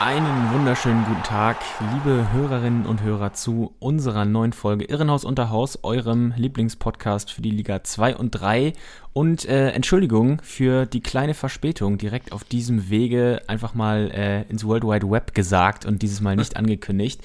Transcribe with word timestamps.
Einen 0.00 0.52
wunderschönen 0.52 1.04
guten 1.06 1.24
Tag, 1.24 1.56
liebe 1.92 2.30
Hörerinnen 2.32 2.86
und 2.86 3.02
Hörer 3.02 3.32
zu 3.32 3.74
unserer 3.80 4.24
neuen 4.24 4.52
Folge 4.52 4.84
Irrenhaus 4.84 5.24
unter 5.24 5.50
Haus, 5.50 5.80
eurem 5.82 6.32
Lieblingspodcast 6.36 7.32
für 7.32 7.42
die 7.42 7.50
Liga 7.50 7.82
2 7.82 8.14
und 8.14 8.30
3. 8.30 8.74
Und 9.12 9.48
äh, 9.48 9.70
Entschuldigung 9.70 10.40
für 10.44 10.86
die 10.86 11.00
kleine 11.00 11.34
Verspätung 11.34 11.98
direkt 11.98 12.30
auf 12.30 12.44
diesem 12.44 12.90
Wege 12.90 13.42
einfach 13.48 13.74
mal 13.74 14.12
äh, 14.12 14.42
ins 14.42 14.64
World 14.64 14.84
Wide 14.84 15.10
Web 15.10 15.34
gesagt 15.34 15.84
und 15.84 16.00
dieses 16.00 16.20
Mal 16.20 16.36
nicht 16.36 16.56
angekündigt. 16.56 17.20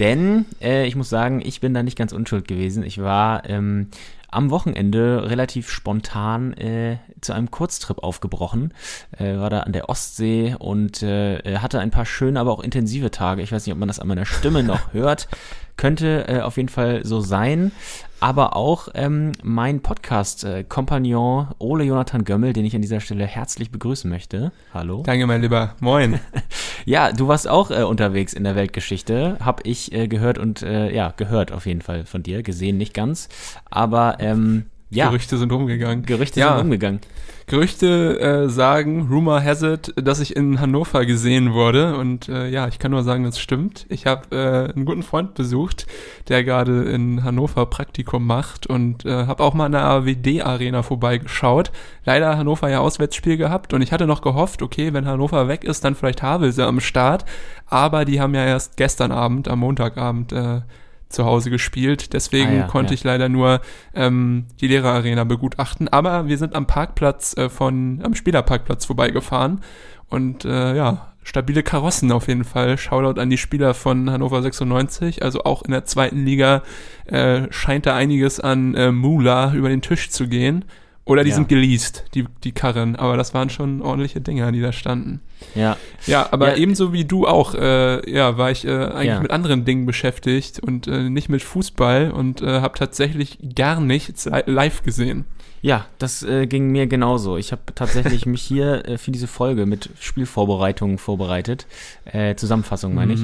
Denn 0.00 0.46
äh, 0.60 0.88
ich 0.88 0.96
muss 0.96 1.08
sagen, 1.08 1.40
ich 1.40 1.60
bin 1.60 1.72
da 1.72 1.84
nicht 1.84 1.96
ganz 1.96 2.12
unschuld 2.12 2.48
gewesen. 2.48 2.82
Ich 2.82 3.00
war 3.00 3.48
ähm, 3.48 3.90
am 4.30 4.50
Wochenende 4.50 5.28
relativ 5.28 5.70
spontan 5.70 6.52
äh, 6.54 6.98
zu 7.20 7.32
einem 7.32 7.50
Kurztrip 7.50 7.98
aufgebrochen. 7.98 8.74
Äh, 9.16 9.36
war 9.38 9.50
da 9.50 9.60
an 9.60 9.72
der 9.72 9.88
Ostsee 9.88 10.54
und 10.58 11.02
äh, 11.02 11.58
hatte 11.58 11.80
ein 11.80 11.90
paar 11.90 12.06
schöne, 12.06 12.38
aber 12.38 12.52
auch 12.52 12.62
intensive 12.62 13.10
Tage. 13.10 13.42
Ich 13.42 13.52
weiß 13.52 13.66
nicht, 13.66 13.72
ob 13.72 13.78
man 13.78 13.88
das 13.88 14.00
an 14.00 14.08
meiner 14.08 14.26
Stimme 14.26 14.62
noch 14.62 14.92
hört. 14.92 15.28
Könnte 15.76 16.26
äh, 16.28 16.40
auf 16.40 16.56
jeden 16.56 16.68
Fall 16.68 17.04
so 17.04 17.20
sein. 17.20 17.72
Aber 18.20 18.56
auch 18.56 18.88
ähm, 18.94 19.32
mein 19.44 19.80
Podcast-Kompagnon 19.80 21.48
äh, 21.50 21.54
Ole 21.58 21.84
Jonathan 21.84 22.24
Gömmel, 22.24 22.52
den 22.52 22.64
ich 22.64 22.74
an 22.74 22.82
dieser 22.82 23.00
Stelle 23.00 23.24
herzlich 23.26 23.70
begrüßen 23.70 24.10
möchte. 24.10 24.50
Hallo. 24.74 25.04
Danke, 25.06 25.26
mein 25.26 25.40
Lieber. 25.40 25.76
Moin. 25.78 26.18
ja, 26.84 27.12
du 27.12 27.28
warst 27.28 27.46
auch 27.46 27.70
äh, 27.70 27.84
unterwegs 27.84 28.32
in 28.32 28.42
der 28.42 28.56
Weltgeschichte, 28.56 29.36
hab 29.40 29.64
ich 29.64 29.92
äh, 29.92 30.08
gehört 30.08 30.38
und 30.38 30.62
äh, 30.62 30.92
ja, 30.92 31.14
gehört 31.16 31.52
auf 31.52 31.66
jeden 31.66 31.80
Fall 31.80 32.04
von 32.06 32.24
dir, 32.24 32.42
gesehen 32.42 32.76
nicht 32.76 32.92
ganz. 32.92 33.28
Aber 33.70 34.16
ähm, 34.18 34.66
ja. 34.90 35.08
Gerüchte 35.08 35.36
sind 35.36 35.52
umgegangen. 35.52 36.04
Gerüchte 36.04 36.40
ja. 36.40 36.56
sind 36.56 36.64
umgegangen. 36.64 37.00
Gerüchte 37.48 38.20
äh, 38.20 38.48
sagen, 38.50 39.08
Rumor 39.10 39.42
has 39.42 39.62
it, 39.62 39.94
dass 39.96 40.20
ich 40.20 40.36
in 40.36 40.60
Hannover 40.60 41.06
gesehen 41.06 41.54
wurde. 41.54 41.96
Und 41.96 42.28
äh, 42.28 42.48
ja, 42.48 42.68
ich 42.68 42.78
kann 42.78 42.90
nur 42.90 43.02
sagen, 43.02 43.24
das 43.24 43.40
stimmt. 43.40 43.86
Ich 43.88 44.06
habe 44.06 44.36
äh, 44.36 44.72
einen 44.72 44.84
guten 44.84 45.02
Freund 45.02 45.34
besucht, 45.34 45.86
der 46.28 46.44
gerade 46.44 46.82
in 46.84 47.24
Hannover 47.24 47.64
Praktikum 47.64 48.26
macht 48.26 48.66
und 48.66 49.06
äh, 49.06 49.26
habe 49.26 49.42
auch 49.42 49.54
mal 49.54 49.66
in 49.66 49.72
der 49.72 49.84
AWD-Arena 49.84 50.82
vorbeigeschaut. 50.82 51.70
Leider 52.04 52.36
Hannover 52.36 52.68
ja 52.68 52.80
Auswärtsspiel 52.80 53.38
gehabt 53.38 53.72
und 53.72 53.80
ich 53.80 53.92
hatte 53.92 54.06
noch 54.06 54.20
gehofft, 54.20 54.60
okay, 54.60 54.92
wenn 54.92 55.06
Hannover 55.06 55.48
weg 55.48 55.64
ist, 55.64 55.84
dann 55.84 55.94
vielleicht 55.94 56.22
Havelse 56.22 56.66
am 56.66 56.80
Start. 56.80 57.24
Aber 57.66 58.04
die 58.04 58.20
haben 58.20 58.34
ja 58.34 58.44
erst 58.44 58.76
gestern 58.76 59.10
Abend, 59.10 59.48
am 59.48 59.60
Montagabend, 59.60 60.32
äh, 60.32 60.60
zu 61.08 61.24
Hause 61.24 61.50
gespielt. 61.50 62.12
Deswegen 62.12 62.48
Ah 62.48 62.54
ja, 62.54 62.66
konnte 62.66 62.92
ja. 62.92 62.94
ich 62.94 63.04
leider 63.04 63.28
nur 63.28 63.60
ähm, 63.94 64.46
die 64.60 64.68
Lehrerarena 64.68 65.24
begutachten. 65.24 65.88
Aber 65.88 66.28
wir 66.28 66.38
sind 66.38 66.54
am 66.54 66.66
Parkplatz 66.66 67.36
äh, 67.36 67.48
von, 67.48 68.00
am 68.02 68.14
Spielerparkplatz 68.14 68.84
vorbeigefahren. 68.84 69.60
Und 70.08 70.44
äh, 70.44 70.76
ja, 70.76 71.12
stabile 71.22 71.62
Karossen 71.62 72.12
auf 72.12 72.28
jeden 72.28 72.44
Fall. 72.44 72.78
Shoutout 72.78 73.20
an 73.20 73.30
die 73.30 73.38
Spieler 73.38 73.74
von 73.74 74.10
Hannover 74.10 74.42
96. 74.42 75.22
Also 75.22 75.44
auch 75.44 75.62
in 75.62 75.72
der 75.72 75.84
zweiten 75.84 76.24
Liga 76.24 76.62
äh, 77.06 77.42
scheint 77.50 77.86
da 77.86 77.94
einiges 77.94 78.40
an 78.40 78.74
äh, 78.74 78.92
Mula 78.92 79.52
über 79.54 79.68
den 79.68 79.82
Tisch 79.82 80.10
zu 80.10 80.28
gehen. 80.28 80.64
Oder 81.08 81.24
die 81.24 81.30
Ja. 81.30 81.36
sind 81.36 81.48
geleast, 81.48 82.04
die, 82.14 82.26
die 82.44 82.52
Karren. 82.52 82.94
Aber 82.96 83.16
das 83.16 83.34
waren 83.34 83.50
schon 83.50 83.82
ordentliche 83.82 84.20
Dinger, 84.20 84.52
die 84.52 84.60
da 84.60 84.72
standen. 84.72 85.20
Ja. 85.54 85.76
Ja, 86.06 86.28
aber 86.30 86.50
Ja. 86.50 86.56
ebenso 86.56 86.92
wie 86.92 87.04
du 87.04 87.26
auch, 87.26 87.54
äh, 87.54 88.10
ja, 88.12 88.36
war 88.38 88.50
ich 88.50 88.64
äh, 88.66 88.70
eigentlich 88.70 89.06
Ja. 89.06 89.20
mit 89.20 89.30
anderen 89.30 89.64
Dingen 89.64 89.86
beschäftigt 89.86 90.60
und 90.60 90.86
äh, 90.86 91.08
nicht 91.08 91.28
mit 91.28 91.42
Fußball 91.42 92.10
und 92.10 92.42
äh, 92.42 92.60
habe 92.60 92.78
tatsächlich 92.78 93.38
gar 93.54 93.80
nichts 93.80 94.26
li- 94.26 94.42
live 94.46 94.82
gesehen. 94.82 95.24
Ja, 95.60 95.86
das 95.98 96.22
äh, 96.22 96.46
ging 96.46 96.70
mir 96.70 96.86
genauso. 96.86 97.36
Ich 97.36 97.50
habe 97.50 97.62
tatsächlich 97.74 98.26
mich 98.26 98.42
hier 98.42 98.86
äh, 98.86 98.96
für 98.96 99.10
diese 99.10 99.26
Folge 99.26 99.66
mit 99.66 99.90
Spielvorbereitungen 99.98 100.98
vorbereitet. 100.98 101.66
Äh, 102.04 102.36
Zusammenfassung 102.36 102.94
meine 102.94 103.14
ich. 103.14 103.20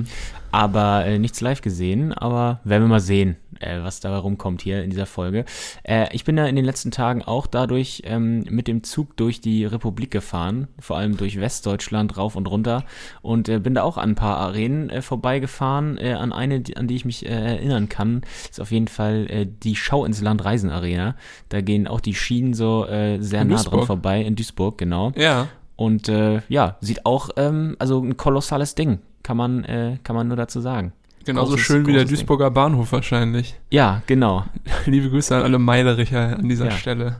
Aber 0.54 1.04
äh, 1.04 1.18
nichts 1.18 1.40
live 1.40 1.62
gesehen. 1.62 2.12
Aber 2.12 2.60
werden 2.64 2.84
wir 2.84 2.88
mal 2.88 3.00
sehen, 3.00 3.36
äh, 3.58 3.82
was 3.82 3.98
da 3.98 4.16
rumkommt 4.16 4.62
hier 4.62 4.84
in 4.84 4.90
dieser 4.90 5.06
Folge. 5.06 5.44
Äh, 5.82 6.06
ich 6.12 6.24
bin 6.24 6.36
ja 6.36 6.46
in 6.46 6.54
den 6.54 6.64
letzten 6.64 6.92
Tagen 6.92 7.22
auch 7.22 7.48
dadurch 7.48 8.02
ähm, 8.04 8.44
mit 8.48 8.68
dem 8.68 8.84
Zug 8.84 9.16
durch 9.16 9.40
die 9.40 9.64
Republik 9.64 10.12
gefahren. 10.12 10.68
Vor 10.78 10.96
allem 10.96 11.16
durch 11.16 11.40
Westdeutschland 11.40 12.16
rauf 12.16 12.36
und 12.36 12.46
runter. 12.46 12.84
Und 13.20 13.48
äh, 13.48 13.58
bin 13.58 13.74
da 13.74 13.82
auch 13.82 13.98
an 13.98 14.10
ein 14.10 14.14
paar 14.14 14.36
Arenen 14.36 14.90
äh, 14.90 15.02
vorbeigefahren. 15.02 15.98
Äh, 15.98 16.12
an 16.12 16.32
eine, 16.32 16.62
an 16.76 16.86
die 16.86 16.94
ich 16.94 17.04
mich 17.04 17.26
äh, 17.26 17.30
erinnern 17.30 17.88
kann, 17.88 18.22
ist 18.48 18.60
auf 18.60 18.70
jeden 18.70 18.88
Fall 18.88 19.26
äh, 19.28 19.46
die 19.46 19.74
Schau 19.74 20.04
ins 20.04 20.20
Land 20.20 20.44
Reisen 20.44 20.70
Arena. 20.70 21.16
Da 21.48 21.62
gehen 21.62 21.88
auch 21.88 22.00
die 22.00 22.14
Schienen 22.14 22.54
so 22.54 22.86
äh, 22.86 23.18
sehr 23.20 23.42
In 23.42 23.48
nah 23.48 23.54
dran 23.56 23.64
Duisburg. 23.64 23.86
vorbei. 23.86 24.22
In 24.22 24.36
Duisburg, 24.36 24.78
genau. 24.78 25.12
Ja, 25.16 25.48
Und 25.74 26.08
äh, 26.08 26.42
ja, 26.48 26.76
sieht 26.80 27.04
auch, 27.06 27.30
ähm, 27.36 27.74
also 27.80 28.00
ein 28.00 28.16
kolossales 28.16 28.76
Ding, 28.76 29.00
kann 29.24 29.36
man, 29.36 29.64
äh, 29.64 29.98
kann 30.04 30.14
man 30.14 30.28
nur 30.28 30.36
dazu 30.36 30.60
sagen. 30.60 30.92
genauso 31.24 31.54
Großes- 31.56 31.58
schön 31.58 31.86
wie 31.86 31.92
der 31.92 32.02
großes 32.02 32.08
Ding. 32.10 32.16
Duisburger 32.18 32.50
Bahnhof 32.52 32.92
wahrscheinlich. 32.92 33.56
Ja, 33.70 34.02
genau. 34.06 34.44
Liebe 34.86 35.10
Grüße 35.10 35.34
an 35.34 35.42
alle 35.42 35.58
Meidericher 35.58 36.36
an 36.38 36.48
dieser 36.48 36.66
Ja. 36.66 36.70
Stelle. 36.72 37.16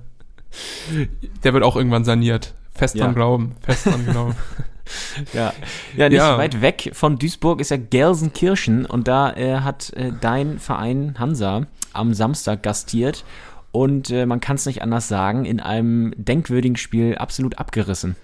Der 1.42 1.52
wird 1.52 1.64
auch 1.64 1.74
irgendwann 1.76 2.04
saniert. 2.04 2.54
Fest 2.74 2.94
Ja. 2.96 3.04
dran 3.06 3.14
glauben, 3.14 3.54
fest 3.62 3.86
dran 3.86 4.04
glauben. 4.06 4.34
Ja, 5.32 5.54
ja 5.96 6.10
nicht 6.10 6.18
Ja. 6.18 6.36
weit 6.36 6.60
weg 6.60 6.90
von 6.92 7.16
Duisburg 7.18 7.62
ist 7.62 7.70
ja 7.70 7.78
Gelsenkirchen 7.78 8.84
und 8.84 9.08
da 9.08 9.32
äh, 9.32 9.60
hat 9.60 9.90
äh, 9.94 10.12
dein 10.20 10.58
Verein 10.58 11.14
Hansa 11.18 11.62
am 11.94 12.12
Samstag 12.12 12.62
gastiert 12.62 13.24
und 13.72 14.10
äh, 14.10 14.26
man 14.26 14.40
kann 14.40 14.56
es 14.56 14.66
nicht 14.66 14.82
anders 14.82 15.08
sagen, 15.08 15.46
in 15.46 15.58
einem 15.60 16.12
denkwürdigen 16.18 16.76
Spiel 16.76 17.16
absolut 17.16 17.58
abgerissen. 17.58 18.14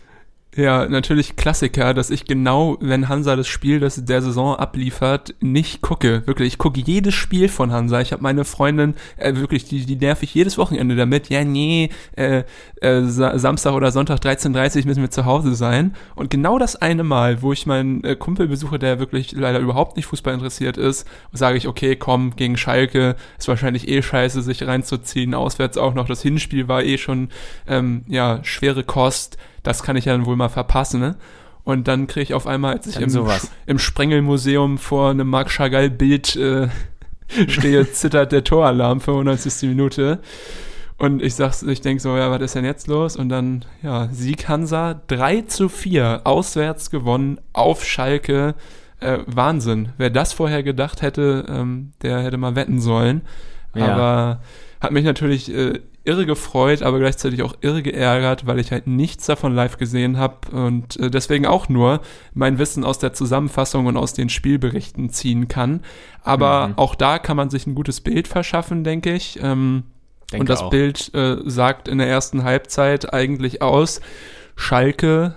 Ja, 0.56 0.88
natürlich 0.88 1.37
Klassiker, 1.37 1.94
dass 1.94 2.11
ich 2.11 2.25
genau, 2.25 2.77
wenn 2.81 3.09
Hansa 3.09 3.37
das 3.37 3.47
Spiel 3.47 3.78
das 3.78 4.05
der 4.05 4.21
Saison 4.21 4.56
abliefert, 4.56 5.33
nicht 5.41 5.81
gucke. 5.81 6.27
Wirklich, 6.27 6.49
ich 6.49 6.59
gucke 6.59 6.81
jedes 6.81 7.15
Spiel 7.15 7.49
von 7.49 7.71
Hansa. 7.71 8.00
Ich 8.00 8.11
habe 8.11 8.25
meine 8.25 8.44
Freundin, 8.44 8.94
äh, 9.16 9.37
wirklich, 9.37 9.66
die, 9.66 9.87
die 9.87 9.94
nerv 9.94 10.25
ich 10.25 10.34
jedes 10.34 10.59
Wochenende 10.59 10.97
damit. 10.97 11.28
Ja, 11.28 11.44
nee, 11.44 11.91
äh, 12.16 12.43
äh, 12.81 13.03
Sa 13.05 13.39
Samstag 13.39 13.75
oder 13.75 13.93
Sonntag 13.93 14.19
13.30 14.19 14.87
müssen 14.87 15.03
wir 15.03 15.10
zu 15.10 15.25
Hause 15.25 15.55
sein. 15.55 15.94
Und 16.16 16.31
genau 16.31 16.59
das 16.59 16.75
eine 16.75 17.05
Mal, 17.05 17.43
wo 17.43 17.53
ich 17.53 17.66
meinen 17.66 18.03
äh, 18.03 18.16
Kumpel 18.16 18.49
besuche, 18.49 18.81
der 18.81 18.99
wirklich 18.99 19.31
leider 19.31 19.60
überhaupt 19.60 19.97
nicht 19.97 20.06
Fußball 20.06 20.34
interessiert 20.34 20.77
ist, 20.77 21.06
sage 21.33 21.59
ich, 21.59 21.69
okay, 21.69 21.94
komm, 21.94 22.34
gegen 22.34 22.56
Schalke, 22.56 23.15
ist 23.39 23.47
wahrscheinlich 23.47 23.87
eh 23.87 24.03
scheiße, 24.03 24.43
sich 24.43 24.66
reinzuziehen. 24.66 25.34
Auswärts 25.34 25.78
auch 25.78 25.94
noch. 25.94 26.09
Das 26.09 26.22
Hinspiel 26.22 26.66
war 26.66 26.83
eh 26.83 26.99
schon, 26.99 27.28
ähm, 27.69 28.03
ja, 28.09 28.41
schwere 28.43 28.83
Kost 28.83 29.39
das 29.62 29.82
kann 29.82 29.97
ich 29.97 30.06
ja 30.06 30.12
dann 30.12 30.26
wohl 30.26 30.37
mal 30.37 30.48
verpassen, 30.48 31.00
ne? 31.00 31.16
Und 31.65 31.88
dann 31.88 32.06
kriege 32.06 32.22
ich 32.22 32.34
auf 32.34 32.47
einmal, 32.47 32.75
als 32.75 32.87
ich 32.87 32.94
Dann 32.94 33.04
im, 33.04 33.10
sowas. 33.10 33.50
im 33.66 33.78
Sprengelmuseum 33.78 34.78
vor 34.78 35.10
einem 35.10 35.28
Marc 35.28 35.50
Chagall-Bild 35.50 36.37
äh, 36.37 36.69
stehe, 37.48 37.91
zittert 37.93 38.32
der 38.32 38.44
Toralarm, 38.44 39.00
95. 39.00 39.69
Minute. 39.69 40.21
Und 40.97 41.22
ich 41.22 41.34
sag's, 41.34 41.62
ich 41.62 41.81
denk 41.81 42.00
so, 42.00 42.16
ja, 42.16 42.31
was 42.31 42.43
ist 42.43 42.54
denn 42.54 42.65
jetzt 42.65 42.87
los? 42.87 43.16
Und 43.16 43.28
dann, 43.28 43.65
ja, 43.82 44.09
Sieg 44.10 44.48
Hansa, 44.48 45.00
3 45.06 45.43
zu 45.43 45.69
4, 45.69 46.22
auswärts 46.25 46.91
gewonnen, 46.91 47.41
auf 47.53 47.84
Schalke. 47.84 48.54
Äh, 49.00 49.21
Wahnsinn. 49.27 49.91
Wer 49.97 50.10
das 50.10 50.34
vorher 50.34 50.62
gedacht 50.62 51.00
hätte, 51.00 51.47
ähm, 51.48 51.92
der 52.03 52.21
hätte 52.21 52.37
mal 52.37 52.54
wetten 52.54 52.80
sollen. 52.80 53.22
Ja. 53.74 53.95
Aber 53.95 54.41
hat 54.80 54.92
mich 54.92 55.04
natürlich 55.04 55.53
äh, 55.54 55.80
irre 56.04 56.24
gefreut, 56.24 56.82
aber 56.82 56.98
gleichzeitig 56.98 57.42
auch 57.42 57.54
irre 57.60 57.82
geärgert, 57.82 58.47
weil 58.47 58.59
ich 58.59 58.72
halt 58.72 58.86
nichts 58.86 59.27
davon 59.27 59.54
live 59.54 59.77
gesehen 59.77 60.16
habe 60.16 60.50
und 60.53 60.97
äh, 60.98 61.10
deswegen 61.10 61.47
auch 61.47 61.68
nur 61.68 62.00
mein 62.32 62.59
Wissen 62.59 62.84
aus 62.84 62.98
der 62.98 63.12
Zusammenfassung 63.12 63.86
und 63.86 63.97
aus 63.98 64.15
den 64.15 64.30
Spielberichten 64.30 65.10
ziehen 65.10 65.48
kann. 65.48 65.80
Aber 66.22 66.68
Mhm. 66.68 66.74
auch 66.78 66.94
da 66.94 67.18
kann 67.18 67.36
man 67.36 67.50
sich 67.50 67.66
ein 67.66 67.74
gutes 67.74 68.00
Bild 68.00 68.27
verschaffen, 68.28 68.82
denke 68.82 69.12
ich. 69.12 69.38
Ähm, 69.42 69.84
Denke 70.32 70.41
und 70.42 70.48
das 70.48 70.62
auch. 70.62 70.71
Bild 70.71 71.12
äh, 71.15 71.36
sagt 71.44 71.88
in 71.88 71.98
der 71.98 72.09
ersten 72.09 72.44
Halbzeit 72.44 73.12
eigentlich 73.12 73.60
aus, 73.62 74.00
Schalke 74.56 75.36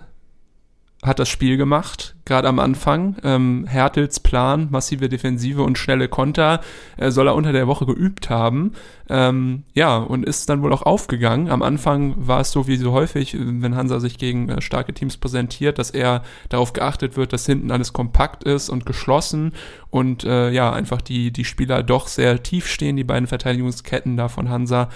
hat 1.04 1.20
das 1.20 1.30
Spiel 1.30 1.58
gemacht, 1.58 2.16
gerade 2.26 2.48
am 2.48 2.60
Anfang. 2.60 3.18
Ähm, 3.24 3.66
Hertels 3.68 4.20
Plan, 4.22 4.70
massive 4.72 5.10
Defensive 5.10 5.62
und 5.62 5.78
schnelle 5.78 6.08
Konter 6.08 6.62
äh, 6.98 7.12
soll 7.12 7.28
er 7.28 7.36
unter 7.36 7.52
der 7.52 7.68
Woche 7.68 7.86
geübt 7.86 8.30
haben. 8.30 8.72
Ähm, 9.10 9.64
ja, 9.74 9.98
und 9.98 10.26
ist 10.26 10.50
dann 10.50 10.62
wohl 10.62 10.72
auch 10.72 10.82
aufgegangen. 10.84 11.50
Am 11.50 11.62
Anfang 11.62 12.16
war 12.18 12.40
es 12.40 12.52
so 12.52 12.68
wie 12.68 12.78
so 12.78 12.94
häufig, 12.94 13.36
wenn 13.38 13.76
Hansa 13.76 14.00
sich 14.00 14.18
gegen 14.18 14.50
äh, 14.50 14.62
starke 14.62 14.94
Teams 14.94 15.18
präsentiert, 15.18 15.78
dass 15.78 15.92
er 15.92 16.24
darauf 16.50 16.72
geachtet 16.72 17.18
wird, 17.18 17.34
dass 17.34 17.46
hinten 17.46 17.72
alles 17.72 17.92
kompakt 17.92 18.46
ist 18.46 18.70
und 18.70 18.86
geschlossen 18.86 19.52
und 19.90 20.24
äh, 20.24 20.52
ja, 20.52 20.72
einfach 20.72 21.02
die, 21.02 21.32
die 21.32 21.46
Spieler 21.46 21.84
doch 21.84 22.08
sehr 22.08 22.42
tief 22.42 22.68
stehen, 22.68 22.96
die 22.96 23.04
beiden 23.04 23.28
Verteidigungsketten 23.28 24.16
da 24.16 24.30
von 24.30 24.50
Hansa. 24.50 24.90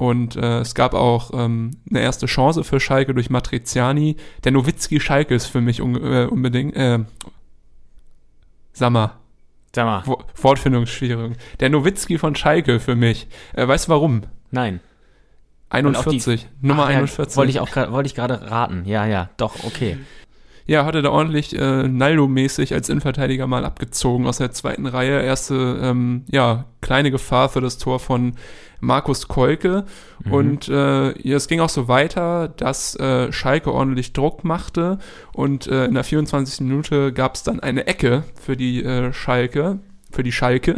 Und 0.00 0.34
äh, 0.34 0.60
es 0.60 0.74
gab 0.74 0.94
auch 0.94 1.30
ähm, 1.34 1.72
eine 1.90 2.00
erste 2.00 2.24
Chance 2.24 2.64
für 2.64 2.80
Schalke 2.80 3.12
durch 3.12 3.28
Matriziani. 3.28 4.16
Der 4.44 4.52
Nowitzki 4.52 4.98
Schalke 4.98 5.34
ist 5.34 5.44
für 5.44 5.60
mich 5.60 5.82
un 5.82 5.94
äh, 5.94 6.24
unbedingt. 6.24 6.74
Äh, 6.74 7.00
sag 8.72 8.92
mal. 8.92 9.18
Sag 9.74 9.84
mal. 9.84 10.02
Wo. 10.06 10.22
Der 11.60 11.68
Nowitzki 11.68 12.16
von 12.16 12.34
Schalke 12.34 12.80
für 12.80 12.96
mich. 12.96 13.28
Äh, 13.52 13.68
weißt 13.68 13.88
du 13.88 13.92
warum? 13.92 14.22
Nein. 14.50 14.80
41. 15.68 16.48
Die, 16.62 16.66
Nummer 16.66 16.84
ach, 16.84 16.88
41. 16.88 17.34
Ja, 17.34 17.36
wollte 17.36 17.50
ich 17.50 17.60
auch 17.60 17.92
wollte 17.92 18.06
ich 18.06 18.14
gerade 18.14 18.50
raten. 18.50 18.86
Ja, 18.86 19.04
ja, 19.04 19.28
doch, 19.36 19.64
okay. 19.64 19.98
Ja, 20.70 20.84
hatte 20.84 21.02
da 21.02 21.10
ordentlich 21.10 21.58
äh, 21.58 21.88
Naldo-mäßig 21.88 22.74
als 22.74 22.88
Innenverteidiger 22.88 23.48
mal 23.48 23.64
abgezogen 23.64 24.28
aus 24.28 24.38
der 24.38 24.52
zweiten 24.52 24.86
Reihe. 24.86 25.20
Erste, 25.20 25.80
ähm, 25.82 26.22
ja, 26.30 26.66
kleine 26.80 27.10
Gefahr 27.10 27.48
für 27.48 27.60
das 27.60 27.76
Tor 27.76 27.98
von 27.98 28.34
Markus 28.78 29.26
Kolke. 29.26 29.84
Mhm. 30.22 30.32
Und 30.32 30.68
äh, 30.68 31.28
ja, 31.28 31.36
es 31.36 31.48
ging 31.48 31.58
auch 31.58 31.70
so 31.70 31.88
weiter, 31.88 32.46
dass 32.46 32.94
äh, 32.94 33.32
Schalke 33.32 33.74
ordentlich 33.74 34.12
Druck 34.12 34.44
machte. 34.44 34.98
Und 35.32 35.66
äh, 35.66 35.86
in 35.86 35.94
der 35.94 36.04
24. 36.04 36.60
Minute 36.60 37.12
gab 37.12 37.34
es 37.34 37.42
dann 37.42 37.58
eine 37.58 37.88
Ecke 37.88 38.22
für 38.40 38.56
die 38.56 38.84
äh, 38.84 39.12
Schalke, 39.12 39.80
für 40.12 40.22
die 40.22 40.30
Schalke. 40.30 40.76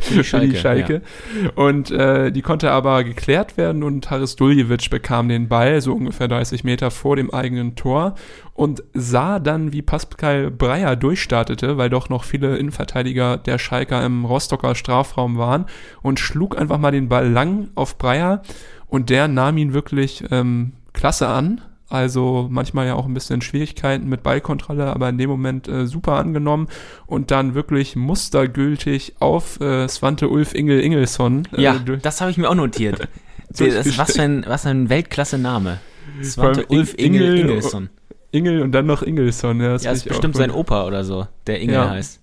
Für 0.08 0.14
die 0.14 0.24
Schalke. 0.24 0.48
die 0.48 0.56
Schalke. 0.56 1.02
Ja. 1.42 1.50
Und 1.54 1.90
äh, 1.90 2.32
die 2.32 2.42
konnte 2.42 2.70
aber 2.70 3.04
geklärt 3.04 3.56
werden 3.56 3.82
und 3.82 4.10
Haris 4.10 4.36
Duljevic 4.36 4.88
bekam 4.90 5.28
den 5.28 5.48
Ball 5.48 5.80
so 5.80 5.92
ungefähr 5.92 6.26
30 6.26 6.64
Meter 6.64 6.90
vor 6.90 7.16
dem 7.16 7.32
eigenen 7.32 7.76
Tor 7.76 8.14
und 8.54 8.82
sah 8.94 9.38
dann, 9.38 9.72
wie 9.72 9.82
Pascal 9.82 10.50
Breyer 10.50 10.96
durchstartete, 10.96 11.76
weil 11.76 11.90
doch 11.90 12.08
noch 12.08 12.24
viele 12.24 12.56
Innenverteidiger 12.56 13.36
der 13.36 13.58
Schalker 13.58 14.04
im 14.04 14.24
Rostocker 14.24 14.74
Strafraum 14.74 15.38
waren 15.38 15.66
und 16.02 16.18
schlug 16.18 16.58
einfach 16.58 16.78
mal 16.78 16.92
den 16.92 17.08
Ball 17.08 17.28
lang 17.28 17.68
auf 17.74 17.98
Breyer 17.98 18.42
und 18.86 19.10
der 19.10 19.28
nahm 19.28 19.56
ihn 19.58 19.72
wirklich 19.72 20.24
ähm, 20.30 20.72
klasse 20.92 21.28
an. 21.28 21.60
Also 21.90 22.46
manchmal 22.48 22.86
ja 22.86 22.94
auch 22.94 23.04
ein 23.04 23.14
bisschen 23.14 23.42
Schwierigkeiten 23.42 24.08
mit 24.08 24.22
Ballkontrolle, 24.22 24.86
aber 24.86 25.08
in 25.08 25.18
dem 25.18 25.28
Moment 25.28 25.66
äh, 25.66 25.86
super 25.86 26.12
angenommen 26.12 26.68
und 27.06 27.32
dann 27.32 27.54
wirklich 27.54 27.96
mustergültig 27.96 29.16
auf 29.18 29.60
äh, 29.60 29.88
Svante 29.88 30.28
Ulf 30.28 30.54
Ingel 30.54 30.80
Ingelsson. 30.80 31.48
Äh, 31.56 31.62
ja, 31.62 31.78
das 31.78 32.20
habe 32.20 32.30
ich 32.30 32.38
mir 32.38 32.48
auch 32.48 32.54
notiert. 32.54 33.08
das, 33.50 33.98
was, 33.98 34.12
für 34.12 34.22
ein, 34.22 34.44
was 34.46 34.62
für 34.62 34.68
ein 34.68 34.88
Weltklasse-Name. 34.88 35.80
Svante 36.22 36.66
Ulf 36.66 36.94
Ingel 36.96 37.38
Ingelsson. 37.38 37.90
Ingel 38.30 38.62
und 38.62 38.70
dann 38.72 38.86
noch 38.86 39.02
Ingelsson. 39.02 39.60
Ja, 39.60 39.72
das 39.72 39.82
ja, 39.82 39.90
ist 39.90 40.06
bestimmt 40.06 40.36
sein 40.36 40.52
Opa 40.52 40.86
oder 40.86 41.02
so, 41.02 41.26
der 41.48 41.60
Ingel 41.60 41.74
ja. 41.74 41.90
heißt. 41.90 42.19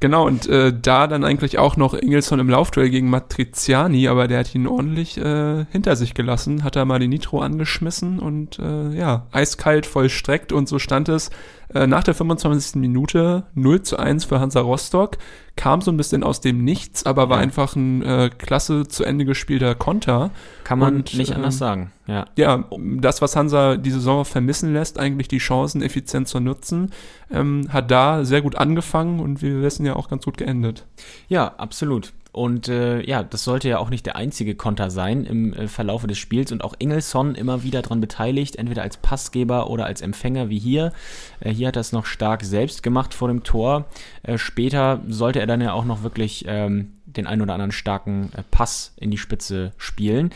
Genau, 0.00 0.26
und 0.26 0.48
äh, 0.48 0.72
da 0.80 1.08
dann 1.08 1.24
eigentlich 1.24 1.58
auch 1.58 1.76
noch 1.76 1.92
Ingelsson 1.92 2.38
im 2.38 2.48
Laufduell 2.48 2.88
gegen 2.88 3.10
Matriziani, 3.10 4.06
aber 4.06 4.28
der 4.28 4.38
hat 4.38 4.54
ihn 4.54 4.68
ordentlich 4.68 5.18
äh, 5.18 5.64
hinter 5.72 5.96
sich 5.96 6.14
gelassen, 6.14 6.62
hat 6.62 6.76
da 6.76 6.84
mal 6.84 7.00
die 7.00 7.08
Nitro 7.08 7.40
angeschmissen 7.40 8.20
und 8.20 8.60
äh, 8.60 8.90
ja, 8.96 9.26
eiskalt 9.32 9.86
vollstreckt 9.86 10.52
und 10.52 10.68
so 10.68 10.78
stand 10.78 11.08
es 11.08 11.30
äh, 11.74 11.88
nach 11.88 12.04
der 12.04 12.14
25. 12.14 12.76
Minute 12.76 13.44
0 13.54 13.82
zu 13.82 13.98
1 13.98 14.26
für 14.26 14.38
Hansa 14.38 14.60
Rostock. 14.60 15.18
Kam 15.58 15.80
so 15.80 15.90
ein 15.90 15.96
bisschen 15.96 16.22
aus 16.22 16.40
dem 16.40 16.62
Nichts, 16.62 17.04
aber 17.04 17.28
war 17.28 17.38
ja. 17.38 17.42
einfach 17.42 17.74
ein 17.74 18.00
äh, 18.02 18.30
klasse 18.30 18.86
zu 18.86 19.02
Ende 19.02 19.24
gespielter 19.24 19.74
Konter. 19.74 20.30
Kann 20.62 20.78
man 20.78 20.98
und, 20.98 21.14
nicht 21.14 21.34
anders 21.34 21.56
ähm, 21.56 21.58
sagen, 21.58 21.92
ja. 22.06 22.26
Ja, 22.36 22.64
das, 23.00 23.20
was 23.22 23.34
Hansa 23.34 23.76
die 23.76 23.90
Saison 23.90 24.24
vermissen 24.24 24.72
lässt, 24.72 25.00
eigentlich 25.00 25.26
die 25.26 25.38
Chancen 25.38 25.82
effizient 25.82 26.28
zu 26.28 26.38
nutzen, 26.38 26.92
ähm, 27.32 27.66
hat 27.70 27.90
da 27.90 28.24
sehr 28.24 28.40
gut 28.40 28.54
angefangen 28.54 29.18
und 29.18 29.42
wir 29.42 29.60
wissen 29.60 29.84
ja 29.84 29.96
auch 29.96 30.08
ganz 30.08 30.24
gut 30.24 30.36
geendet. 30.36 30.86
Ja, 31.26 31.54
absolut. 31.56 32.12
Und 32.38 32.68
äh, 32.68 33.04
ja, 33.04 33.24
das 33.24 33.42
sollte 33.42 33.68
ja 33.68 33.78
auch 33.78 33.90
nicht 33.90 34.06
der 34.06 34.14
einzige 34.14 34.54
Konter 34.54 34.90
sein 34.90 35.24
im 35.24 35.52
äh, 35.54 35.66
Verlaufe 35.66 36.06
des 36.06 36.18
Spiels 36.18 36.52
und 36.52 36.62
auch 36.62 36.76
Ingelsson 36.78 37.34
immer 37.34 37.64
wieder 37.64 37.82
daran 37.82 38.00
beteiligt, 38.00 38.54
entweder 38.54 38.82
als 38.82 38.96
Passgeber 38.96 39.68
oder 39.70 39.86
als 39.86 40.02
Empfänger 40.02 40.48
wie 40.48 40.60
hier. 40.60 40.92
Äh, 41.40 41.50
hier 41.50 41.66
hat 41.66 41.74
er 41.74 41.80
es 41.80 41.90
noch 41.90 42.06
stark 42.06 42.44
selbst 42.44 42.84
gemacht 42.84 43.12
vor 43.12 43.26
dem 43.26 43.42
Tor. 43.42 43.86
Äh, 44.22 44.38
später 44.38 45.00
sollte 45.08 45.40
er 45.40 45.48
dann 45.48 45.60
ja 45.60 45.72
auch 45.72 45.84
noch 45.84 46.04
wirklich 46.04 46.44
ähm, 46.46 46.92
den 47.06 47.26
ein 47.26 47.42
oder 47.42 47.54
anderen 47.54 47.72
starken 47.72 48.30
äh, 48.36 48.44
Pass 48.48 48.92
in 48.98 49.10
die 49.10 49.18
Spitze 49.18 49.72
spielen. 49.76 50.30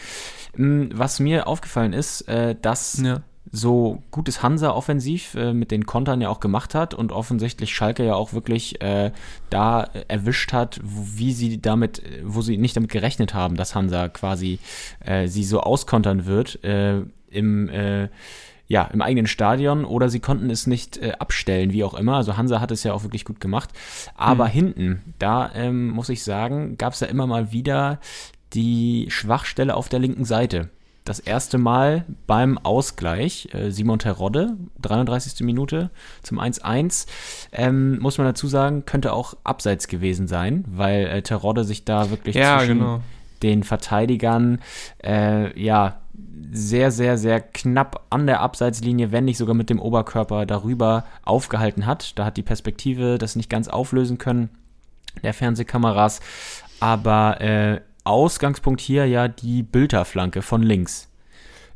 Ähm, 0.59 0.91
was 0.93 1.21
mir 1.21 1.47
aufgefallen 1.47 1.93
ist, 1.93 2.23
äh, 2.23 2.57
dass 2.61 2.99
ja 3.01 3.23
so 3.53 4.03
gutes 4.11 4.43
Hansa 4.43 4.71
offensiv 4.71 5.35
äh, 5.35 5.53
mit 5.53 5.71
den 5.71 5.85
Kontern 5.85 6.23
ja 6.23 6.31
auch 6.31 6.41
gemacht 6.41 6.75
hat 6.75 6.95
und 6.95 7.13
offensichtlich 7.13 7.75
Schalke 7.75 8.05
ja 8.05 8.15
auch 8.15 8.33
wirklich 8.33 8.81
äh, 8.81 9.13
da 9.51 9.91
erwischt 10.09 10.55
hat, 10.55 10.81
wie 10.83 11.33
sie 11.33 11.61
damit, 11.61 12.03
wo 12.25 12.41
sie 12.41 12.57
nicht 12.57 12.75
damit 12.77 12.91
gerechnet 12.91 13.35
haben, 13.35 13.57
dass 13.57 13.75
Hansa 13.75 14.09
quasi 14.09 14.59
äh, 15.05 15.29
sie 15.29 15.45
so 15.45 15.61
auskontern 15.61 16.25
wird 16.25 16.65
äh, 16.65 17.03
im 17.31 17.69
äh, 17.69 18.09
ja, 18.69 18.85
im 18.85 19.03
eigenen 19.03 19.27
Stadion 19.27 19.85
oder 19.85 20.09
sie 20.09 20.21
konnten 20.21 20.49
es 20.49 20.67
nicht 20.67 20.97
äh, 20.97 21.13
abstellen, 21.19 21.75
wie 21.75 21.85
auch 21.85 21.93
immer. 21.93 22.17
Also 22.17 22.39
Hansa 22.39 22.59
hat 22.59 22.71
es 22.71 22.85
ja 22.85 22.95
auch 22.95 23.03
wirklich 23.03 23.27
gut 23.27 23.39
gemacht. 23.39 23.69
Aber 24.15 24.47
mhm. 24.47 24.51
hinten, 24.51 25.15
da 25.19 25.51
ähm, 25.55 25.91
muss 25.91 26.09
ich 26.09 26.25
sagen, 26.25 26.79
gab 26.79 26.95
es 26.95 27.01
ja 27.01 27.09
immer 27.09 27.27
mal 27.27 27.53
wieder 27.53 28.01
die 28.55 29.09
Schwachstelle 29.11 29.75
auf 29.75 29.91
der 29.91 29.99
linken 29.99 30.25
Seite 30.25 30.71
das 31.05 31.19
erste 31.19 31.59
Mal 31.59 32.05
beim 32.27 32.59
Ausgleich. 32.59 33.49
Äh, 33.53 33.71
Simon 33.71 33.99
Terodde, 33.99 34.57
33. 34.81 35.45
Minute 35.45 35.91
zum 36.23 36.39
1-1. 36.39 37.07
Ähm, 37.53 37.99
muss 37.99 38.19
man 38.19 38.27
dazu 38.27 38.47
sagen, 38.47 38.85
könnte 38.85 39.13
auch 39.13 39.35
abseits 39.45 39.89
gewesen 39.89 40.29
sein, 40.29 40.65
weil 40.69 41.07
äh, 41.07 41.23
Terodde 41.23 41.65
sich 41.65 41.85
da 41.85 42.11
wirklich 42.11 42.37
ja, 42.37 42.59
zwischen 42.59 42.79
genau. 42.79 43.01
den 43.43 43.65
Verteidigern 43.65 44.61
äh, 45.03 45.59
ja 45.61 45.99
sehr, 46.53 46.91
sehr, 46.91 47.19
sehr 47.19 47.41
knapp 47.41 48.05
an 48.11 48.27
der 48.27 48.41
Abseitslinie, 48.41 49.11
wenn 49.11 49.25
nicht 49.25 49.39
sogar 49.39 49.55
mit 49.55 49.71
dem 49.71 49.81
Oberkörper 49.81 50.47
darüber 50.47 51.05
aufgehalten 51.25 51.87
hat. 51.87 52.19
Da 52.19 52.25
hat 52.25 52.37
die 52.37 52.43
Perspektive 52.43 53.19
das 53.19 53.37
nicht 53.37 53.49
ganz 53.49 53.69
auflösen 53.69 54.19
können, 54.19 54.51
der 55.23 55.35
Fernsehkameras. 55.35 56.21
Aber 56.81 57.41
äh, 57.41 57.81
Ausgangspunkt 58.05 58.81
hier 58.81 59.07
ja 59.07 59.29
die 59.29 59.63
Bülter-Flanke 59.63 60.43
von 60.43 60.63
links. 60.63 61.09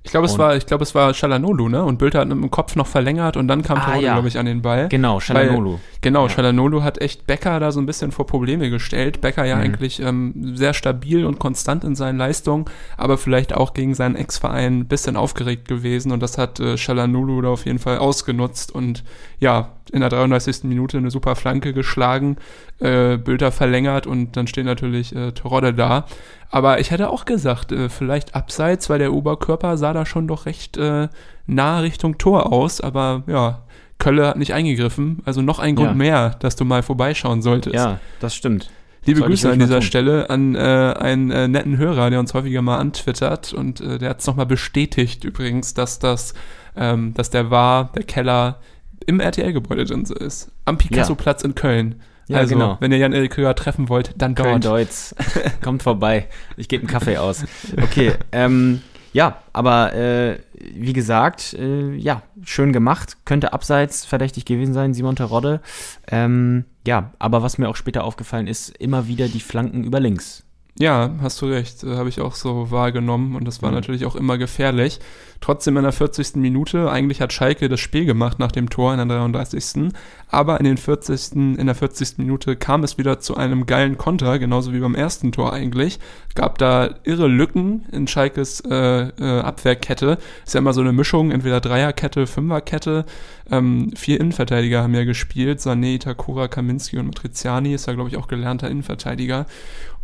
Ich 0.07 0.13
glaube, 0.13 0.27
es 0.27 0.39
war, 0.39 0.55
ich 0.55 0.67
glaube, 0.67 0.85
es 0.85 0.95
war 0.95 1.13
Shalanolu, 1.13 1.69
ne? 1.69 1.83
Und 1.83 1.99
Bülter 1.99 2.21
hat 2.21 2.29
mit 2.29 2.37
dem 2.37 2.49
Kopf 2.49 2.77
noch 2.77 2.87
verlängert 2.87 3.37
und 3.37 3.49
dann 3.49 3.65
kam 3.65 3.79
ah, 3.79 3.97
ja. 3.97 4.13
glaube 4.13 4.29
ich, 4.29 4.39
an 4.39 4.47
den 4.47 4.63
Ball. 4.63 4.89
Genau, 4.89 5.19
Shalanolu. 5.19 5.81
Genau, 6.01 6.29
ja. 6.29 6.29
Shalanolu 6.29 6.85
hat 6.85 7.01
echt 7.01 7.27
Becker 7.27 7.59
da 7.59 7.73
so 7.73 7.81
ein 7.81 7.87
bisschen 7.87 8.13
vor 8.13 8.25
Probleme 8.25 8.71
gestellt. 8.71 9.21
Becker 9.21 9.45
ja 9.45 9.57
mhm. 9.57 9.63
eigentlich 9.63 10.01
ähm, 10.01 10.55
sehr 10.55 10.75
stabil 10.75 11.27
und 11.27 11.41
konstant 11.41 11.83
in 11.83 11.97
seinen 11.97 12.19
Leistungen, 12.19 12.67
aber 12.97 13.19
vielleicht 13.19 13.53
auch 13.53 13.75
gegen 13.75 13.95
seinen 13.95 14.15
Ex-Verein 14.15 14.79
ein 14.79 14.87
bisschen 14.87 15.17
aufgeregt 15.17 15.67
gewesen 15.67 16.13
und 16.13 16.23
das 16.23 16.39
hat 16.39 16.61
äh, 16.61 16.79
Shalanolu 16.79 17.43
da 17.43 17.49
auf 17.49 17.67
jeden 17.67 17.81
Fall 17.81 17.99
ausgenutzt 17.99 18.73
und 18.73 19.03
ja, 19.41 19.73
in 19.91 20.01
der 20.01 20.09
33. 20.09 20.65
Minute 20.65 20.99
eine 20.99 21.11
super 21.11 21.37
Flanke 21.37 21.73
geschlagen, 21.73 22.37
äh, 22.81 23.17
Bülter 23.17 23.53
verlängert 23.53 24.07
und 24.07 24.37
dann 24.37 24.47
steht 24.47 24.67
natürlich 24.67 25.15
äh, 25.15 25.33
Terodde 25.33 25.75
da. 25.75 26.07
Aber 26.51 26.81
ich 26.81 26.91
hätte 26.91 27.11
auch 27.11 27.25
gesagt, 27.25 27.73
äh, 27.73 27.89
vielleicht 27.89 28.35
abseits, 28.35 28.89
weil 28.89 28.99
der 28.99 29.13
Oberkörper 29.13 29.77
sah 29.77 29.93
da 29.93 30.07
schon 30.07 30.29
doch 30.29 30.47
recht 30.47 30.77
äh, 30.77 31.09
nah 31.47 31.79
Richtung 31.81 32.19
Tor 32.19 32.53
aus. 32.53 32.81
Aber 32.81 33.25
ja, 33.27 33.63
Kölle 33.99 34.29
hat 34.29 34.37
nicht 34.37 34.55
eingegriffen. 34.55 35.23
Also 35.25 35.43
noch 35.43 35.59
ein 35.59 35.75
Grund 35.75 35.91
ja. 35.91 35.95
mehr, 35.95 36.31
dass 36.41 36.57
du 36.57 36.65
mal 36.65 36.83
vorbeischauen 36.83 37.43
solltest. 37.43 37.75
Ja, 37.75 37.99
das 38.21 38.35
stimmt. 38.35 38.71
Liebe 39.07 39.21
Grüße 39.21 39.51
an 39.51 39.61
dieser 39.61 39.83
Stelle 39.83 40.31
an 40.31 40.57
äh, 40.57 40.59
einen 40.59 41.31
äh, 41.31 41.47
netten 41.47 41.79
Hörer, 41.79 42.11
der 42.11 42.19
uns 42.19 42.35
häufiger 42.35 42.61
mal 42.61 42.79
antwittert 42.79 43.53
und 43.53 43.81
äh, 43.81 43.99
der 43.99 44.11
hat 44.11 44.21
es 44.21 44.27
nochmal 44.27 44.47
bestätigt 44.47 45.23
übrigens, 45.23 45.75
dass 45.75 46.01
das, 46.01 46.35
ähm, 46.77 47.15
dass 47.15 47.31
der 47.31 47.51
war, 47.51 47.93
der 47.95 48.03
Keller 48.03 48.59
im 49.07 49.21
RTL-Gebäude 49.21 49.85
drin 49.85 50.03
ist. 50.03 50.51
Am 50.65 50.79
Picasso-Platz 50.79 51.43
ja. 51.43 51.49
in 51.49 51.55
Köln. 51.55 51.95
Ja, 52.29 52.39
also, 52.39 52.55
genau. 52.55 52.77
wenn 52.81 52.91
ihr 52.91 52.99
Jan-Erik 52.99 53.37
Höher 53.37 53.55
treffen 53.55 53.89
wollt, 53.89 54.15
dann 54.17 54.35
dort. 54.35 54.49
Köln-Deutz. 54.49 55.15
Kommt 55.63 55.83
vorbei. 55.83 56.27
Ich 56.57 56.69
gebe 56.69 56.83
einen 56.83 56.91
Kaffee 56.91 57.19
aus. 57.19 57.45
Okay, 57.81 58.15
ähm, 58.33 58.83
ja, 59.13 59.43
aber 59.53 59.95
äh, 59.95 60.41
wie 60.75 60.93
gesagt, 60.93 61.55
äh, 61.55 61.95
ja, 61.95 62.23
schön 62.43 62.73
gemacht. 62.73 63.17
Könnte 63.25 63.53
abseits 63.53 64.05
verdächtig 64.05 64.45
gewesen 64.45 64.75
sein, 64.75 64.93
Simon 64.93 65.17
Terodde. 65.17 65.61
Ähm, 66.09 66.65
ja, 66.87 67.13
aber 67.19 67.43
was 67.43 67.59
mir 67.59 67.69
auch 67.69 67.77
später 67.77 68.05
aufgefallen 68.05 68.47
ist, 68.47 68.77
immer 68.77 69.07
wieder 69.07 69.29
die 69.29 69.41
Flanken 69.41 69.85
über 69.85 70.01
links. 70.01 70.46
Ja, 70.79 71.11
hast 71.23 71.41
du 71.41 71.47
recht. 71.47 71.85
Äh, 71.85 71.97
Habe 71.97 72.11
ich 72.11 72.21
auch 72.21 72.35
so 72.35 72.71
wahrgenommen 72.71 73.35
und 73.35 73.47
das 73.47 73.63
war 73.63 73.71
Mhm. 73.71 73.77
natürlich 73.77 74.05
auch 74.05 74.15
immer 74.17 74.37
gefährlich. 74.37 75.01
Trotzdem 75.41 75.77
in 75.77 75.83
der 75.83 75.93
40. 75.93 76.41
Minute, 76.41 76.91
eigentlich 76.91 77.21
hat 77.21 77.33
Schalke 77.33 77.69
das 77.69 77.79
Spiel 77.81 78.05
gemacht 78.07 78.39
nach 78.39 78.53
dem 78.53 78.71
Tor 78.71 78.93
in 78.93 78.99
der 78.99 79.07
33. 79.07 79.93
Aber 80.31 80.59
in, 80.59 80.65
den 80.65 80.77
40., 80.79 81.57
in 81.59 81.67
der 81.67 81.75
40. 81.75 82.19
Minute 82.19 82.57
kam 82.57 82.85
es 82.85 82.97
wieder 82.99 83.21
zu 83.21 83.37
einem 83.37 83.67
geilen 83.67 83.97
Konter, 83.99 84.39
genauso 84.39 84.73
wie 84.73 84.81
beim 84.81 84.95
ersten 84.95 85.33
Tor 85.33 85.53
eigentlich. 85.53 85.99
Gab 86.35 86.59
da 86.59 86.91
irre 87.05 87.27
Lücken 87.29 87.85
in 87.93 88.07
Schalkes 88.07 88.61
äh, 88.61 89.09
äh, 89.09 89.41
Abwehrkette. 89.41 90.19
Ist 90.45 90.55
ja 90.55 90.59
immer 90.61 90.73
so 90.73 90.81
eine 90.81 90.93
Mischung, 90.93 91.31
entweder 91.31 91.61
Dreierkette, 91.61 92.27
Fünferkette. 92.27 93.05
Ähm, 93.51 93.93
vier 93.95 94.21
Innenverteidiger 94.21 94.83
haben 94.83 94.95
ja 94.95 95.05
gespielt. 95.05 95.61
Sané, 95.61 95.95
Itakura, 95.97 96.49
Kaminski 96.49 96.99
und 96.99 97.07
Matriziani 97.07 97.75
ist 97.75 97.87
ja, 97.87 97.93
glaube 97.93 98.09
ich, 98.09 98.17
auch 98.17 98.27
gelernter 98.27 98.69
Innenverteidiger. 98.71 99.47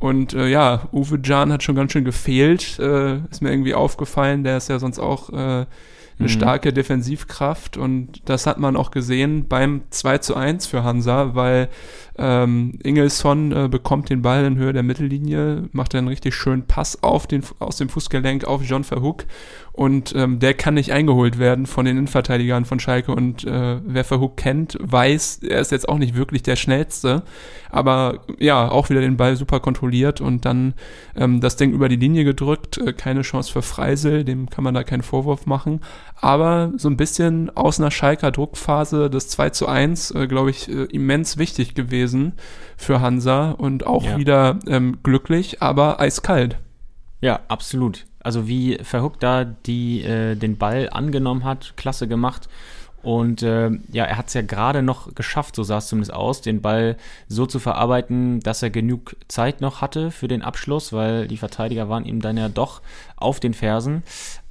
Und 0.03 0.35
äh, 0.35 0.49
ja, 0.49 0.89
Uwe 0.91 1.21
Can 1.21 1.53
hat 1.53 1.63
schon 1.63 1.77
ganz 1.77 1.93
schön 1.93 2.05
gefehlt, 2.05 2.77
äh, 2.81 3.19
ist 3.31 3.41
mir 3.41 3.51
irgendwie 3.51 3.75
aufgefallen. 3.75 4.43
Der 4.43 4.57
ist 4.57 4.69
ja 4.69 4.81
sonst 4.81 4.99
auch 4.99 5.31
äh, 5.31 5.37
eine 5.37 5.67
Mhm. 6.19 6.29
starke 6.29 6.73
Defensivkraft 6.73 7.77
und 7.77 8.21
das 8.25 8.47
hat 8.49 8.59
man 8.59 8.77
auch 8.77 8.91
gesehen 8.91 9.47
beim 9.49 9.83
2 9.91 10.19
zu 10.19 10.35
1 10.35 10.67
für 10.67 10.83
Hansa, 10.83 11.37
weil 11.37 11.69
ähm, 12.19 12.79
Ingelsson 12.83 13.53
äh, 13.53 13.69
bekommt 13.69 14.11
den 14.11 14.23
Ball 14.23 14.45
in 14.45 14.57
Höhe 14.57 14.73
der 14.73 14.83
Mittellinie, 14.83 15.69
macht 15.73 15.95
einen 15.95 16.09
richtig 16.09 16.35
schönen 16.35 16.67
Pass 16.67 17.03
auf 17.03 17.27
den, 17.27 17.43
aus 17.59 17.77
dem 17.77 17.89
Fußgelenk 17.89 18.45
auf 18.45 18.63
John 18.63 18.85
Verhoek. 18.85 19.25
Und 19.73 20.15
ähm, 20.15 20.39
der 20.39 20.53
kann 20.53 20.75
nicht 20.75 20.93
eingeholt 20.93 21.39
werden 21.39 21.65
von 21.65 21.87
den 21.87 21.97
Innenverteidigern 21.97 22.67
von 22.67 22.79
Schalke. 22.79 23.13
Und 23.13 23.45
äh, 23.45 23.81
wer 23.83 24.05
Verhoek 24.05 24.37
kennt, 24.37 24.77
weiß, 24.81 25.41
er 25.49 25.61
ist 25.61 25.73
jetzt 25.73 25.89
auch 25.89 25.97
nicht 25.97 26.15
wirklich 26.15 26.43
der 26.43 26.57
schnellste, 26.57 27.23
aber 27.71 28.21
ja, 28.39 28.71
auch 28.71 28.91
wieder 28.91 29.01
den 29.01 29.17
Ball 29.17 29.35
super 29.37 29.61
kontrolliert 29.61 30.21
und 30.21 30.45
dann 30.45 30.75
ähm, 31.17 31.41
das 31.41 31.57
Ding 31.57 31.73
über 31.73 31.89
die 31.89 31.97
Linie 31.97 32.25
gedrückt, 32.25 32.77
äh, 32.77 32.93
keine 32.93 33.23
Chance 33.23 33.51
für 33.51 33.63
Freisel, 33.63 34.25
dem 34.25 34.51
kann 34.51 34.63
man 34.63 34.75
da 34.75 34.85
keinen 34.85 35.03
Vorwurf 35.03 35.47
machen, 35.47 35.81
aber 36.17 36.73
so 36.77 36.91
ein 36.91 36.99
bisschen 36.99 37.49
aus 37.57 37.81
einer 37.81 37.91
Schalker 37.91 38.31
Druckphase, 38.31 39.09
das 39.09 39.29
2 39.29 39.51
zu 39.51 39.67
1, 39.69 40.11
äh, 40.11 40.27
glaube 40.27 40.51
ich, 40.51 40.69
äh, 40.69 40.85
immens 40.85 41.39
wichtig 41.39 41.75
gewesen 41.75 42.02
für 42.77 43.01
Hansa 43.01 43.53
und 43.53 43.87
auch 43.87 44.05
Ja. 44.05 44.17
wieder 44.19 44.59
ähm, 44.67 44.99
glücklich, 45.03 45.63
aber 45.63 46.01
eiskalt. 46.01 46.57
Ja, 47.21 47.41
absolut. 47.49 48.05
Also 48.21 48.47
wie 48.49 48.79
Verhook 48.83 49.19
da 49.21 49.45
die, 49.45 50.03
äh, 50.03 50.35
den 50.37 50.57
Ball 50.59 50.89
angenommen 50.91 51.45
hat, 51.45 51.75
klasse 51.77 52.09
gemacht. 52.09 52.49
Und 53.03 53.43
äh, 53.43 53.71
ja, 53.91 54.05
er 54.05 54.17
hat 54.17 54.29
es 54.29 54.35
ja 54.35 54.43
gerade 54.43 54.81
noch 54.81 55.13
geschafft, 55.17 55.57
so 55.57 55.65
sah 55.65 55.79
es 55.79 55.89
zumindest 55.89 56.13
aus, 56.15 56.41
den 56.41 56.61
Ball 56.61 56.97
so 57.27 57.47
zu 57.47 57.59
verarbeiten, 57.59 58.39
dass 58.41 58.63
er 58.63 58.71
genug 58.71 59.17
Zeit 59.27 59.61
noch 59.61 59.81
hatte 59.81 60.13
für 60.13 60.29
den 60.29 60.43
Abschluss, 60.43 60.93
weil 60.93 61.27
die 61.27 61.37
Verteidiger 61.37 61.89
waren 61.89 62.05
ihm 62.05 62.21
dann 62.23 62.37
ja 62.37 62.49
doch 62.49 62.81
auf 63.17 63.41
den 63.41 63.55
Fersen. 63.55 64.05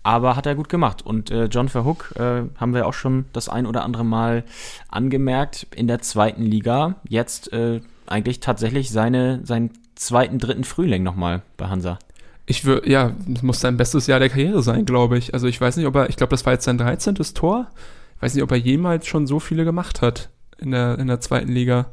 Aber 0.03 0.35
hat 0.35 0.45
er 0.47 0.55
gut 0.55 0.67
gemacht. 0.69 1.05
Und 1.05 1.29
äh, 1.29 1.45
John 1.45 1.69
Verhook 1.69 2.13
äh, 2.17 2.43
haben 2.57 2.73
wir 2.73 2.87
auch 2.87 2.93
schon 2.93 3.25
das 3.33 3.49
ein 3.49 3.65
oder 3.67 3.83
andere 3.83 4.03
Mal 4.03 4.43
angemerkt 4.89 5.67
in 5.75 5.87
der 5.87 6.01
zweiten 6.01 6.43
Liga. 6.43 6.95
Jetzt 7.07 7.53
äh, 7.53 7.81
eigentlich 8.07 8.39
tatsächlich 8.39 8.89
seine, 8.91 9.41
seinen 9.45 9.71
zweiten, 9.95 10.39
dritten 10.39 10.63
Frühling 10.63 11.03
nochmal 11.03 11.43
bei 11.57 11.67
Hansa. 11.67 11.99
Ich 12.47 12.65
würde, 12.65 12.89
ja, 12.89 13.11
das 13.27 13.43
muss 13.43 13.59
sein 13.59 13.77
bestes 13.77 14.07
Jahr 14.07 14.19
der 14.19 14.29
Karriere 14.29 14.63
sein, 14.63 14.85
glaube 14.85 15.17
ich. 15.17 15.33
Also 15.33 15.47
ich 15.47 15.61
weiß 15.61 15.77
nicht, 15.77 15.85
ob 15.85 15.95
er, 15.95 16.09
ich 16.09 16.15
glaube, 16.17 16.31
das 16.31 16.45
war 16.45 16.53
jetzt 16.53 16.65
sein 16.65 16.77
13. 16.77 17.15
Tor. 17.35 17.67
Ich 18.17 18.21
weiß 18.23 18.33
nicht, 18.33 18.43
ob 18.43 18.51
er 18.51 18.57
jemals 18.57 19.05
schon 19.07 19.27
so 19.27 19.39
viele 19.39 19.63
gemacht 19.65 20.01
hat 20.01 20.29
in 20.57 20.71
der, 20.71 20.97
in 20.99 21.07
der 21.07 21.19
zweiten 21.21 21.51
Liga. 21.51 21.87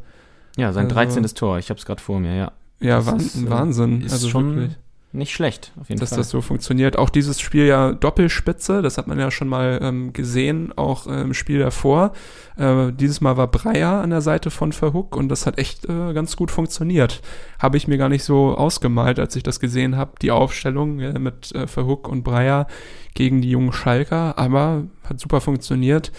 Ja, 0.56 0.72
sein 0.72 0.84
Also- 0.86 0.94
13. 0.94 1.22
Tor, 1.34 1.58
ich 1.58 1.68
habe 1.70 1.78
es 1.78 1.86
gerade 1.86 2.02
vor 2.02 2.18
mir, 2.20 2.34
ja. 2.34 2.52
Ja, 2.80 2.96
Das 2.96 3.06
Wahn, 3.06 3.16
ist, 3.18 3.36
äh, 3.36 3.50
Wahnsinn. 3.50 4.00
Ist 4.02 4.12
also 4.12 4.28
schon 4.28 4.56
wirklich. 4.56 4.76
Nicht 5.10 5.32
schlecht, 5.32 5.72
auf 5.80 5.88
jeden 5.88 6.00
dass 6.00 6.10
Fall. 6.10 6.18
das 6.18 6.28
so 6.30 6.42
funktioniert. 6.42 6.98
Auch 6.98 7.08
dieses 7.08 7.40
Spiel 7.40 7.64
ja 7.64 7.92
Doppelspitze, 7.92 8.82
das 8.82 8.98
hat 8.98 9.06
man 9.06 9.18
ja 9.18 9.30
schon 9.30 9.48
mal 9.48 9.78
ähm, 9.82 10.12
gesehen, 10.12 10.72
auch 10.76 11.06
äh, 11.06 11.22
im 11.22 11.32
Spiel 11.32 11.60
davor. 11.60 12.12
Äh, 12.56 12.92
dieses 12.92 13.22
Mal 13.22 13.38
war 13.38 13.46
Breyer 13.46 14.02
an 14.02 14.10
der 14.10 14.20
Seite 14.20 14.50
von 14.50 14.72
Verhook 14.72 15.16
und 15.16 15.30
das 15.30 15.46
hat 15.46 15.58
echt 15.58 15.86
äh, 15.86 16.12
ganz 16.12 16.36
gut 16.36 16.50
funktioniert. 16.50 17.22
Habe 17.58 17.78
ich 17.78 17.88
mir 17.88 17.96
gar 17.96 18.10
nicht 18.10 18.22
so 18.22 18.54
ausgemalt, 18.54 19.18
als 19.18 19.34
ich 19.34 19.42
das 19.42 19.60
gesehen 19.60 19.96
habe, 19.96 20.12
die 20.20 20.30
Aufstellung 20.30 21.00
äh, 21.00 21.18
mit 21.18 21.54
äh, 21.54 21.66
Verhook 21.66 22.06
und 22.06 22.22
Breyer 22.22 22.66
gegen 23.14 23.40
die 23.40 23.50
jungen 23.50 23.72
Schalker, 23.72 24.36
aber 24.38 24.84
hat 25.08 25.20
super 25.20 25.40
funktioniert. 25.40 26.12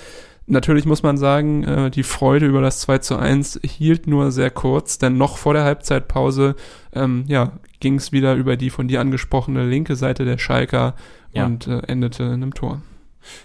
Natürlich 0.51 0.85
muss 0.85 1.03
man 1.03 1.17
sagen, 1.17 1.63
äh, 1.63 1.91
die 1.91 2.03
Freude 2.03 2.47
über 2.47 2.61
das 2.61 2.79
2 2.81 2.97
zu 2.97 3.17
1 3.17 3.59
hielt 3.63 4.07
nur 4.07 4.31
sehr 4.31 4.49
kurz, 4.49 4.97
denn 4.97 5.17
noch 5.17 5.37
vor 5.37 5.53
der 5.53 5.63
Halbzeitpause 5.63 6.55
ähm, 6.93 7.23
ja, 7.27 7.53
ging 7.79 7.95
es 7.95 8.11
wieder 8.11 8.33
über 8.33 8.57
die 8.57 8.71
von 8.71 8.87
dir 8.87 8.99
angesprochene 8.99 9.65
linke 9.67 9.95
Seite 9.95 10.25
der 10.25 10.37
Schalker 10.39 10.95
Ja. 11.33 11.45
und 11.45 11.67
äh, 11.67 11.79
endete 11.87 12.23
in 12.23 12.33
einem 12.33 12.53
Tor. 12.55 12.81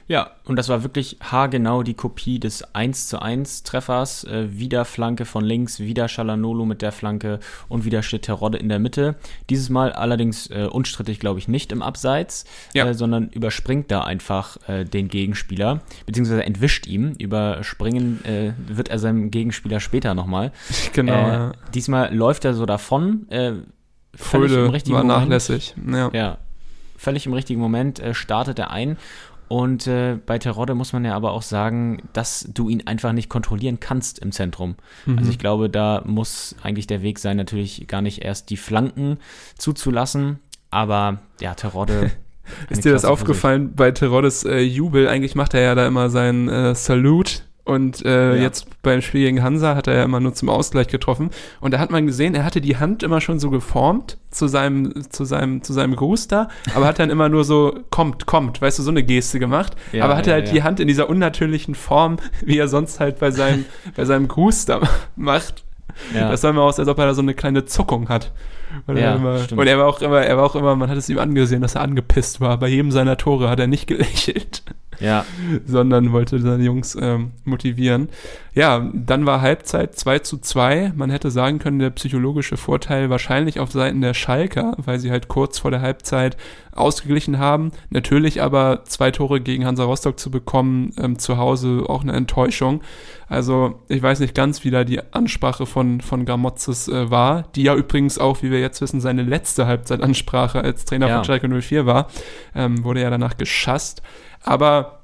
Ja, 0.07 0.31
und 0.45 0.57
das 0.57 0.69
war 0.69 0.83
wirklich 0.83 1.19
haargenau 1.21 1.83
die 1.83 1.95
Kopie 1.95 2.38
des 2.38 2.75
1 2.75 3.09
zu 3.09 3.21
1 3.21 3.64
Treffers. 3.64 4.25
Äh, 4.25 4.59
wieder 4.59 4.85
Flanke 4.85 5.25
von 5.25 5.45
links, 5.45 5.81
wieder 5.81 6.09
Shalanolo 6.09 6.64
mit 6.64 6.81
der 6.83 6.93
Flanke 6.93 7.40
und 7.69 7.85
wieder 7.85 8.02
steht 8.02 8.23
Terodde 8.23 8.59
in 8.59 8.69
der 8.69 8.78
Mitte. 8.78 9.16
Dieses 9.50 9.71
Mal 9.71 9.93
allerdings 9.93 10.49
äh, 10.50 10.69
unstrittig, 10.71 11.19
glaube 11.21 11.38
ich, 11.38 11.49
nicht 11.49 11.73
im 11.73 11.83
Abseits, 11.83 12.45
Ja. 12.73 12.87
äh, 12.87 12.95
sondern 12.95 13.28
überspringt 13.31 13.90
da 13.90 14.02
einfach 14.02 14.57
äh, 14.69 14.85
den 14.85 15.09
Gegenspieler, 15.09 15.81
beziehungsweise 16.07 16.45
entwischt 16.45 16.87
ihm. 16.87 17.12
Überspringen 17.19 18.25
äh, 18.25 18.52
wird 18.69 18.88
er 18.88 18.99
seinem 18.99 19.31
Gegenspieler 19.31 19.81
später 19.81 20.14
nochmal. 20.14 20.52
Genau, 20.93 21.49
äh. 21.50 21.52
Diesmal 21.75 22.14
läuft 22.14 22.45
er 22.45 22.54
so 22.54 22.66
davon. 22.66 23.28
Äh, 23.31 23.52
völlig 24.14 24.52
im 24.52 24.59
Fröde 24.59 24.73
richtigen 24.73 24.97
war 24.97 25.02
Moment. 25.04 25.23
nachlässig. 25.23 25.75
Ja. 25.90 26.11
Ja, 26.12 26.38
völlig 26.97 27.26
im 27.26 27.33
richtigen 27.33 27.61
Moment 27.61 27.99
äh, 27.99 28.14
startet 28.14 28.59
er 28.61 28.71
ein. 28.71 28.97
Und 29.49 29.87
äh, 29.87 30.17
bei 30.25 30.39
Terodde 30.39 30.75
muss 30.75 30.93
man 30.93 31.05
ja 31.05 31.15
aber 31.15 31.33
auch 31.33 31.43
sagen, 31.43 32.03
dass 32.13 32.49
du 32.53 32.69
ihn 32.69 32.87
einfach 32.87 33.13
nicht 33.13 33.29
kontrollieren 33.29 33.79
kannst 33.79 34.19
im 34.19 34.33
Zentrum. 34.33 34.77
Mhm. 35.07 35.19
Also 35.19 35.31
ich 35.31 35.39
glaube, 35.39 35.69
da 35.69 36.03
muss 36.07 36.57
eigentlich 36.63 36.87
der 36.87 37.03
Weg 37.03 37.19
sein, 37.19 37.37
natürlich 37.37 37.87
gar 37.87 38.03
nicht 38.03 38.25
erst 38.25 38.51
die 38.51 38.57
Flanken 38.57 39.19
zuzulassen. 39.59 40.39
Aber 40.71 41.19
ja, 41.41 41.55
Terodde. 41.55 42.11
Ist 42.69 42.85
dir 42.85 42.93
das 42.93 43.05
aufgefallen 43.05 43.75
bei 43.75 43.91
Teroddes 43.91 44.45
äh, 44.45 44.59
Jubel? 44.59 45.09
Eigentlich 45.09 45.35
macht 45.35 45.55
er 45.55 45.63
ja 45.63 45.75
da 45.75 45.87
immer 45.87 46.11
seinen 46.11 46.49
äh, 46.49 46.75
Salute 46.75 47.43
und 47.64 48.04
äh, 48.04 48.37
Ja. 48.37 48.42
jetzt 48.42 48.66
beim 48.83 49.00
Spiel 49.00 49.23
gegen 49.23 49.42
Hansa 49.42 49.75
hat 49.75 49.87
er 49.87 49.94
ja 49.94 50.04
immer 50.04 50.21
nur 50.21 50.35
zum 50.35 50.49
Ausgleich 50.50 50.88
getroffen 50.88 51.30
und 51.61 51.73
da 51.73 51.78
hat 51.78 51.90
man 51.90 52.06
gesehen, 52.06 52.35
er 52.35 52.44
hatte 52.44 52.61
die 52.61 52.76
Hand 52.76 53.02
immer 53.02 53.21
schon 53.21 53.38
so 53.40 53.50
geformt 53.50 54.18
zu 54.30 54.49
seinem 54.49 55.11
zu 55.11 55.25
seinem 55.25 55.62
zu 55.62 55.73
seinem 55.73 55.97
Gruß 55.97 56.28
da, 56.28 56.49
aber 56.75 56.87
hat 56.87 56.99
dann 56.99 57.11
immer 57.11 57.28
nur 57.28 57.44
so 57.44 57.78
kommt 57.90 58.26
kommt, 58.26 58.61
weißt 58.61 58.78
du, 58.78 58.83
so 58.83 58.90
eine 58.90 59.02
Geste 59.02 59.38
gemacht, 59.38 59.75
Ja, 59.92 60.04
aber 60.04 60.16
hatte 60.16 60.30
ja, 60.30 60.37
halt 60.37 60.52
die 60.52 60.62
Hand 60.62 60.78
in 60.80 60.88
dieser 60.88 61.09
unnatürlichen 61.09 61.75
Form, 61.75 62.18
wie 62.44 62.59
er 62.59 62.68
sonst 62.68 63.00
halt 63.00 63.18
bei 63.18 63.30
seinem 63.30 63.64
bei 63.97 64.04
seinem 64.04 64.28
Gruß 64.28 64.66
da 64.66 64.80
macht. 65.16 65.64
Das 66.12 66.40
sah 66.40 66.50
immer 66.50 66.62
aus, 66.62 66.80
als 66.80 66.88
ob 66.88 66.99
er 66.99 67.06
da 67.06 67.14
so 67.14 67.23
eine 67.23 67.35
kleine 67.35 67.66
Zuckung 67.66 68.09
hat. 68.09 68.33
Und, 68.88 68.97
Ja, 68.97 69.11
er 69.12 69.16
immer, 69.16 69.38
und 69.56 69.66
er 69.68 69.78
war 69.78 69.87
auch 69.87 70.02
immer, 70.02 70.21
er 70.23 70.37
war 70.37 70.44
auch 70.44 70.56
immer, 70.56 70.75
man 70.75 70.90
hat 70.90 70.97
es 70.99 71.09
ihm 71.09 71.18
angesehen, 71.21 71.62
dass 71.62 71.76
er 71.76 71.83
angepisst 71.83 72.40
war. 72.40 72.59
Bei 72.59 72.66
jedem 72.66 72.90
seiner 72.90 73.16
Tore 73.16 73.49
hat 73.49 73.61
er 73.61 73.68
nicht 73.68 73.87
gelächelt, 73.87 74.64
ja, 75.01 75.25
sondern 75.67 76.13
wollte 76.13 76.39
seine 76.39 76.65
Jungs 76.65 76.97
ähm, 77.01 77.33
motivieren. 77.45 78.09
Ja, 78.55 78.89
dann 78.95 79.27
war 79.27 79.41
Halbzeit 79.41 79.97
2 79.97 80.21
zu 80.21 80.39
2. 80.39 80.93
Man 80.95 81.11
hätte 81.11 81.31
sagen 81.33 81.59
können, 81.59 81.81
der 81.81 81.91
psychologische 81.91 82.57
Vorteil 82.57 83.11
wahrscheinlich 83.11 83.59
auf 83.59 83.73
Seiten 83.73 84.01
der 84.01 84.15
Schalker, 84.15 84.77
weil 84.79 85.01
sie 85.01 85.11
halt 85.11 85.27
kurz 85.27 85.59
vor 85.59 85.73
der 85.73 85.81
Halbzeit 85.81 86.37
ausgeglichen 86.73 87.39
haben. 87.39 87.73
Natürlich 87.91 88.43
aber 88.43 88.83
zwei 88.85 89.11
Tore 89.11 89.41
gegen 89.41 89.65
Hansa 89.67 89.85
Rostock 89.85 90.19
zu 90.21 90.31
bekommen, 90.31 90.93
ähm, 90.99 91.19
zu 91.19 91.37
Hause 91.37 91.85
auch 91.89 92.03
eine 92.03 92.13
Enttäuschung. 92.13 92.83
Also 93.29 93.81
ich 93.89 94.03
weiß 94.03 94.21
nicht 94.21 94.35
ganz, 94.35 94.65
wie 94.65 94.71
da 94.71 94.85
die 94.85 95.01
Ansprache 95.13 95.67
von, 95.67 96.01
von 96.01 96.25
Gramozis 96.25 96.87
äh, 96.89 97.11
war, 97.11 97.45
die 97.57 97.63
ja 97.65 97.75
übrigens 97.75 98.19
auch, 98.19 98.43
wie 98.43 98.51
wir 98.53 98.61
jetzt 98.61 98.81
wissen, 98.81 99.01
seine 99.01 99.23
letzte 99.23 99.67
Halbzeitansprache 99.67 100.61
als 100.61 100.85
Trainer 100.85 101.09
Ja. 101.09 101.17
von 101.17 101.25
Schalke 101.25 101.49
04 101.49 101.87
war, 101.87 102.09
ähm, 102.55 102.85
wurde 102.85 103.01
ja 103.03 103.11
danach 103.11 103.37
geschasst. 103.37 104.03
Aber 104.45 105.01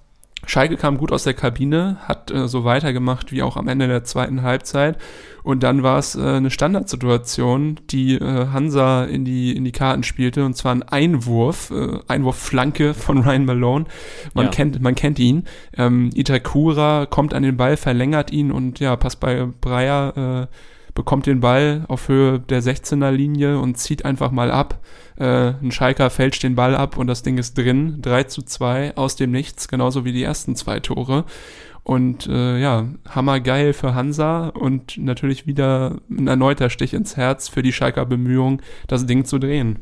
Schalke 0.46 0.76
kam 0.76 0.96
gut 0.96 1.12
aus 1.12 1.24
der 1.24 1.34
Kabine, 1.34 1.98
hat 2.02 2.30
äh, 2.30 2.48
so 2.48 2.64
weitergemacht 2.64 3.30
wie 3.30 3.42
auch 3.42 3.56
am 3.56 3.68
Ende 3.68 3.88
der 3.88 4.04
zweiten 4.04 4.42
Halbzeit. 4.42 4.96
Und 5.42 5.62
dann 5.62 5.82
war 5.82 5.98
es 5.98 6.14
äh, 6.16 6.22
eine 6.22 6.50
Standardsituation, 6.50 7.78
die 7.90 8.14
äh, 8.14 8.46
Hansa 8.48 9.04
in 9.04 9.24
die, 9.24 9.54
in 9.54 9.64
die 9.64 9.72
Karten 9.72 10.02
spielte, 10.02 10.44
und 10.44 10.56
zwar 10.56 10.72
ein 10.74 10.82
Einwurf, 10.82 11.70
äh, 11.70 11.98
Einwurfflanke 12.08 12.94
von 12.94 13.18
Ryan 13.22 13.44
Malone. 13.44 13.84
Man, 14.34 14.46
Ja. 14.46 14.50
kennt, 14.50 14.80
man 14.80 14.94
kennt 14.94 15.18
ihn. 15.18 15.44
Ähm, 15.76 16.10
Itakura 16.14 17.06
kommt 17.06 17.34
an 17.34 17.42
den 17.42 17.56
Ball, 17.56 17.76
verlängert 17.76 18.30
ihn 18.30 18.50
und 18.50 18.80
ja, 18.80 18.96
passt 18.96 19.20
bei 19.20 19.46
Breyer, 19.60 20.48
äh, 20.50 20.54
bekommt 20.94 21.26
den 21.26 21.40
Ball 21.40 21.84
auf 21.88 22.08
Höhe 22.08 22.40
der 22.40 22.62
16er 22.62 23.10
Linie 23.10 23.58
und 23.58 23.76
zieht 23.76 24.04
einfach 24.04 24.30
mal 24.30 24.50
ab. 24.50 24.80
Äh, 25.16 25.54
ein 25.62 25.70
Schalker 25.70 26.10
fälscht 26.10 26.42
den 26.42 26.54
Ball 26.54 26.74
ab 26.74 26.96
und 26.96 27.06
das 27.06 27.22
Ding 27.22 27.38
ist 27.38 27.56
drin. 27.56 28.00
3 28.02 28.24
zu 28.24 28.42
2 28.42 28.96
aus 28.96 29.16
dem 29.16 29.30
Nichts, 29.30 29.68
genauso 29.68 30.04
wie 30.04 30.12
die 30.12 30.22
ersten 30.22 30.56
zwei 30.56 30.80
Tore. 30.80 31.24
Und 31.82 32.26
äh, 32.26 32.58
ja, 32.58 32.88
hammergeil 33.08 33.72
für 33.72 33.94
Hansa 33.94 34.48
und 34.48 34.98
natürlich 34.98 35.46
wieder 35.46 35.96
ein 36.10 36.26
erneuter 36.26 36.70
Stich 36.70 36.94
ins 36.94 37.16
Herz 37.16 37.48
für 37.48 37.62
die 37.62 37.72
Schalker 37.72 38.06
Bemühungen, 38.06 38.60
das 38.86 39.06
Ding 39.06 39.24
zu 39.24 39.38
drehen. 39.38 39.78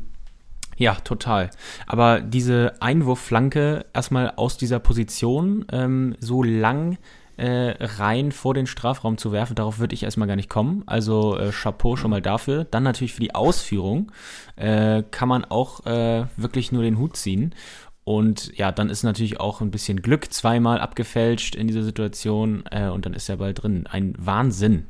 Ja, 0.77 0.95
total. 0.95 1.49
Aber 1.87 2.21
diese 2.21 2.73
Einwurfflanke 2.79 3.85
erstmal 3.93 4.31
aus 4.37 4.57
dieser 4.57 4.79
Position 4.79 5.65
ähm, 5.73 6.15
so 6.21 6.41
lang 6.41 6.97
äh, 7.39 7.75
rein 7.79 8.31
vor 8.31 8.53
den 8.53 8.67
Strafraum 8.67 9.17
zu 9.17 9.31
werfen, 9.31 9.55
darauf 9.55 9.79
würde 9.79 9.95
ich 9.95 10.03
erstmal 10.03 10.27
gar 10.27 10.35
nicht 10.35 10.49
kommen. 10.49 10.83
Also 10.85 11.37
äh, 11.37 11.51
Chapeau 11.51 11.95
schon 11.95 12.11
mal 12.11 12.21
dafür. 12.21 12.65
Dann 12.65 12.83
natürlich 12.83 13.13
für 13.13 13.21
die 13.21 13.33
Ausführung 13.33 14.11
äh, 14.57 15.03
kann 15.09 15.29
man 15.29 15.45
auch 15.45 15.85
äh, 15.85 16.25
wirklich 16.35 16.71
nur 16.71 16.83
den 16.83 16.97
Hut 16.97 17.15
ziehen. 17.15 17.55
Und 18.03 18.57
ja, 18.57 18.71
dann 18.71 18.89
ist 18.89 19.03
natürlich 19.03 19.39
auch 19.39 19.61
ein 19.61 19.71
bisschen 19.71 20.01
Glück 20.01 20.33
zweimal 20.33 20.79
abgefälscht 20.79 21.55
in 21.55 21.67
dieser 21.67 21.83
Situation 21.83 22.63
äh, 22.71 22.87
und 22.89 23.05
dann 23.05 23.13
ist 23.13 23.29
der 23.29 23.37
Ball 23.37 23.53
drin. 23.53 23.87
Ein 23.87 24.15
Wahnsinn. 24.17 24.87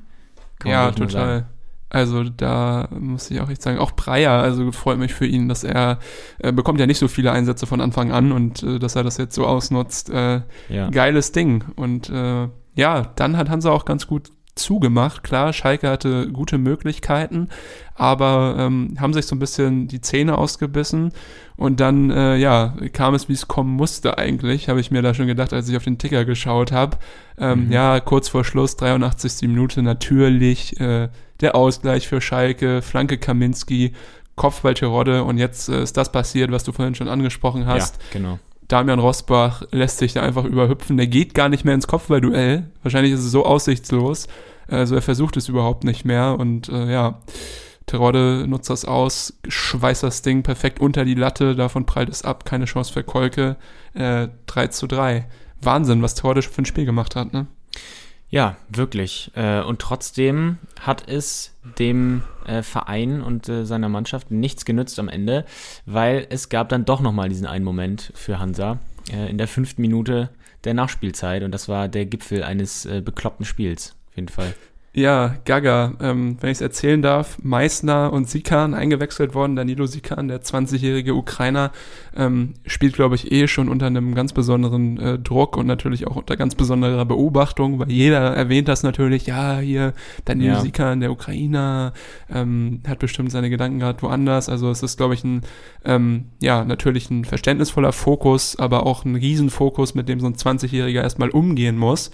ja, 0.63 0.91
total. 0.91 1.46
Also 1.89 2.24
da 2.24 2.88
muss 2.91 3.31
ich 3.31 3.41
auch 3.41 3.50
echt 3.50 3.63
sagen, 3.63 3.79
auch 3.79 3.91
Breyer, 3.91 4.31
also 4.31 4.72
freut 4.72 5.00
mich 5.00 5.13
für 5.13 5.25
ihn, 5.25 5.50
dass 5.50 5.63
er, 5.63 6.00
er 6.38 6.51
bekommt 6.51 6.79
ja 6.79 6.86
nicht 6.86 7.00
so 7.00 7.08
viele 7.08 7.31
Einsätze 7.31 7.65
von 7.65 7.81
Anfang 7.81 8.12
an 8.12 8.31
und 8.31 8.62
äh, 8.62 8.77
dass 8.77 8.96
er 8.96 9.03
das 9.03 9.17
jetzt 9.17 9.34
so 9.34 9.48
ausnutzt. 9.48 10.10
Äh, 10.10 10.41
ja. 10.69 10.89
Geiles 10.91 11.31
Ding. 11.31 11.63
Und 11.75 12.10
äh, 12.10 12.48
ja, 12.75 13.01
dann 13.15 13.38
hat 13.38 13.50
Hansa 13.50 13.72
auch 13.72 13.86
ganz 13.86 14.05
gut 14.05 14.31
zugemacht. 14.60 15.24
Klar, 15.24 15.54
Schalke 15.54 15.89
hatte 15.89 16.32
gute 16.32 16.58
Möglichkeiten, 16.58 17.50
aber 17.96 18.56
ähm, 18.58 18.96
haben 19.00 19.13
sich 19.13 19.25
so 19.25 19.36
ein 19.36 19.39
bisschen 19.39 19.88
die 19.88 20.01
Zähne 20.01 20.38
ausgebissen 20.38 21.12
und 21.56 21.80
dann, 21.80 22.10
äh, 22.10 22.38
ja, 22.38 22.74
kam 22.94 23.16
es, 23.16 23.28
wie 23.28 23.34
es 23.34 23.48
kommen 23.48 23.72
musste 23.72 24.18
eigentlich, 24.18 24.70
habe 24.70 24.80
ich 24.80 24.92
mir 24.92 25.01
da 25.01 25.13
schon 25.13 25.28
gedacht, 25.28 25.51
als 25.51 25.68
ich 25.68 25.75
auf 25.75 25.84
den 25.84 25.98
Ticker 25.98 26.24
geschaut 26.24 26.72
habe. 26.72 26.98
Ähm, 27.38 27.66
mhm. 27.66 27.72
Ja, 27.72 28.00
kurz 28.00 28.30
vor 28.30 28.46
Schluss, 28.46 28.78
83. 28.78 29.48
Minute, 29.48 29.82
natürlich 29.82 30.80
äh, 30.80 31.10
der 31.42 31.56
Ausgleich 31.56 32.08
für 32.08 32.22
Schalke, 32.22 32.82
Flanke 32.82 33.18
Kaminski, 33.18 33.94
Kopfball 34.36 34.74
Terodde 34.74 35.25
und 35.25 35.38
jetzt 35.38 35.68
äh, 35.68 35.84
ist 35.84 35.98
das 35.98 36.12
passiert, 36.12 36.50
was 36.51 36.63
du 36.63 36.72
vorhin 36.72 36.96
schon 36.96 37.10
angesprochen 37.10 37.66
hast. 37.66 37.96
Ja, 37.98 38.04
genau. 38.13 38.39
Damian 38.70 39.00
Rosbach 39.00 39.64
lässt 39.72 39.98
sich 39.98 40.14
da 40.14 40.22
einfach 40.22 40.46
überhüpfen. 40.46 40.96
Der 40.96 41.08
geht 41.08 41.34
gar 41.34 41.50
nicht 41.50 41.66
mehr 41.66 41.74
ins 41.74 41.88
Kopfballduell. 41.88 42.70
Wahrscheinlich 42.84 43.12
ist 43.12 43.26
es 43.26 43.32
so 43.32 43.46
aussichtslos. 43.46 44.28
Also 44.68 44.96
er 44.96 45.02
versucht 45.02 45.36
es 45.36 45.50
überhaupt 45.50 45.84
nicht 45.84 46.06
mehr 46.06 46.38
und 46.40 46.70
äh, 46.70 46.92
ja, 46.92 47.20
Terodde 47.88 48.46
nutzt 48.48 48.70
das 48.70 48.86
aus, 48.86 49.34
schweißt 49.48 50.04
das 50.04 50.22
Ding 50.22 50.44
perfekt 50.44 50.80
unter 50.80 51.06
die 51.06 51.16
Latte, 51.16 51.56
davon 51.56 51.88
prallt 51.88 52.10
es 52.10 52.24
ab, 52.24 52.46
keine 52.46 52.66
Chance 52.66 52.94
für 52.94 53.04
Kolke. 53.04 53.56
Äh, 53.96 54.28
3 54.46 54.68
zu 54.68 54.86
3. 54.86 55.28
Wahnsinn, 55.60 56.04
was 56.04 56.14
Terodde 56.14 56.44
für 56.44 56.62
ein 56.62 56.66
Spiel 56.66 56.86
gemacht 56.86 57.16
hat, 57.16 57.34
ne? 57.34 57.48
Ja, 58.29 58.57
wirklich. 58.69 59.31
Äh, 59.36 59.62
und 59.62 59.79
trotzdem 59.79 60.57
hat 60.79 61.07
es 61.07 61.55
dem 61.79 62.24
äh, 62.45 62.62
Verein 62.62 63.21
und 63.21 63.50
äh, 63.50 63.65
seiner 63.65 63.89
Mannschaft 63.89 64.29
nichts 64.31 64.65
genützt 64.65 65.00
am 65.00 65.09
Ende, 65.09 65.45
weil 65.86 66.27
es 66.29 66.50
gab 66.50 66.69
dann 66.69 66.86
doch 66.86 67.01
nochmal 67.01 67.29
diesen 67.29 67.48
einen 67.48 67.65
Moment 67.65 68.12
für 68.15 68.39
Hansa 68.39 68.79
in 69.12 69.39
der 69.39 69.48
fünften 69.48 69.81
Minute 69.81 70.29
der 70.65 70.75
Nachspielzeit 70.75 71.41
und 71.41 71.51
das 71.51 71.67
war 71.67 71.88
der 71.88 72.05
Gipfel 72.05 72.43
eines 72.43 72.88
bekloppten 73.03 73.43
Spiels 73.43 73.95
jeden 74.19 74.29
Fall. 74.29 74.53
Ja, 74.91 75.36
Gaga, 75.46 75.93
ähm, 76.01 76.38
wenn 76.41 76.50
ich 76.50 76.58
es 76.58 76.62
erzählen 76.62 77.03
darf, 77.03 77.38
Meißner 77.43 78.12
und 78.12 78.27
Sikan 78.27 78.74
eingewechselt 78.74 79.36
worden. 79.36 79.55
Danilo 79.55 79.86
Sikan, 79.86 80.27
der 80.27 80.41
20-jährige 80.41 81.13
Ukrainer, 81.13 81.72
ähm, 82.17 82.55
spielt, 82.65 82.93
glaube 82.96 83.13
ich, 83.13 83.31
eh 83.31 83.48
schon 83.48 83.69
unter 83.69 83.86
einem 83.86 84.15
ganz 84.15 84.34
besonderen 84.34 85.00
äh, 85.00 85.19
Druck 85.19 85.58
und 85.58 85.67
natürlich 85.67 86.08
auch 86.08 86.15
unter 86.15 86.36
ganz 86.38 86.55
besonderer 86.55 87.05
Beobachtung, 87.05 87.77
weil 87.77 87.91
jeder 87.91 88.36
erwähnt 88.36 88.67
das 88.67 88.81
natürlich, 88.81 89.27
ja, 89.27 89.60
hier, 89.60 89.93
Danilo 90.25 90.53
ja. 90.53 90.62
Sikan, 90.62 91.01
der 91.01 91.12
Ukrainer, 91.12 91.93
ähm, 92.27 92.81
hat 92.88 92.98
bestimmt 92.98 93.31
seine 93.31 93.51
Gedanken 93.51 93.77
gerade 93.77 94.01
woanders. 94.01 94.50
Also 94.50 94.72
es 94.72 94.81
ist, 94.81 94.98
glaube 94.98 95.13
ich, 95.13 95.24
ein, 95.24 95.41
ähm, 95.86 96.25
ja, 96.41 96.65
natürlich 96.65 97.12
ein 97.12 97.25
verständnisvoller 97.25 97.91
Fokus, 97.91 98.58
aber 98.58 98.88
auch 98.88 99.05
ein 99.05 99.15
Riesenfokus, 99.15 99.93
mit 99.93 100.10
dem 100.10 100.19
so 100.19 100.25
ein 100.25 100.34
20-Jähriger 100.34 101.03
erstmal 101.03 101.29
umgehen 101.29 101.77
muss. 101.77 102.10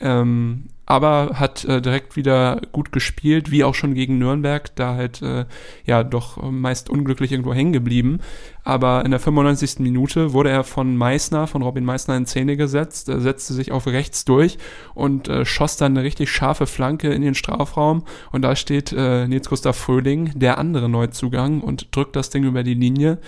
Ähm, 0.00 0.68
aber 0.84 1.30
hat 1.34 1.64
äh, 1.64 1.80
direkt 1.80 2.16
wieder 2.16 2.60
gut 2.72 2.92
gespielt, 2.92 3.50
wie 3.50 3.64
auch 3.64 3.74
schon 3.74 3.94
gegen 3.94 4.18
Nürnberg, 4.18 4.74
da 4.74 4.94
halt 4.94 5.22
äh, 5.22 5.46
ja 5.86 6.02
doch 6.02 6.42
meist 6.50 6.90
unglücklich 6.90 7.32
irgendwo 7.32 7.54
hängen 7.54 7.72
geblieben. 7.72 8.18
Aber 8.64 9.04
in 9.04 9.12
der 9.12 9.20
95. 9.20 9.78
Minute 9.78 10.32
wurde 10.32 10.50
er 10.50 10.64
von 10.64 10.96
Meißner, 10.96 11.46
von 11.46 11.62
Robin 11.62 11.84
Meißner 11.84 12.16
in 12.16 12.26
Szene 12.26 12.56
gesetzt, 12.56 13.08
äh, 13.08 13.20
setzte 13.20 13.54
sich 13.54 13.72
auf 13.72 13.86
rechts 13.86 14.24
durch 14.24 14.58
und 14.94 15.28
äh, 15.28 15.44
schoss 15.44 15.76
dann 15.76 15.96
eine 15.96 16.04
richtig 16.04 16.30
scharfe 16.30 16.66
Flanke 16.66 17.12
in 17.12 17.22
den 17.22 17.34
Strafraum. 17.34 18.04
Und 18.32 18.42
da 18.42 18.56
steht 18.56 18.92
äh, 18.92 19.26
Nils 19.28 19.48
Gustav 19.48 19.76
Fröhling, 19.76 20.32
der 20.34 20.58
andere 20.58 20.88
Neuzugang, 20.88 21.60
und 21.60 21.94
drückt 21.96 22.16
das 22.16 22.30
Ding 22.30 22.44
über 22.44 22.64
die 22.64 22.74
Linie. 22.74 23.18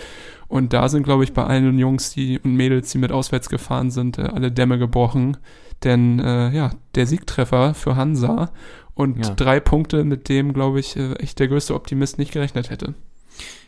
Und 0.49 0.73
da 0.73 0.88
sind, 0.88 1.04
glaube 1.04 1.25
ich, 1.25 1.33
bei 1.33 1.44
allen 1.44 1.78
Jungs 1.78 2.12
die, 2.12 2.38
und 2.41 2.54
Mädels, 2.56 2.91
die 2.91 2.99
mit 2.99 3.12
auswärts 3.12 3.49
gefahren 3.49 3.91
sind, 3.91 4.19
äh, 4.19 4.23
alle 4.23 4.52
Dämme 4.52 4.78
gebrochen. 4.78 5.36
Denn 5.84 6.18
äh, 6.18 6.50
ja, 6.50 6.70
der 6.94 7.06
Siegtreffer 7.06 7.75
für 7.75 7.97
Hansa 7.97 8.50
und 8.94 9.25
ja. 9.25 9.34
drei 9.34 9.60
Punkte, 9.60 10.04
mit 10.04 10.28
dem, 10.28 10.52
glaube 10.52 10.80
ich, 10.80 10.97
äh, 10.97 11.14
echt 11.14 11.38
der 11.38 11.49
größte 11.49 11.75
Optimist 11.75 12.18
nicht 12.18 12.32
gerechnet 12.32 12.70
hätte. 12.70 12.94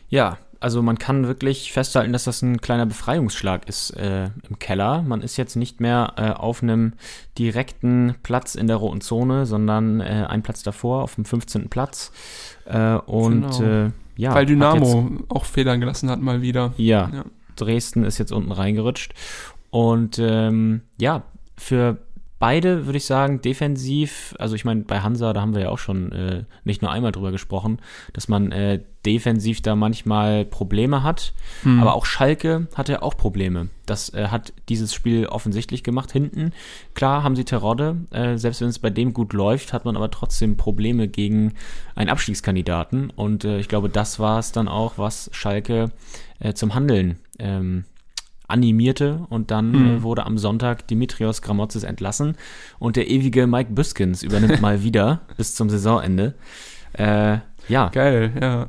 Ja, 0.09 0.37
also 0.59 0.81
man 0.81 0.97
kann 0.97 1.27
wirklich 1.27 1.71
festhalten, 1.71 2.13
dass 2.13 2.23
das 2.23 2.41
ein 2.41 2.61
kleiner 2.61 2.85
Befreiungsschlag 2.85 3.67
ist 3.69 3.91
äh, 3.91 4.29
im 4.49 4.57
Keller. 4.57 5.03
Man 5.03 5.21
ist 5.21 5.37
jetzt 5.37 5.55
nicht 5.55 5.81
mehr 5.81 6.13
äh, 6.17 6.29
auf 6.29 6.63
einem 6.63 6.93
direkten 7.37 8.15
Platz 8.23 8.55
in 8.55 8.67
der 8.67 8.77
roten 8.77 9.01
Zone, 9.01 9.45
sondern 9.45 9.99
äh, 9.99 10.25
ein 10.27 10.41
Platz 10.41 10.63
davor, 10.63 11.03
auf 11.03 11.15
dem 11.15 11.25
15. 11.25 11.69
Platz. 11.69 12.11
Äh, 12.65 12.95
und 12.95 13.51
genau. 13.57 13.85
Äh, 13.85 13.91
ja. 14.15 14.33
Weil 14.33 14.47
Dynamo 14.47 15.09
jetzt, 15.11 15.31
auch 15.31 15.45
Federn 15.45 15.79
gelassen 15.79 16.09
hat, 16.09 16.21
mal 16.21 16.41
wieder. 16.41 16.73
Ja, 16.77 17.11
ja. 17.13 17.25
Dresden 17.55 18.03
ist 18.03 18.17
jetzt 18.17 18.31
unten 18.31 18.51
reingerutscht. 18.51 19.13
Und 19.69 20.17
ähm, 20.19 20.81
ja, 20.97 21.23
für 21.55 21.97
beide 22.39 22.85
würde 22.85 22.97
ich 22.97 23.05
sagen, 23.05 23.41
defensiv, 23.41 24.35
also 24.39 24.55
ich 24.55 24.65
meine, 24.65 24.81
bei 24.81 25.01
Hansa, 25.01 25.33
da 25.33 25.41
haben 25.41 25.55
wir 25.55 25.63
ja 25.63 25.69
auch 25.69 25.77
schon 25.77 26.11
äh, 26.11 26.43
nicht 26.63 26.81
nur 26.81 26.91
einmal 26.91 27.11
drüber 27.11 27.31
gesprochen, 27.31 27.79
dass 28.13 28.27
man 28.27 28.51
äh, 28.51 28.81
defensiv 29.05 29.61
da 29.61 29.75
manchmal 29.75 30.45
Probleme 30.45 31.01
hat. 31.01 31.33
Hm. 31.63 31.79
Aber 31.79 31.95
auch 31.95 32.05
Schalke 32.05 32.67
hatte 32.75 33.01
auch 33.01 33.15
Probleme. 33.15 33.69
Das 33.85 34.13
äh, 34.13 34.27
hat 34.27 34.53
dieses 34.69 34.93
Spiel 34.93 35.27
offensichtlich 35.27 35.83
gemacht. 35.83 36.11
Hinten, 36.11 36.51
klar, 36.93 37.23
haben 37.23 37.35
sie 37.35 37.45
Terodde. 37.45 37.97
Äh, 38.11 38.37
selbst 38.37 38.61
wenn 38.61 38.67
es 38.67 38.79
bei 38.79 38.89
dem 38.89 39.13
gut 39.13 39.33
läuft, 39.33 39.73
hat 39.73 39.85
man 39.85 39.95
aber 39.95 40.11
trotzdem 40.11 40.57
Probleme 40.57 41.07
gegen 41.07 41.53
einen 41.95 42.09
Abstiegskandidaten. 42.09 43.09
Und 43.09 43.45
äh, 43.45 43.59
ich 43.59 43.69
glaube, 43.69 43.89
das 43.89 44.19
war 44.19 44.39
es 44.39 44.51
dann 44.51 44.67
auch, 44.67 44.97
was 44.97 45.29
Schalke 45.33 45.91
äh, 46.39 46.53
zum 46.53 46.75
Handeln 46.75 47.17
ähm, 47.39 47.85
animierte 48.47 49.25
und 49.29 49.51
dann 49.51 49.71
mhm. 49.71 49.97
äh, 49.97 50.03
wurde 50.03 50.25
am 50.25 50.37
Sonntag 50.37 50.87
Dimitrios 50.87 51.41
Gramotzes 51.41 51.83
entlassen 51.83 52.35
und 52.79 52.95
der 52.95 53.09
ewige 53.09 53.47
Mike 53.47 53.73
Büskens 53.73 54.23
übernimmt 54.23 54.61
mal 54.61 54.83
wieder 54.83 55.21
bis 55.37 55.55
zum 55.55 55.69
Saisonende. 55.69 56.33
Äh, 56.93 57.39
ja. 57.67 57.89
Geil, 57.89 58.31
ja. 58.39 58.67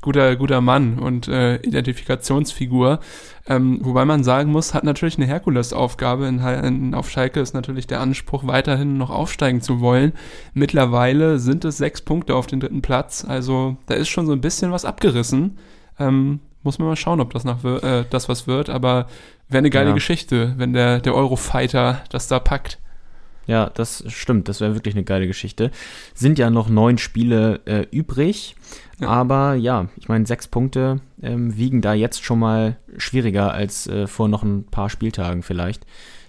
Guter, 0.00 0.36
guter 0.36 0.60
Mann 0.60 1.00
und 1.00 1.26
äh, 1.26 1.56
Identifikationsfigur. 1.56 3.00
Ähm, 3.48 3.80
wobei 3.82 4.04
man 4.04 4.22
sagen 4.22 4.52
muss, 4.52 4.72
hat 4.72 4.84
natürlich 4.84 5.16
eine 5.16 5.26
Herkulesaufgabe. 5.26 6.26
In, 6.26 6.38
in, 6.38 6.94
auf 6.94 7.10
Schalke 7.10 7.40
ist 7.40 7.52
natürlich 7.52 7.88
der 7.88 8.00
Anspruch, 8.00 8.46
weiterhin 8.46 8.96
noch 8.96 9.10
aufsteigen 9.10 9.60
zu 9.60 9.80
wollen. 9.80 10.12
Mittlerweile 10.54 11.40
sind 11.40 11.64
es 11.64 11.78
sechs 11.78 12.00
Punkte 12.00 12.36
auf 12.36 12.46
den 12.46 12.60
dritten 12.60 12.80
Platz. 12.80 13.24
Also 13.26 13.76
da 13.86 13.94
ist 13.94 14.08
schon 14.08 14.26
so 14.26 14.32
ein 14.32 14.40
bisschen 14.40 14.70
was 14.70 14.84
abgerissen. 14.84 15.58
Ähm, 15.98 16.40
muss 16.62 16.78
man 16.78 16.88
mal 16.88 16.96
schauen, 16.96 17.20
ob 17.20 17.32
das 17.32 17.44
nach 17.44 17.62
äh, 17.64 18.04
das 18.10 18.28
was 18.28 18.46
wird, 18.46 18.70
aber 18.70 19.06
wäre 19.48 19.58
eine 19.58 19.70
geile 19.70 19.90
ja. 19.90 19.94
Geschichte, 19.94 20.54
wenn 20.56 20.72
der, 20.72 21.00
der 21.00 21.14
Eurofighter 21.14 22.02
das 22.10 22.28
da 22.28 22.38
packt. 22.38 22.78
Ja, 23.46 23.70
das 23.70 24.04
stimmt, 24.08 24.48
das 24.48 24.60
wäre 24.60 24.74
wirklich 24.74 24.94
eine 24.94 25.04
geile 25.04 25.26
Geschichte. 25.26 25.70
Sind 26.12 26.38
ja 26.38 26.50
noch 26.50 26.68
neun 26.68 26.98
Spiele 26.98 27.60
äh, 27.64 27.86
übrig, 27.90 28.56
ja. 29.00 29.08
aber 29.08 29.54
ja, 29.54 29.88
ich 29.96 30.08
meine, 30.08 30.26
sechs 30.26 30.48
Punkte 30.48 31.00
ähm, 31.22 31.56
wiegen 31.56 31.80
da 31.80 31.94
jetzt 31.94 32.22
schon 32.22 32.40
mal 32.40 32.76
schwieriger 32.98 33.52
als 33.52 33.86
äh, 33.86 34.06
vor 34.06 34.28
noch 34.28 34.42
ein 34.42 34.64
paar 34.64 34.90
Spieltagen 34.90 35.42
vielleicht. 35.42 35.86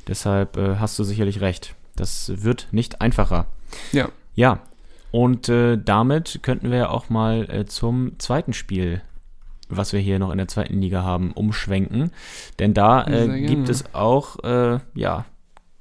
Deshalb 0.07 0.55
äh, 0.55 0.77
hast 0.77 0.97
du 0.97 1.03
sicherlich 1.03 1.41
recht. 1.41 1.75
Das 1.97 2.31
wird 2.43 2.69
nicht 2.71 3.01
einfacher. 3.01 3.47
Ja. 3.91 4.07
Ja, 4.33 4.61
und 5.11 5.49
äh, 5.49 5.77
damit 5.77 6.39
könnten 6.43 6.71
wir 6.71 6.91
auch 6.91 7.09
mal 7.09 7.49
äh, 7.49 7.65
zum 7.65 8.17
zweiten 8.19 8.53
Spiel 8.53 9.01
was 9.69 9.93
wir 9.93 9.99
hier 9.99 10.19
noch 10.19 10.31
in 10.31 10.37
der 10.37 10.47
zweiten 10.47 10.81
Liga 10.81 11.03
haben, 11.03 11.31
umschwenken. 11.31 12.11
Denn 12.57 12.73
da 12.73 13.05
äh, 13.05 13.41
gibt 13.45 13.69
es 13.69 13.93
auch, 13.93 14.43
äh, 14.43 14.79
ja, 14.95 15.25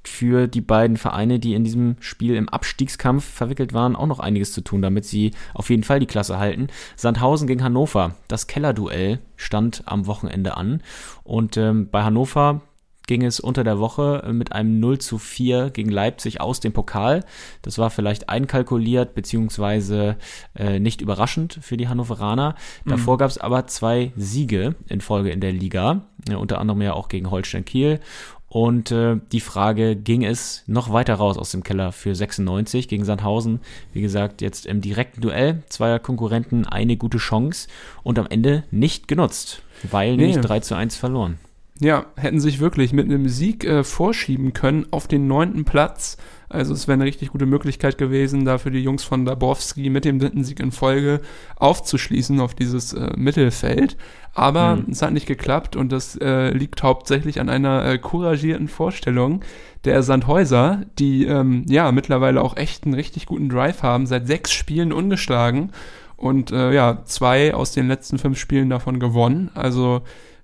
für 0.03 0.47
die 0.47 0.61
beiden 0.61 0.97
Vereine, 0.97 1.39
die 1.39 1.53
in 1.53 1.63
diesem 1.63 1.97
Spiel 1.99 2.35
im 2.35 2.49
Abstiegskampf 2.49 3.23
verwickelt 3.23 3.73
waren, 3.73 3.95
auch 3.95 4.07
noch 4.07 4.19
einiges 4.19 4.53
zu 4.53 4.61
tun, 4.61 4.81
damit 4.81 5.05
sie 5.05 5.31
auf 5.53 5.69
jeden 5.69 5.83
Fall 5.83 5.99
die 5.99 6.05
Klasse 6.05 6.39
halten. 6.39 6.67
Sandhausen 6.95 7.47
gegen 7.47 7.63
Hannover, 7.63 8.15
das 8.27 8.47
Kellerduell 8.47 9.19
stand 9.35 9.83
am 9.85 10.07
Wochenende 10.07 10.55
an. 10.57 10.81
Und 11.23 11.57
ähm, 11.57 11.89
bei 11.89 12.03
Hannover 12.03 12.61
ging 13.09 13.25
es 13.25 13.39
unter 13.39 13.63
der 13.63 13.79
Woche 13.79 14.23
mit 14.31 14.51
einem 14.51 14.79
0 14.79 14.99
zu 14.99 15.17
4 15.17 15.71
gegen 15.71 15.89
Leipzig 15.89 16.41
aus 16.41 16.59
dem 16.59 16.73
Pokal. 16.73 17.25
Das 17.63 17.79
war 17.79 17.89
vielleicht 17.89 18.29
einkalkuliert, 18.29 19.15
beziehungsweise 19.15 20.17
äh, 20.53 20.79
nicht 20.79 21.01
überraschend 21.01 21.57
für 21.59 21.75
die 21.75 21.87
Hannoveraner. 21.87 22.53
Davor 22.85 23.15
mhm. 23.15 23.17
gab 23.17 23.31
es 23.31 23.39
aber 23.39 23.65
zwei 23.65 24.13
Siege 24.15 24.75
in 24.87 25.01
Folge 25.01 25.31
in 25.31 25.41
der 25.41 25.51
Liga, 25.51 26.03
ja, 26.29 26.37
unter 26.37 26.59
anderem 26.59 26.83
ja 26.83 26.93
auch 26.93 27.07
gegen 27.07 27.31
Holstein 27.31 27.65
Kiel. 27.65 27.99
Und 28.47 28.91
äh, 28.91 29.17
die 29.31 29.41
Frage, 29.41 29.95
ging 29.95 30.23
es 30.23 30.63
noch 30.67 30.93
weiter 30.93 31.15
raus 31.15 31.39
aus 31.39 31.49
dem 31.49 31.63
Keller 31.63 31.91
für 31.91 32.13
96 32.13 32.87
gegen 32.87 33.05
Sandhausen? 33.05 33.59
Wie 33.91 34.01
gesagt, 34.01 34.43
jetzt 34.43 34.67
im 34.67 34.81
direkten 34.81 35.21
Duell 35.21 35.63
zweier 35.69 35.97
Konkurrenten 35.97 36.67
eine 36.67 36.95
gute 36.95 37.17
Chance 37.17 37.69
und 38.03 38.19
am 38.19 38.27
Ende 38.27 38.65
nicht 38.69 39.07
genutzt, 39.07 39.63
weil 39.89 40.15
nee. 40.15 40.27
nicht 40.27 40.41
3 40.41 40.59
zu 40.59 40.75
1 40.75 40.95
verloren. 40.95 41.39
Ja, 41.81 42.07
hätten 42.17 42.41
sich 42.41 42.59
wirklich 42.59 42.91
mit 42.91 43.05
einem 43.05 43.29
Sieg 43.29 43.63
äh, 43.63 43.83
vorschieben 43.85 44.51
können 44.53 44.87
auf 44.91 45.07
den 45.07 45.27
neunten 45.27 45.63
Platz. 45.63 46.17
Also 46.49 46.73
es 46.73 46.87
wäre 46.87 46.95
eine 46.95 47.05
richtig 47.05 47.29
gute 47.29 47.45
Möglichkeit 47.45 47.97
gewesen, 47.97 48.43
da 48.43 48.57
für 48.57 48.71
die 48.71 48.83
Jungs 48.83 49.03
von 49.03 49.23
Dabowski 49.23 49.89
mit 49.89 50.03
dem 50.03 50.19
dritten 50.19 50.43
Sieg 50.43 50.59
in 50.59 50.71
Folge 50.71 51.21
aufzuschließen 51.55 52.39
auf 52.41 52.53
dieses 52.53 52.91
äh, 52.93 53.11
Mittelfeld. 53.15 53.95
Aber 54.33 54.77
mhm. 54.77 54.87
es 54.91 55.01
hat 55.01 55.13
nicht 55.13 55.27
geklappt 55.27 55.75
und 55.75 55.91
das 55.91 56.17
äh, 56.17 56.49
liegt 56.49 56.83
hauptsächlich 56.83 57.39
an 57.39 57.49
einer 57.49 57.85
äh, 57.85 57.97
couragierten 57.97 58.67
Vorstellung 58.67 59.41
der 59.85 60.03
Sandhäuser, 60.03 60.85
die 60.97 61.25
ähm, 61.25 61.65
ja 61.69 61.91
mittlerweile 61.93 62.41
auch 62.41 62.57
echt 62.57 62.83
einen 62.83 62.95
richtig 62.95 63.25
guten 63.25 63.47
Drive 63.47 63.83
haben, 63.83 64.05
seit 64.05 64.27
sechs 64.27 64.51
Spielen 64.51 64.91
ungeschlagen 64.91 65.71
und 66.17 66.51
äh, 66.51 66.73
ja, 66.73 67.03
zwei 67.05 67.53
aus 67.53 67.71
den 67.71 67.87
letzten 67.87 68.17
fünf 68.17 68.37
Spielen 68.37 68.69
davon 68.69 68.99
gewonnen. 68.99 69.51
Also 69.53 70.01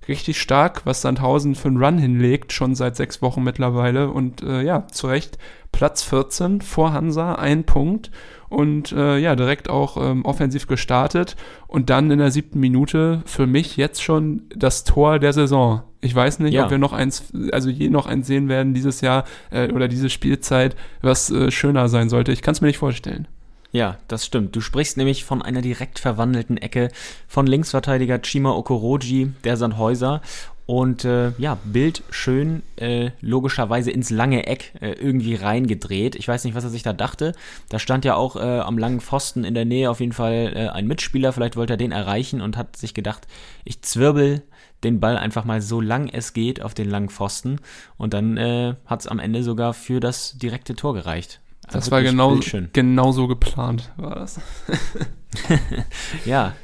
richtig 0.08 0.40
stark, 0.40 0.82
was 0.84 1.02
Sandhausen 1.02 1.54
für 1.54 1.68
einen 1.68 1.82
Run 1.82 1.98
hinlegt, 1.98 2.52
schon 2.52 2.74
seit 2.74 2.96
sechs 2.96 3.22
Wochen 3.22 3.42
mittlerweile. 3.42 4.10
Und 4.10 4.42
äh, 4.42 4.62
ja, 4.62 4.86
zu 4.88 5.06
Recht 5.08 5.38
Platz 5.72 6.02
14 6.02 6.60
vor 6.60 6.92
Hansa, 6.92 7.34
ein 7.34 7.64
Punkt. 7.64 8.10
Und 8.48 8.92
äh, 8.92 9.18
ja, 9.18 9.34
direkt 9.34 9.68
auch 9.68 9.96
ähm, 9.96 10.24
offensiv 10.24 10.66
gestartet. 10.66 11.36
Und 11.66 11.90
dann 11.90 12.10
in 12.10 12.18
der 12.18 12.30
siebten 12.30 12.60
Minute 12.60 13.22
für 13.26 13.46
mich 13.46 13.76
jetzt 13.76 14.02
schon 14.02 14.42
das 14.54 14.84
Tor 14.84 15.18
der 15.18 15.32
Saison. 15.32 15.82
Ich 16.00 16.14
weiß 16.14 16.38
nicht, 16.38 16.54
ja. 16.54 16.64
ob 16.64 16.70
wir 16.70 16.78
noch 16.78 16.92
eins, 16.92 17.32
also 17.52 17.68
je 17.68 17.88
noch 17.88 18.06
eins 18.06 18.26
sehen 18.26 18.48
werden 18.48 18.74
dieses 18.74 19.00
Jahr 19.00 19.24
äh, 19.50 19.72
oder 19.72 19.88
diese 19.88 20.08
Spielzeit, 20.08 20.76
was 21.02 21.30
äh, 21.30 21.50
schöner 21.50 21.88
sein 21.88 22.08
sollte. 22.08 22.32
Ich 22.32 22.42
kann 22.42 22.52
es 22.52 22.60
mir 22.60 22.68
nicht 22.68 22.78
vorstellen. 22.78 23.26
Ja, 23.76 23.98
das 24.08 24.24
stimmt. 24.24 24.56
Du 24.56 24.62
sprichst 24.62 24.96
nämlich 24.96 25.24
von 25.24 25.42
einer 25.42 25.60
direkt 25.60 25.98
verwandelten 25.98 26.56
Ecke 26.56 26.88
von 27.28 27.46
Linksverteidiger 27.46 28.22
Chima 28.22 28.52
Okoroji, 28.52 29.34
der 29.44 29.58
Sandhäuser. 29.58 30.22
Und 30.64 31.04
äh, 31.04 31.32
ja, 31.36 31.58
Bild 31.62 32.02
schön 32.08 32.62
äh, 32.76 33.10
logischerweise 33.20 33.90
ins 33.90 34.08
lange 34.08 34.46
Eck 34.46 34.72
äh, 34.80 34.92
irgendwie 34.92 35.34
reingedreht. 35.34 36.14
Ich 36.14 36.26
weiß 36.26 36.44
nicht, 36.44 36.54
was 36.54 36.64
er 36.64 36.70
sich 36.70 36.84
da 36.84 36.94
dachte. 36.94 37.34
Da 37.68 37.78
stand 37.78 38.06
ja 38.06 38.14
auch 38.14 38.36
äh, 38.36 38.60
am 38.60 38.78
langen 38.78 39.02
Pfosten 39.02 39.44
in 39.44 39.52
der 39.52 39.66
Nähe 39.66 39.90
auf 39.90 40.00
jeden 40.00 40.12
Fall 40.12 40.54
äh, 40.56 40.68
ein 40.68 40.86
Mitspieler. 40.86 41.34
Vielleicht 41.34 41.56
wollte 41.56 41.74
er 41.74 41.76
den 41.76 41.92
erreichen 41.92 42.40
und 42.40 42.56
hat 42.56 42.76
sich 42.78 42.94
gedacht, 42.94 43.26
ich 43.66 43.82
zwirbel 43.82 44.42
den 44.84 45.00
Ball 45.00 45.18
einfach 45.18 45.44
mal 45.44 45.60
so 45.60 45.82
lang 45.82 46.08
es 46.08 46.32
geht 46.32 46.62
auf 46.62 46.72
den 46.72 46.88
langen 46.88 47.10
Pfosten. 47.10 47.60
Und 47.98 48.14
dann 48.14 48.38
äh, 48.38 48.74
hat 48.86 49.00
es 49.00 49.06
am 49.06 49.18
Ende 49.18 49.42
sogar 49.42 49.74
für 49.74 50.00
das 50.00 50.38
direkte 50.38 50.76
Tor 50.76 50.94
gereicht. 50.94 51.42
Das 51.70 51.90
war 51.90 52.02
genau, 52.02 52.38
genau 52.72 53.12
so 53.12 53.26
geplant, 53.26 53.92
war 53.96 54.14
das. 54.14 54.40
ja, 56.24 56.54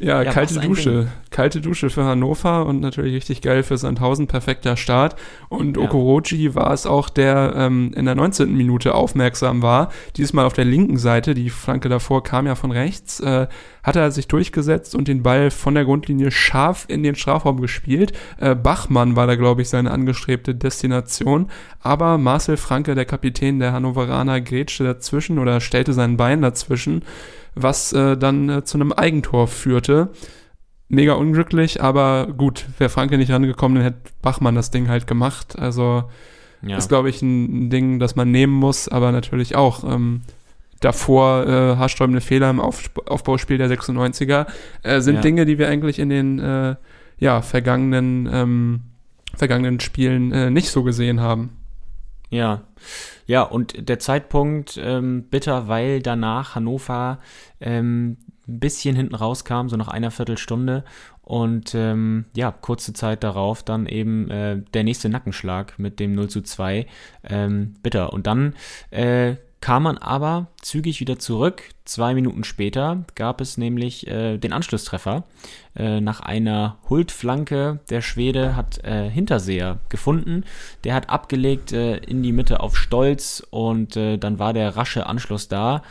ja, 0.00 0.22
ja 0.22 0.32
kalte 0.32 0.60
Dusche. 0.60 1.08
Kalte 1.30 1.60
Dusche 1.60 1.88
für 1.88 2.04
Hannover 2.04 2.66
und 2.66 2.80
natürlich 2.80 3.14
richtig 3.14 3.40
geil 3.40 3.62
für 3.62 3.78
Sandhausen. 3.78 4.26
Perfekter 4.26 4.76
Start. 4.76 5.16
Und 5.48 5.76
ja. 5.76 5.84
Okorochi 5.84 6.54
war 6.54 6.72
es 6.72 6.86
auch, 6.86 7.08
der 7.08 7.54
ähm, 7.56 7.92
in 7.96 8.04
der 8.04 8.14
19. 8.14 8.54
Minute 8.54 8.94
aufmerksam 8.94 9.62
war. 9.62 9.90
Diesmal 10.16 10.44
auf 10.44 10.52
der 10.52 10.64
linken 10.64 10.98
Seite. 10.98 11.34
Die 11.34 11.50
Flanke 11.50 11.88
davor 11.88 12.22
kam 12.22 12.46
ja 12.46 12.54
von 12.54 12.70
rechts. 12.70 13.20
Äh, 13.20 13.46
hat 13.82 13.96
er 13.96 14.10
sich 14.10 14.28
durchgesetzt 14.28 14.94
und 14.94 15.08
den 15.08 15.22
Ball 15.22 15.50
von 15.50 15.74
der 15.74 15.84
Grundlinie 15.84 16.30
scharf 16.30 16.84
in 16.88 17.02
den 17.02 17.14
Strafraum 17.14 17.60
gespielt. 17.60 18.12
Äh, 18.38 18.54
Bachmann 18.54 19.16
war 19.16 19.26
da, 19.26 19.34
glaube 19.34 19.62
ich, 19.62 19.68
seine 19.68 19.90
angestrebte 19.90 20.54
Destination. 20.54 21.50
Aber 21.80 22.18
Marcel 22.18 22.56
Franke, 22.56 22.94
der 22.94 23.04
Kapitän 23.04 23.58
der 23.58 23.72
Hannoveraner, 23.72 24.40
grätschte 24.40 24.84
dazwischen 24.84 25.38
oder 25.38 25.60
stellte 25.60 25.92
sein 25.92 26.16
Bein 26.16 26.42
dazwischen 26.42 27.04
was 27.54 27.92
äh, 27.92 28.16
dann 28.16 28.48
äh, 28.48 28.64
zu 28.64 28.78
einem 28.78 28.92
Eigentor 28.92 29.48
führte. 29.48 30.10
Mega 30.88 31.14
unglücklich, 31.14 31.82
aber 31.82 32.28
gut, 32.36 32.66
wäre 32.78 32.90
Franke 32.90 33.16
nicht 33.16 33.30
rangekommen, 33.30 33.76
dann 33.76 33.84
hätte 33.84 34.12
Bachmann 34.20 34.54
das 34.54 34.70
Ding 34.70 34.88
halt 34.88 35.06
gemacht. 35.06 35.58
Also 35.58 36.04
ja. 36.62 36.76
ist, 36.76 36.88
glaube 36.88 37.08
ich, 37.08 37.22
ein, 37.22 37.70
Ding, 37.70 37.98
das 37.98 38.14
man 38.14 38.30
nehmen 38.30 38.52
muss, 38.52 38.88
aber 38.88 39.10
natürlich 39.10 39.56
auch 39.56 39.84
ähm, 39.84 40.22
davor 40.80 41.46
äh, 41.46 41.76
haarsträubende 41.76 42.20
Fehler 42.20 42.50
im 42.50 42.60
Auf, 42.60 42.90
Aufbauspiel 43.06 43.58
der 43.58 43.70
96er 43.70 44.46
äh, 44.82 45.00
sind 45.00 45.16
ja. 45.16 45.20
Dinge, 45.22 45.46
die 45.46 45.58
wir 45.58 45.68
eigentlich 45.68 45.98
in 45.98 46.08
den 46.08 46.38
äh, 46.38 46.76
ja, 47.18 47.40
vergangenen, 47.40 48.28
ähm, 48.30 48.80
vergangenen 49.34 49.80
Spielen 49.80 50.32
äh, 50.32 50.50
nicht 50.50 50.70
so 50.70 50.82
gesehen 50.82 51.20
haben. 51.20 51.56
Ja, 52.28 52.62
ja, 53.32 53.44
und 53.44 53.88
der 53.88 53.98
Zeitpunkt 53.98 54.78
ähm, 54.78 55.22
bitter, 55.30 55.66
weil 55.66 56.02
danach 56.02 56.54
Hannover 56.54 57.18
ähm, 57.62 58.18
ein 58.46 58.60
bisschen 58.60 58.94
hinten 58.94 59.14
rauskam, 59.14 59.68
so 59.68 59.76
nach 59.78 59.88
einer 59.88 60.10
Viertelstunde. 60.10 60.84
Und 61.22 61.74
ähm, 61.74 62.26
ja, 62.36 62.52
kurze 62.52 62.92
Zeit 62.92 63.24
darauf 63.24 63.62
dann 63.62 63.86
eben 63.86 64.30
äh, 64.30 64.60
der 64.74 64.84
nächste 64.84 65.08
Nackenschlag 65.08 65.78
mit 65.78 65.98
dem 65.98 66.12
0 66.12 66.28
zu 66.28 66.42
2. 66.42 66.86
Ähm, 67.24 67.72
bitter. 67.82 68.12
Und 68.12 68.26
dann 68.26 68.54
äh, 68.90 69.36
kam 69.62 69.84
man 69.84 69.96
aber 69.96 70.48
zügig 70.60 70.98
wieder 70.98 71.20
zurück. 71.20 71.62
Zwei 71.84 72.14
Minuten 72.14 72.42
später 72.42 73.04
gab 73.14 73.40
es 73.40 73.56
nämlich 73.56 74.08
äh, 74.08 74.36
den 74.36 74.52
Anschlusstreffer. 74.52 75.22
Äh, 75.76 76.00
nach 76.00 76.18
einer 76.18 76.78
Hultflanke 76.90 77.78
der 77.88 78.02
Schwede 78.02 78.56
hat 78.56 78.84
äh, 78.84 79.08
Hinterseher 79.08 79.78
gefunden. 79.88 80.44
Der 80.82 80.94
hat 80.94 81.08
abgelegt 81.10 81.72
äh, 81.72 81.98
in 81.98 82.24
die 82.24 82.32
Mitte 82.32 82.58
auf 82.58 82.76
Stolz 82.76 83.46
und 83.50 83.96
äh, 83.96 84.18
dann 84.18 84.40
war 84.40 84.52
der 84.52 84.76
rasche 84.76 85.06
Anschluss 85.06 85.46
da. 85.46 85.82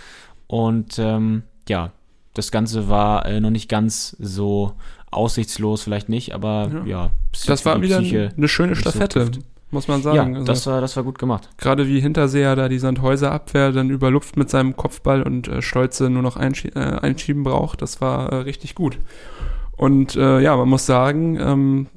Und 0.48 1.00
ähm, 1.00 1.44
ja, 1.70 1.94
das 2.34 2.52
Ganze 2.52 2.90
war 2.90 3.26
äh, 3.26 3.40
noch 3.40 3.52
nicht 3.52 3.70
ganz 3.70 4.18
so 4.20 4.74
aussichtslos, 5.12 5.84
vielleicht 5.84 6.10
nicht, 6.10 6.34
aber 6.34 6.70
ja, 6.86 6.86
ja 6.86 7.12
das 7.46 7.66
war 7.66 7.82
wieder 7.82 8.00
Psyche 8.00 8.34
eine 8.36 8.48
schöne 8.50 8.76
Staffette. 8.76 9.32
So 9.34 9.40
muss 9.72 9.88
man 9.88 10.02
sagen. 10.02 10.34
Ja, 10.34 10.40
also, 10.40 10.46
das, 10.46 10.68
war, 10.68 10.82
das 10.82 10.96
war 10.96 11.04
gut 11.04 11.20
gemacht. 11.20 11.50
Gerade 11.58 11.88
wie 11.88 12.00
Hinterseher 12.00 12.56
da 12.56 12.70
die 12.70 12.80
Sandhäuser 12.80 13.32
Abwehr 13.32 13.72
dann 13.72 13.90
überlupft 13.90 14.38
mit 14.38 14.50
seinem 14.50 14.76
Kopfball 14.76 15.24
und 15.24 15.48
äh, 15.48 15.62
Stolze 15.62 16.10
nur 16.10 16.22
noch 16.22 16.38
einschie 16.38 16.70
äh, 16.70 16.80
einschieben 16.80 17.44
braucht, 17.44 17.82
das 17.82 18.02
war 18.02 18.32
äh, 18.32 18.36
richtig 18.38 18.76
gut. 18.76 19.00
Und 19.78 20.16
äh, 20.16 20.40
ja, 20.42 20.56
man 20.56 20.70
muss 20.70 20.86
sagen, 20.86 21.40
ähm, 21.40 21.88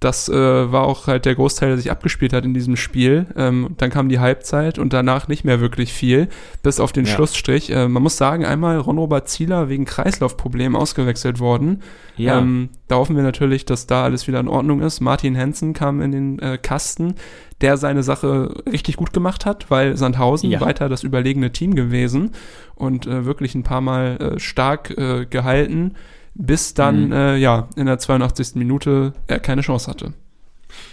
das 0.00 0.30
äh, 0.30 0.32
war 0.72 0.84
auch 0.84 1.06
halt 1.06 1.26
der 1.26 1.34
Großteil, 1.34 1.68
der 1.68 1.78
sich 1.78 1.90
abgespielt 1.90 2.32
hat 2.32 2.46
in 2.46 2.54
diesem 2.54 2.76
Spiel. 2.76 3.26
Ähm, 3.36 3.74
dann 3.76 3.90
kam 3.90 4.08
die 4.08 4.18
Halbzeit 4.18 4.78
und 4.78 4.94
danach 4.94 5.28
nicht 5.28 5.44
mehr 5.44 5.60
wirklich 5.60 5.92
viel, 5.92 6.28
bis 6.62 6.80
auf 6.80 6.92
den 6.92 7.04
ja. 7.04 7.14
Schlussstrich. 7.14 7.70
Äh, 7.70 7.86
man 7.86 8.02
muss 8.02 8.16
sagen, 8.16 8.46
einmal 8.46 8.78
Ron-Robert 8.78 9.28
Zieler 9.28 9.68
wegen 9.68 9.84
Kreislaufproblemen 9.84 10.74
ausgewechselt 10.74 11.38
worden. 11.38 11.82
Ja. 12.16 12.38
Ähm, 12.38 12.70
da 12.88 12.96
hoffen 12.96 13.14
wir 13.14 13.22
natürlich, 13.22 13.66
dass 13.66 13.86
da 13.86 14.02
alles 14.02 14.26
wieder 14.26 14.40
in 14.40 14.48
Ordnung 14.48 14.80
ist. 14.80 15.00
Martin 15.00 15.34
Hensen 15.34 15.74
kam 15.74 16.00
in 16.00 16.12
den 16.12 16.38
äh, 16.38 16.56
Kasten, 16.56 17.16
der 17.60 17.76
seine 17.76 18.02
Sache 18.02 18.54
richtig 18.72 18.96
gut 18.96 19.12
gemacht 19.12 19.44
hat, 19.44 19.70
weil 19.70 19.98
Sandhausen 19.98 20.50
ja. 20.50 20.62
weiter 20.62 20.88
das 20.88 21.02
überlegene 21.02 21.52
Team 21.52 21.74
gewesen 21.74 22.30
und 22.74 23.06
äh, 23.06 23.26
wirklich 23.26 23.54
ein 23.54 23.64
paar 23.64 23.82
Mal 23.82 24.16
äh, 24.16 24.38
stark 24.40 24.96
äh, 24.96 25.26
gehalten 25.26 25.94
bis 26.34 26.74
dann, 26.74 27.06
mhm. 27.06 27.12
äh, 27.12 27.36
ja, 27.36 27.68
in 27.76 27.86
der 27.86 27.98
82. 27.98 28.54
Minute 28.54 29.12
er 29.26 29.40
keine 29.40 29.62
Chance 29.62 29.90
hatte. 29.90 30.14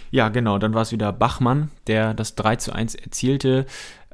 Ja, 0.10 0.30
genau, 0.30 0.58
dann 0.58 0.74
war 0.74 0.82
es 0.82 0.92
wieder 0.92 1.12
Bachmann, 1.12 1.70
der 1.88 2.14
das 2.14 2.36
3 2.36 2.56
zu 2.58 2.74
1 2.74 2.96
erzielte. 2.96 3.66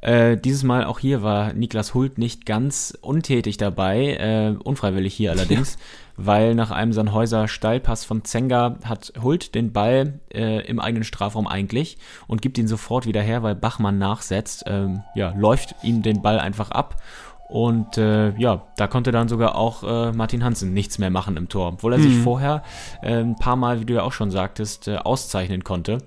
Äh, 0.04 0.36
dieses 0.36 0.64
Mal 0.64 0.84
auch 0.84 0.98
hier 0.98 1.22
war 1.22 1.54
Niklas 1.54 1.94
Hult 1.94 2.18
nicht 2.18 2.44
ganz 2.44 2.98
untätig 3.00 3.56
dabei, 3.56 4.16
äh, 4.16 4.54
unfreiwillig 4.62 5.14
hier 5.14 5.30
allerdings, 5.30 5.74
ja. 5.74 5.80
weil 6.26 6.54
nach 6.54 6.70
einem 6.70 6.92
Sandhäuser 6.92 7.48
Steilpass 7.48 8.04
von 8.04 8.22
Zenga 8.22 8.76
hat 8.84 9.14
Hult 9.22 9.54
den 9.54 9.72
Ball 9.72 10.20
äh, 10.30 10.66
im 10.66 10.78
eigenen 10.78 11.04
Strafraum 11.04 11.46
eigentlich 11.46 11.96
und 12.26 12.42
gibt 12.42 12.58
ihn 12.58 12.68
sofort 12.68 13.06
wieder 13.06 13.22
her, 13.22 13.42
weil 13.42 13.54
Bachmann 13.54 13.96
nachsetzt. 13.96 14.64
Ähm, 14.66 15.04
ja, 15.14 15.32
läuft 15.38 15.74
ihm 15.82 16.02
den 16.02 16.20
Ball 16.20 16.38
einfach 16.38 16.70
ab 16.70 17.00
und 17.48 17.98
äh, 17.98 18.34
ja, 18.38 18.62
da 18.76 18.86
konnte 18.86 19.12
dann 19.12 19.28
sogar 19.28 19.54
auch 19.54 19.82
äh, 19.82 20.12
Martin 20.12 20.42
Hansen 20.44 20.72
nichts 20.72 20.98
mehr 20.98 21.10
machen 21.10 21.36
im 21.36 21.48
Tor, 21.48 21.68
obwohl 21.68 21.92
er 21.92 21.98
mhm. 21.98 22.02
sich 22.02 22.18
vorher 22.18 22.62
äh, 23.02 23.20
ein 23.20 23.36
paar 23.36 23.56
Mal, 23.56 23.80
wie 23.80 23.84
du 23.84 23.94
ja 23.94 24.02
auch 24.02 24.12
schon 24.12 24.30
sagtest, 24.30 24.88
äh, 24.88 24.96
auszeichnen 24.96 25.62
konnte. 25.62 25.98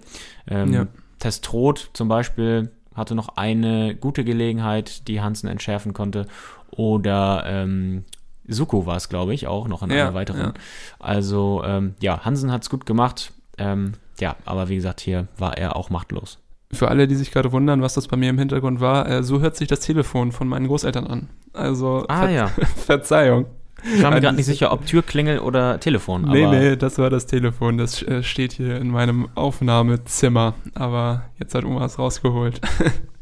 Ähm, 0.48 0.74
ja. 0.74 0.88
Testrot 1.20 1.92
zum 1.94 2.08
Beispiel 2.08 2.72
hatte 2.96 3.16
noch 3.16 3.38
eine 3.38 3.96
gute 3.96 4.24
Gelegenheit, 4.24 5.08
die 5.08 5.22
Hansen 5.22 5.48
entschärfen 5.48 5.94
konnte. 5.94 6.26
Oder 6.72 7.44
ähm, 7.46 8.06
Suko 8.48 8.86
war 8.86 8.96
es, 8.96 9.08
glaube 9.10 9.34
ich, 9.34 9.48
auch 9.48 9.68
noch 9.68 9.84
in 9.84 9.92
Ja, 9.92 10.06
einer 10.06 10.14
weiteren. 10.14 10.40
ja. 10.42 10.54
Also 11.00 11.64
ähm, 11.66 11.96
ja, 12.02 12.26
Hansen 12.26 12.52
hat 12.52 12.64
es 12.64 12.70
gut 12.70 12.86
gemacht. 12.86 13.34
Ähm, 13.58 13.94
ja, 14.20 14.36
aber 14.46 14.70
wie 14.70 14.76
gesagt, 14.76 15.00
hier 15.02 15.28
war 15.38 15.58
er 15.58 15.76
auch 15.76 15.90
machtlos. 15.90 16.40
Für 16.74 16.90
alle, 16.90 17.08
die 17.08 17.16
sich 17.16 17.32
gerade 17.32 17.52
wundern, 17.52 17.82
was 17.82 17.94
das 17.94 18.08
bei 18.08 18.18
mir 18.18 18.30
im 18.30 18.38
Hintergrund 18.38 18.82
war, 18.82 19.10
äh, 19.10 19.24
so 19.24 19.40
hört 19.40 19.56
sich 19.56 19.68
das 19.70 19.80
Telefon 19.80 20.32
von 20.32 20.48
meinen 20.48 20.68
Großeltern 20.68 21.08
an. 21.08 21.30
Also 21.54 22.06
Ah 22.10 22.24
Ver 22.24 22.30
ja, 22.30 22.48
Verzeihung. 22.86 23.46
ich 23.84 24.02
war 24.04 24.10
mir 24.10 24.16
Also 24.16 24.26
gerade 24.26 24.36
nicht 24.36 24.46
sicher, 24.48 24.74
ob 24.74 24.86
Türklingel 24.86 25.40
oder 25.40 25.80
Telefon. 25.80 26.24
nee, 26.24 26.44
aber 26.44 26.58
nee, 26.58 26.76
das 26.76 26.98
war 26.98 27.10
das 27.10 27.26
Telefon. 27.26 27.78
Das 27.78 28.04
äh, 28.04 28.22
steht 28.22 28.52
hier 28.52 28.78
in 28.78 28.90
meinem 28.90 29.30
Aufnahmezimmer. 29.36 30.56
Aber 30.76 31.24
jetzt 31.40 31.56
hat 31.56 31.64
Oma 31.64 31.86
es 31.86 31.98
rausgeholt. 31.98 32.60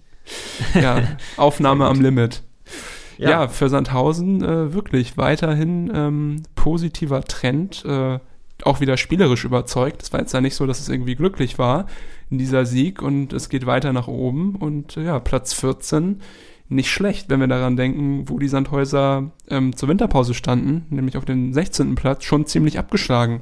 ja, 0.74 1.04
Aufnahme 1.38 1.86
am 1.86 2.02
Limit. 2.02 2.42
Ja, 3.18 3.48
für 3.48 3.70
Sandhausen 3.70 4.44
äh, 4.44 4.74
wirklich 4.74 5.18
weiterhin 5.18 5.92
ähm, 5.94 6.44
positiver 6.56 7.24
Trend. 7.24 7.86
Äh, 7.86 8.20
auch 8.64 8.80
wieder 8.80 8.98
spielerisch 8.98 9.46
überzeugt. 9.46 10.02
Es 10.02 10.14
war 10.14 10.22
jetzt 10.22 10.34
ja 10.34 10.42
nicht 10.42 10.56
so, 10.56 10.66
dass 10.66 10.80
es 10.80 10.90
irgendwie 10.90 11.16
glücklich 11.16 11.60
war 11.60 11.88
in 12.30 12.38
dieser 12.38 12.66
Sieg 12.66 13.02
und 13.02 13.34
es 13.34 13.50
geht 13.50 13.66
weiter 13.66 13.94
nach 13.94 14.08
oben 14.08 14.56
und 14.56 14.98
äh, 14.98 15.04
ja, 15.04 15.20
Platz 15.20 15.54
14 15.54 16.22
nicht 16.68 16.90
schlecht, 16.90 17.30
wenn 17.30 17.40
wir 17.40 17.48
daran 17.48 17.76
denken, 17.76 18.28
wo 18.28 18.40
die 18.40 18.48
Sandhäuser 18.48 19.32
ähm, 19.50 19.76
zur 19.76 19.90
Winterpause 19.90 20.34
standen, 20.34 20.86
nämlich 20.90 21.16
auf 21.18 21.26
dem 21.26 21.54
16. 21.54 21.94
Platz, 21.96 22.24
schon 22.24 22.48
ziemlich 22.48 22.80
abgeschlagen. 22.80 23.42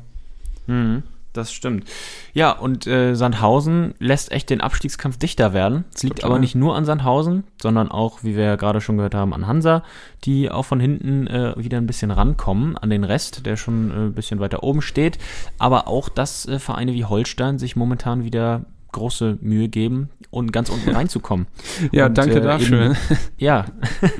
Mhm, 0.67 1.04
das 1.34 1.52
stimmt. 1.52 1.86
Ja, 2.34 2.52
und 2.52 2.88
äh, 2.88 3.15
Sandhausen 3.15 3.96
lässt 4.00 4.32
echt 4.32 4.50
den 4.50 4.62
Abstiegskampf 4.62 5.17
dichter 5.17 5.54
werden. 5.54 5.84
Es 5.93 6.04
liegt 6.04 6.24
aber 6.24 6.39
nicht 6.39 6.56
nur 6.56 6.76
an 6.76 6.86
Sandhausen, 6.86 7.43
sondern 7.62 7.89
auch, 7.89 8.24
wie 8.24 8.36
wir 8.36 8.43
ja 8.43 8.56
gerade 8.56 8.82
schon 8.82 8.98
gehört 8.98 9.15
haben, 9.15 9.34
an 9.34 9.48
Hansa, 9.48 9.84
die 10.26 10.50
auch 10.52 10.63
von 10.65 10.80
hinten 10.80 11.28
äh, 11.28 11.54
wieder 11.58 11.78
ein 11.80 11.88
bisschen 11.88 12.12
rankommen 12.12 12.78
an 12.78 12.89
den 12.89 13.04
Rest, 13.04 13.46
der 13.46 13.58
schon 13.58 13.91
äh, 13.91 13.93
ein 14.06 14.13
bisschen 14.13 14.39
weiter 14.39 14.63
oben 14.63 14.82
steht. 14.82 15.17
Aber 15.60 15.88
auch, 15.88 16.08
dass 16.10 16.46
äh, 16.48 16.60
Vereine 16.60 16.93
wie 16.93 17.06
Holstein 17.06 17.58
sich 17.60 17.76
momentan 17.76 18.24
wieder 18.24 18.62
große 18.91 19.39
Mühe 19.41 19.69
geben, 19.69 20.12
um 20.30 20.52
ganz 20.52 20.69
unten 20.69 20.91
reinzukommen. 20.96 21.48
Ja, 21.91 22.06
Und, 22.06 22.17
danke 22.19 22.38
äh, 22.38 22.41
dafür. 22.41 22.86
eben- 22.86 22.98
Ja, 23.39 23.65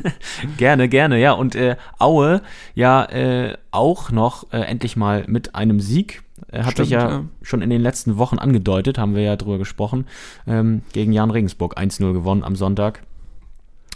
gerne, 0.58 0.90
gerne, 0.90 1.20
ja. 1.20 1.34
Und 1.34 1.56
äh, 1.56 1.76
Aue 2.00 2.42
ja 2.74 3.06
äh, 3.06 3.56
auch 3.70 4.10
noch 4.10 4.52
äh, 4.52 4.58
endlich 4.62 4.96
mal 4.96 5.26
mit 5.28 5.54
einem 5.54 5.80
Sieg. 5.80 6.23
Äh, 6.52 6.64
hat 6.64 6.74
Stimmt, 6.74 6.88
sich 6.88 6.90
ja, 6.94 7.10
ja. 7.10 7.26
schon 7.42 7.62
in 7.62 7.70
den 7.70 7.82
letzten 7.82 8.18
Wochen 8.18 8.38
angedeutet, 8.40 8.98
haben 8.98 9.16
wir 9.16 9.22
ja 9.24 9.36
drüber 9.36 9.58
gesprochen. 9.58 10.06
Ähm, 10.48 10.82
gegen 10.92 11.14
Jan 11.14 11.32
Regensburg 11.32 11.78
1-0 11.78 12.14
gewonnen 12.14 12.44
am 12.44 12.56
Sonntag. 12.56 13.04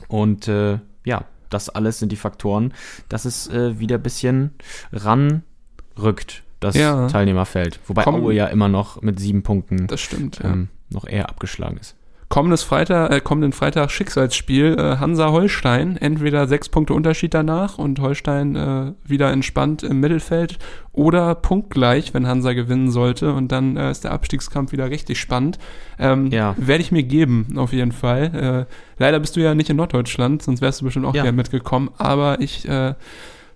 Und 0.07 0.47
äh, 0.47 0.79
ja, 1.05 1.25
das 1.49 1.69
alles 1.69 1.99
sind 1.99 2.11
die 2.11 2.15
Faktoren, 2.17 2.73
dass 3.09 3.25
es 3.25 3.47
äh, 3.47 3.79
wieder 3.79 3.95
ein 3.95 4.03
bisschen 4.03 4.51
ranrückt, 4.91 6.43
das 6.59 6.75
Ja. 6.75 7.07
Teilnehmerfeld. 7.07 7.79
Wobei 7.87 8.03
Komm- 8.03 8.15
Aue 8.15 8.33
ja 8.33 8.47
immer 8.47 8.67
noch 8.67 9.01
mit 9.01 9.19
sieben 9.19 9.43
Punkten 9.43 9.87
Das 9.87 10.01
stimmt. 10.01 10.39
Ja. 10.39 10.51
ähm, 10.51 10.69
noch 10.89 11.05
eher 11.07 11.29
abgeschlagen 11.29 11.77
ist. 11.77 11.95
Kommendes 12.29 12.61
Freitag, 12.61 13.11
äh, 13.11 13.21
kommenden 13.21 13.53
Freitag 13.53 13.89
Schicksalsspiel 13.89 14.75
äh, 14.77 14.97
Hansa 14.97 15.31
Holstein. 15.31 15.95
Entweder 15.95 16.45
sechs 16.47 16.67
Punkte 16.67 16.93
Unterschied 16.93 17.33
danach 17.33 17.77
und 17.77 18.01
Holstein 18.01 18.55
äh, 18.57 18.91
wieder 19.05 19.31
entspannt 19.31 19.81
im 19.81 20.01
Mittelfeld 20.01 20.59
oder 20.91 21.35
punktgleich, 21.35 22.13
wenn 22.13 22.27
Hansa 22.27 22.51
gewinnen 22.51 22.91
sollte 22.91 23.31
und 23.31 23.51
dann 23.53 23.77
äh, 23.77 23.91
ist 23.91 24.03
der 24.03 24.11
Abstiegskampf 24.11 24.73
wieder 24.73 24.89
richtig 24.89 25.19
spannend. 25.21 25.57
Ähm, 25.99 26.27
Ja. 26.27 26.53
Werde 26.57 26.81
ich 26.83 26.91
mir 26.91 27.03
geben, 27.03 27.53
auf 27.55 27.71
jeden 27.71 27.93
Fall. 27.93 28.67
Äh, 28.67 28.73
leider 29.01 29.21
bist 29.21 29.37
du 29.37 29.39
ja 29.39 29.55
nicht 29.55 29.69
in 29.69 29.77
Norddeutschland, 29.77 30.43
sonst 30.43 30.61
wärst 30.61 30.81
du 30.81 30.85
bestimmt 30.85 31.05
auch 31.05 31.15
Ja. 31.15 31.23
gerne 31.23 31.37
mitgekommen. 31.37 31.91
Aber 31.97 32.41
ich 32.41 32.67
äh, 32.67 32.93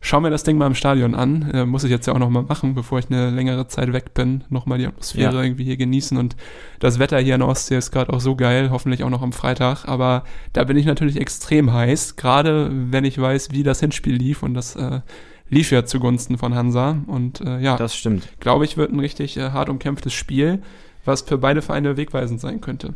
schaue 0.01 0.21
mir 0.21 0.29
das 0.31 0.43
Ding 0.43 0.57
mal 0.57 0.67
im 0.67 0.75
Stadion 0.75 1.15
an. 1.15 1.49
Äh, 1.53 1.65
muss 1.65 1.83
ich 1.83 1.91
jetzt 1.91 2.07
ja 2.07 2.13
auch 2.13 2.19
nochmal 2.19 2.43
machen, 2.43 2.73
bevor 2.73 2.99
ich 2.99 3.09
eine 3.09 3.29
längere 3.29 3.67
Zeit 3.67 3.93
weg 3.93 4.13
bin. 4.13 4.43
Nochmal 4.49 4.77
die 4.79 4.87
Atmosphäre 4.87 5.35
Ja. 5.35 5.43
irgendwie 5.43 5.63
hier 5.63 5.77
genießen. 5.77 6.17
Und 6.17 6.35
das 6.79 6.99
Wetter 6.99 7.19
hier 7.19 7.35
in 7.35 7.39
der 7.41 7.47
Ostsee 7.49 7.77
ist 7.77 7.91
gerade 7.91 8.11
auch 8.11 8.19
so 8.19 8.35
geil, 8.35 8.69
hoffentlich 8.71 9.03
auch 9.03 9.09
noch 9.09 9.21
am 9.21 9.31
Freitag. 9.31 9.85
Aber 9.87 10.23
da 10.53 10.63
bin 10.65 10.75
ich 10.75 10.85
natürlich 10.85 11.17
extrem 11.21 11.71
heiß, 11.71 12.15
gerade 12.17 12.69
wenn 12.91 13.05
ich 13.05 13.19
weiß, 13.21 13.51
wie 13.51 13.63
das 13.63 13.79
Hinspiel 13.79 14.15
lief. 14.15 14.43
Und 14.43 14.53
das 14.55 14.75
äh, 14.75 15.01
lief 15.49 15.71
ja 15.71 15.85
zugunsten 15.85 16.37
von 16.37 16.55
Hansa. 16.55 16.97
Und 17.07 17.39
äh, 17.41 17.59
ja, 17.59 17.77
Das 17.77 17.95
stimmt. 17.95 18.27
glaube 18.39 18.65
ich, 18.65 18.75
wird 18.77 18.91
ein 18.91 18.99
richtig 18.99 19.37
äh, 19.37 19.51
hart 19.51 19.69
umkämpftes 19.69 20.13
Spiel, 20.13 20.61
was 21.05 21.21
für 21.21 21.37
beide 21.37 21.61
Vereine 21.61 21.95
wegweisend 21.97 22.39
sein 22.41 22.59
könnte. 22.61 22.95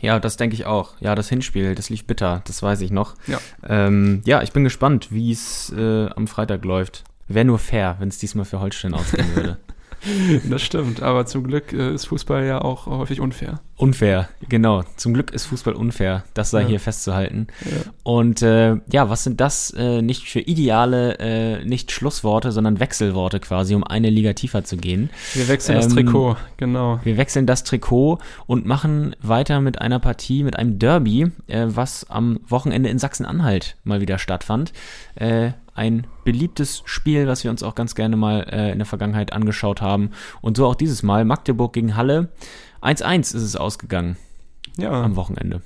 Ja, 0.00 0.18
das 0.18 0.36
denke 0.36 0.54
ich 0.54 0.66
auch. 0.66 0.92
Ja, 1.00 1.14
das 1.14 1.28
Hinspiel, 1.28 1.74
das 1.74 1.90
lief 1.90 2.06
bitter, 2.06 2.42
das 2.46 2.62
weiß 2.62 2.80
ich 2.80 2.90
noch. 2.90 3.14
Ja. 3.26 3.38
Ähm, 3.68 4.22
ja, 4.24 4.42
ich 4.42 4.52
bin 4.52 4.64
gespannt, 4.64 5.08
wie 5.10 5.32
es 5.32 5.72
äh, 5.76 6.08
am 6.08 6.26
Freitag 6.26 6.64
läuft. 6.64 7.04
Wäre 7.28 7.44
nur 7.44 7.58
fair, 7.58 7.96
wenn 7.98 8.08
es 8.08 8.18
diesmal 8.18 8.44
für 8.44 8.60
Holstein 8.60 8.94
ausgehen 8.94 9.34
würde. 9.34 9.58
Das 10.50 10.62
stimmt, 10.62 11.02
aber 11.02 11.26
zum 11.26 11.44
Glück 11.44 11.72
äh, 11.72 11.94
ist 11.94 12.06
Fußball 12.06 12.44
ja 12.44 12.60
auch 12.62 12.86
häufig 12.86 13.20
unfair. 13.20 13.60
Unfair, 13.76 14.28
genau. 14.48 14.82
Zum 14.96 15.14
Glück 15.14 15.30
ist 15.32 15.46
Fußball 15.46 15.74
unfair. 15.74 16.24
Das 16.34 16.50
sei 16.50 16.62
Ja. 16.62 16.68
hier 16.68 16.80
festzuhalten. 16.80 17.46
Ja. 17.64 17.92
Und 18.02 18.42
äh, 18.42 18.76
ja, 18.92 19.08
was 19.08 19.24
sind 19.24 19.40
das 19.40 19.70
äh, 19.76 20.02
nicht 20.02 20.28
für 20.28 20.40
ideale, 20.40 21.18
äh, 21.18 21.64
nicht 21.64 21.90
Schlussworte, 21.92 22.52
sondern 22.52 22.78
Wechselworte 22.80 23.40
quasi, 23.40 23.74
um 23.74 23.84
eine 23.84 24.10
Liga 24.10 24.32
tiefer 24.34 24.64
zu 24.64 24.76
gehen? 24.76 25.10
Wir 25.34 25.48
wechseln 25.48 25.76
das 25.76 25.86
Ähm, 25.86 25.92
Trikot, 25.92 26.36
genau. 26.58 27.00
Wir 27.04 27.16
wechseln 27.16 27.46
das 27.46 27.64
Trikot 27.64 28.18
und 28.46 28.66
machen 28.66 29.16
weiter 29.22 29.60
mit 29.60 29.80
einer 29.80 29.98
Partie, 29.98 30.42
mit 30.42 30.56
einem 30.56 30.78
Derby, 30.78 31.30
äh, 31.46 31.66
was 31.68 32.08
am 32.10 32.40
Wochenende 32.48 32.90
in 32.90 32.98
Sachsen-Anhalt 32.98 33.76
mal 33.84 34.00
wieder 34.00 34.18
stattfand. 34.18 34.72
Äh, 35.14 35.52
ein 35.74 36.06
beliebtes 36.30 36.82
Spiel, 36.84 37.26
was 37.26 37.42
wir 37.42 37.50
uns 37.50 37.64
auch 37.64 37.74
ganz 37.74 37.96
gerne 37.96 38.16
mal 38.16 38.46
äh, 38.52 38.70
in 38.70 38.78
der 38.78 38.86
Vergangenheit 38.86 39.32
angeschaut 39.32 39.82
haben. 39.82 40.10
Und 40.40 40.56
so 40.56 40.66
auch 40.66 40.76
dieses 40.76 41.02
Mal. 41.02 41.24
Magdeburg 41.24 41.72
gegen 41.72 41.96
Halle. 41.96 42.28
1-1 42.82 43.18
ist 43.18 43.34
es 43.34 43.56
ausgegangen 43.56 44.16
Ja. 44.76 44.92
am 45.02 45.16
Wochenende. 45.16 45.60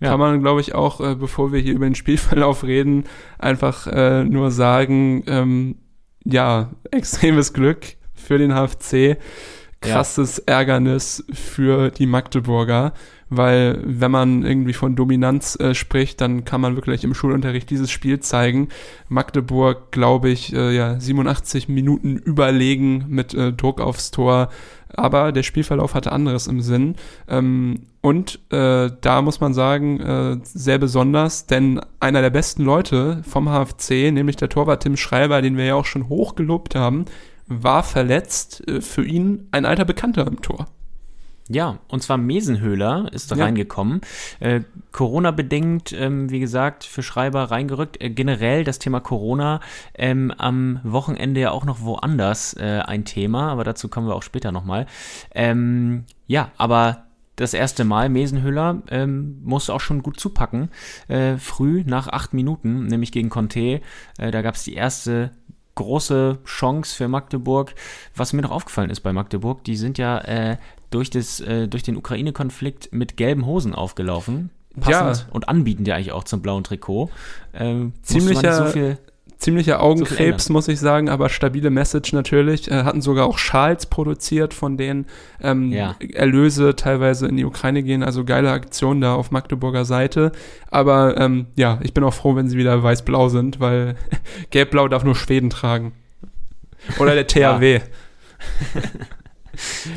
Ja. 0.00 0.10
Kann 0.10 0.18
man, 0.18 0.40
glaube 0.40 0.60
ich, 0.60 0.74
auch, 0.74 1.00
äh, 1.00 1.14
bevor 1.14 1.52
wir 1.52 1.60
hier 1.60 1.74
über 1.74 1.86
den 1.86 1.94
Spielverlauf 1.94 2.64
reden, 2.64 3.04
einfach 3.38 3.86
äh, 3.86 4.24
nur 4.24 4.50
sagen, 4.50 5.22
ähm, 5.28 5.76
ja, 6.24 6.70
extremes 6.90 7.52
Glück 7.52 7.94
für 8.14 8.38
den 8.38 8.52
HFC, 8.52 9.18
krasses 9.80 10.38
Ärgernis 10.40 11.24
für 11.32 11.90
die 11.90 12.06
Magdeburger, 12.06 12.92
weil 13.30 13.80
wenn 13.84 14.10
man 14.10 14.44
irgendwie 14.44 14.72
von 14.72 14.96
Dominanz 14.96 15.56
äh, 15.60 15.74
spricht, 15.74 16.20
dann 16.20 16.44
kann 16.44 16.60
man 16.60 16.76
wirklich 16.76 17.04
im 17.04 17.14
Schulunterricht 17.14 17.70
dieses 17.70 17.90
Spiel 17.90 18.20
zeigen. 18.20 18.68
Magdeburg, 19.08 19.92
glaube 19.92 20.30
ich, 20.30 20.52
äh, 20.52 20.74
ja, 20.74 20.98
87 20.98 21.68
Minuten 21.68 22.16
überlegen 22.16 23.04
mit 23.08 23.34
äh, 23.34 23.52
Druck 23.52 23.80
aufs 23.80 24.10
Tor, 24.10 24.48
aber 24.94 25.32
der 25.32 25.42
Spielverlauf 25.42 25.94
hatte 25.94 26.12
anderes 26.12 26.46
im 26.46 26.60
Sinn. 26.60 26.96
Ähm, 27.28 27.82
und 28.00 28.40
äh, 28.50 28.90
da 29.00 29.22
muss 29.22 29.40
man 29.40 29.52
sagen, 29.54 30.00
äh, 30.00 30.38
sehr 30.42 30.78
besonders, 30.78 31.46
denn 31.46 31.80
einer 32.00 32.22
der 32.22 32.30
besten 32.30 32.64
Leute 32.64 33.22
vom 33.28 33.48
HFC, 33.48 34.10
nämlich 34.10 34.36
der 34.36 34.48
Torwart 34.48 34.82
Tim 34.82 34.96
Schreiber, 34.96 35.42
den 35.42 35.56
wir 35.56 35.66
ja 35.66 35.74
auch 35.74 35.84
schon 35.84 36.08
hoch 36.08 36.34
gelobt 36.34 36.74
haben, 36.74 37.04
war 37.48 37.82
verletzt. 37.82 38.66
Äh, 38.68 38.80
für 38.80 39.04
ihn 39.04 39.48
ein 39.50 39.66
alter 39.66 39.84
Bekannter 39.84 40.26
im 40.26 40.42
Tor. 40.42 40.66
Ja, 41.50 41.78
und 41.88 42.02
zwar 42.02 42.18
Mesenhöhler 42.18 43.08
ist 43.12 43.32
da 43.32 43.36
Ja. 43.36 43.44
reingekommen. 43.44 44.02
Äh, 44.38 44.60
Corona-bedingt, 44.92 45.94
ähm, 45.94 46.30
wie 46.30 46.40
gesagt, 46.40 46.84
für 46.84 47.02
Schreiber 47.02 47.44
reingerückt. 47.44 48.02
Äh, 48.02 48.10
generell 48.10 48.64
das 48.64 48.78
Thema 48.78 49.00
Corona 49.00 49.60
ähm, 49.94 50.30
am 50.36 50.80
Wochenende 50.84 51.40
ja 51.40 51.50
auch 51.50 51.64
noch 51.64 51.80
woanders 51.80 52.52
äh, 52.54 52.82
ein 52.84 53.06
Thema, 53.06 53.50
aber 53.50 53.64
dazu 53.64 53.88
kommen 53.88 54.06
wir 54.08 54.14
auch 54.14 54.22
später 54.22 54.52
nochmal. 54.52 54.84
Ähm, 55.34 56.04
ja, 56.26 56.50
aber 56.58 57.04
das 57.36 57.54
erste 57.54 57.84
Mal 57.84 58.10
Mesenhöhler 58.10 58.82
ähm, 58.90 59.40
musste 59.42 59.72
auch 59.72 59.80
schon 59.80 60.02
gut 60.02 60.20
zupacken. 60.20 60.68
Äh, 61.06 61.38
früh 61.38 61.82
nach 61.86 62.08
acht 62.08 62.34
Minuten, 62.34 62.86
nämlich 62.88 63.10
gegen 63.10 63.30
Conte. 63.30 63.80
Äh, 64.18 64.30
da 64.32 64.42
gab 64.42 64.56
es 64.56 64.64
die 64.64 64.74
erste 64.74 65.30
große 65.78 66.38
Chance 66.44 66.94
für 66.96 67.08
Magdeburg. 67.08 67.74
Was 68.14 68.32
mir 68.32 68.42
noch 68.42 68.50
aufgefallen 68.50 68.90
ist 68.90 69.00
bei 69.00 69.12
Magdeburg, 69.12 69.64
die 69.64 69.76
sind 69.76 69.96
ja 69.98 70.18
äh, 70.18 70.56
durch, 70.90 71.10
das, 71.10 71.40
äh, 71.40 71.68
durch 71.68 71.82
den 71.82 71.96
Ukraine-Konflikt 71.96 72.92
mit 72.92 73.16
gelben 73.16 73.46
Hosen 73.46 73.74
aufgelaufen. 73.74 74.50
Passend 74.80 75.26
Ja. 75.26 75.32
und 75.32 75.48
anbietend 75.48 75.88
ja 75.88 75.94
eigentlich 75.96 76.12
auch 76.12 76.24
zum 76.24 76.40
blauen 76.42 76.62
Trikot. 76.64 77.10
Ähm, 77.54 77.92
Ziemlicher- 78.02 78.42
nicht 78.42 78.54
so 78.54 78.66
viel 78.66 78.98
Ziemlicher 79.38 79.80
Augenkrebs, 79.80 80.48
muss 80.48 80.66
ich 80.66 80.80
sagen, 80.80 81.08
aber 81.08 81.28
stabile 81.28 81.70
Message 81.70 82.12
natürlich. 82.12 82.68
Äh, 82.70 82.82
hatten 82.82 83.00
sogar 83.00 83.26
auch 83.26 83.38
Schals 83.38 83.86
produziert, 83.86 84.52
von 84.52 84.76
denen 84.76 85.06
ähm, 85.40 85.70
Ja. 85.70 85.94
Erlöse 86.12 86.74
teilweise 86.74 87.28
in 87.28 87.36
die 87.36 87.44
Ukraine 87.44 87.84
gehen. 87.84 88.02
Also 88.02 88.24
geile 88.24 88.50
Aktion 88.50 89.00
da 89.00 89.14
auf 89.14 89.30
Magdeburger 89.30 89.84
Seite. 89.84 90.32
Aber 90.72 91.16
ähm, 91.18 91.46
ja, 91.54 91.78
ich 91.82 91.94
bin 91.94 92.02
auch 92.02 92.14
froh, 92.14 92.34
wenn 92.34 92.48
sie 92.48 92.58
wieder 92.58 92.82
weiß-blau 92.82 93.28
sind, 93.28 93.60
weil 93.60 93.94
gelb-blau 94.50 94.88
darf 94.88 95.04
nur 95.04 95.14
Schweden 95.14 95.50
tragen. 95.50 95.92
Oder 96.98 97.14
der 97.14 97.26
THW. 97.28 97.80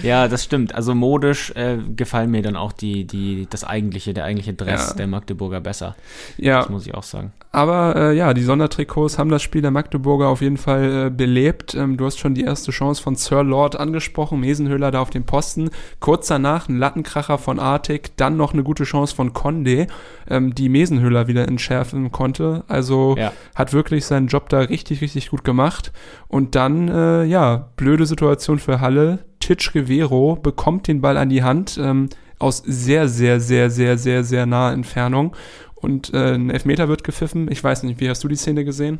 Ja, 0.04 0.28
das 0.28 0.44
stimmt. 0.44 0.74
Also 0.76 0.96
modisch 0.96 1.52
äh, 1.56 1.78
gefallen 1.96 2.32
mir 2.32 2.42
dann 2.42 2.56
auch 2.56 2.72
die, 2.72 3.06
die, 3.06 3.48
das 3.50 3.64
eigentliche, 3.64 4.14
der 4.14 4.26
eigentliche 4.26 4.54
Dress 4.54 4.90
Ja. 4.90 4.96
der 4.96 5.08
Magdeburger 5.08 5.62
besser. 5.62 5.96
Ja, 6.38 6.60
Das 6.60 6.70
muss 6.70 6.86
ich 6.86 6.94
auch 6.94 7.04
sagen. 7.04 7.34
Aber 7.54 7.96
äh, 7.98 8.16
ja, 8.16 8.34
die 8.34 8.44
Sondertrikots 8.44 9.18
haben 9.20 9.30
das 9.30 9.42
Spiel 9.42 9.62
der 9.62 9.72
Magdeburger 9.72 10.28
auf 10.30 10.42
jeden 10.42 10.56
Fall 10.58 11.08
äh, 11.08 11.10
belebt. 11.10 11.76
Ähm, 11.76 11.98
du 11.98 12.06
hast 12.06 12.18
schon 12.18 12.34
die 12.34 12.44
erste 12.44 12.72
Chance 12.72 13.02
von 13.04 13.16
Sir 13.16 13.44
Lord 13.44 13.78
angesprochen, 13.78 14.40
Mesenhöhler 14.40 14.90
da 14.92 15.02
auf 15.02 15.10
dem 15.10 15.26
Posten. 15.26 15.70
Kurz 16.00 16.28
danach 16.28 16.70
ein 16.70 16.78
Lattenkracher 16.78 17.38
von 17.38 17.60
Artig, 17.60 18.16
dann 18.16 18.38
noch 18.38 18.54
eine 18.54 18.64
gute 18.64 18.86
Chance 18.86 19.14
von 19.14 19.34
Conde, 19.34 19.88
ähm, 20.30 20.56
die 20.56 20.70
Mesenhöhler 20.70 21.28
wieder 21.28 21.46
entschärfen 21.48 22.12
konnte. 22.14 22.64
Also 22.70 23.16
Ja. 23.18 23.34
hat 23.54 23.74
wirklich 23.74 24.06
seinen 24.06 24.28
Job 24.28 24.48
da 24.48 24.60
richtig, 24.60 25.02
richtig 25.02 25.30
gut 25.30 25.44
gemacht. 25.44 25.92
Und 26.30 26.56
dann, 26.56 26.88
äh, 26.88 27.26
ja, 27.26 27.68
blöde 27.76 28.06
Situation 28.06 28.60
für 28.60 28.80
Halle. 28.80 29.20
Titschke 29.42 29.88
Vero 29.88 30.38
bekommt 30.38 30.88
den 30.88 31.02
Ball 31.02 31.18
an 31.18 31.30
die 31.30 31.44
Hand 31.44 31.78
ähm, 31.82 32.08
aus 32.40 32.64
sehr, 32.66 33.10
sehr, 33.10 33.42
sehr, 33.42 33.70
sehr, 33.70 33.98
sehr, 33.98 34.24
sehr 34.24 34.46
naher 34.46 34.74
Entfernung. 34.74 35.36
Und 35.76 36.14
äh, 36.14 36.36
ein 36.36 36.50
Elfmeter 36.50 36.88
wird 36.88 37.04
gepfiffen. 37.04 37.52
Ich 37.52 37.64
weiß 37.64 37.84
nicht, 37.84 38.00
wie 38.00 38.10
hast 38.10 38.24
du 38.24 38.28
die 38.28 38.36
Szene 38.36 38.64
gesehen? 38.64 39.00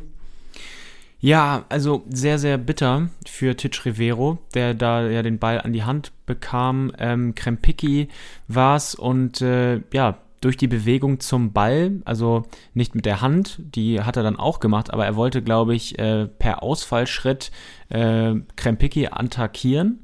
Ja, 1.20 1.64
also 1.68 2.02
sehr, 2.10 2.40
sehr 2.40 2.58
bitter 2.58 3.08
für 3.26 3.56
Titsch 3.56 3.84
Rivero, 3.84 4.38
der 4.54 4.74
da 4.74 5.08
ja 5.08 5.22
den 5.22 5.38
Ball 5.38 5.60
an 5.60 5.72
die 5.72 5.84
Hand 5.84 6.10
bekam. 6.26 6.92
Ähm, 6.98 7.36
Krempicki 7.36 8.08
war 8.48 8.74
es 8.74 8.96
und 8.96 9.40
äh, 9.40 9.80
ja, 9.92 10.18
durch 10.42 10.56
die 10.56 10.66
Bewegung 10.66 11.20
zum 11.20 11.52
Ball, 11.52 12.02
also 12.04 12.42
nicht 12.74 12.96
mit 12.96 13.06
der 13.06 13.20
Hand, 13.20 13.60
die 13.60 14.00
hat 14.00 14.16
er 14.16 14.24
dann 14.24 14.36
auch 14.36 14.58
gemacht, 14.58 14.92
aber 14.92 15.06
er 15.06 15.14
wollte, 15.14 15.40
glaube 15.40 15.76
ich, 15.76 15.98
äh, 16.00 16.26
per 16.26 16.64
Ausfallschritt 16.64 17.52
äh, 17.92 18.34
Krempicki 18.56 19.08
attackieren 19.08 20.00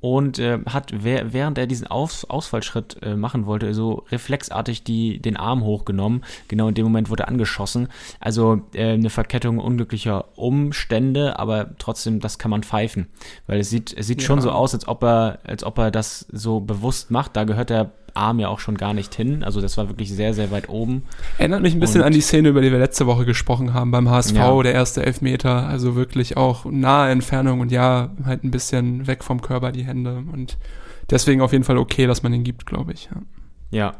und 0.00 0.38
äh, 0.38 0.58
hat, 0.66 0.92
während 1.02 1.56
er 1.58 1.66
diesen 1.66 1.86
Aus 1.86 2.24
Ausfallschritt 2.24 2.98
äh, 3.02 3.14
machen 3.16 3.46
wollte, 3.46 3.74
so 3.74 4.04
reflexartig 4.10 4.82
die, 4.84 5.20
den 5.20 5.36
Arm 5.36 5.62
hochgenommen. 5.62 6.22
Genau 6.48 6.68
in 6.68 6.74
dem 6.74 6.84
Moment 6.84 7.10
wurde 7.10 7.24
er 7.24 7.28
angeschossen. 7.28 7.88
Also 8.20 8.62
äh, 8.74 8.92
eine 8.94 9.10
Verkettung 9.10 9.58
unglücklicher 9.58 10.36
Umstände, 10.36 11.38
aber 11.38 11.76
trotzdem, 11.78 12.20
das 12.20 12.38
kann 12.38 12.50
man 12.50 12.62
pfeifen. 12.62 13.06
Weil 13.46 13.60
es 13.60 13.70
sieht, 13.70 13.94
es 13.96 14.06
sieht 14.06 14.22
schon 14.22 14.38
Ja. 14.38 14.42
so 14.42 14.50
aus, 14.50 14.74
als 14.74 14.86
ob 14.88 15.02
er, 15.04 15.38
als 15.44 15.64
ob 15.64 15.78
er 15.78 15.90
das 15.90 16.26
so 16.32 16.60
bewusst 16.60 17.10
macht. 17.10 17.36
Da 17.36 17.44
gehört 17.44 17.70
der 17.70 17.90
Arm 18.14 18.40
ja 18.40 18.48
auch 18.48 18.58
schon 18.58 18.76
gar 18.76 18.94
nicht 18.94 19.14
hin. 19.14 19.44
Also 19.44 19.60
das 19.60 19.76
war 19.76 19.88
wirklich 19.88 20.10
sehr, 20.12 20.34
sehr 20.34 20.50
weit 20.50 20.68
oben. 20.68 21.04
Erinnert 21.36 21.62
mich 21.62 21.74
ein 21.74 21.78
bisschen 21.80 22.00
Und- 22.00 22.08
an 22.08 22.12
die 22.12 22.20
Szene, 22.20 22.48
über 22.48 22.60
die 22.62 22.72
wir 22.72 22.78
letzte 22.78 23.06
Woche 23.06 23.24
gesprochen 23.24 23.74
haben 23.74 23.92
beim 23.92 24.10
HSV, 24.10 24.34
Ja. 24.34 24.62
der 24.62 24.74
erste 24.74 25.04
Elfmeter. 25.06 25.66
Also 25.68 25.94
wirklich 25.94 26.36
auch 26.36 26.64
nahe 26.64 27.12
Entfernung 27.28 27.60
und 27.60 27.70
ja, 27.70 28.10
halt 28.24 28.42
ein 28.42 28.50
bisschen 28.50 29.06
weg 29.06 29.22
vom 29.22 29.42
Körper 29.42 29.70
die 29.70 29.84
Hände. 29.84 30.22
Und 30.32 30.56
deswegen 31.10 31.42
auf 31.42 31.52
jeden 31.52 31.64
Fall 31.64 31.76
okay, 31.76 32.06
dass 32.06 32.22
man 32.22 32.32
den 32.32 32.42
gibt, 32.42 32.64
glaube 32.64 32.92
ich. 32.94 33.10
Ja. 33.10 33.20
Ja, 33.70 33.94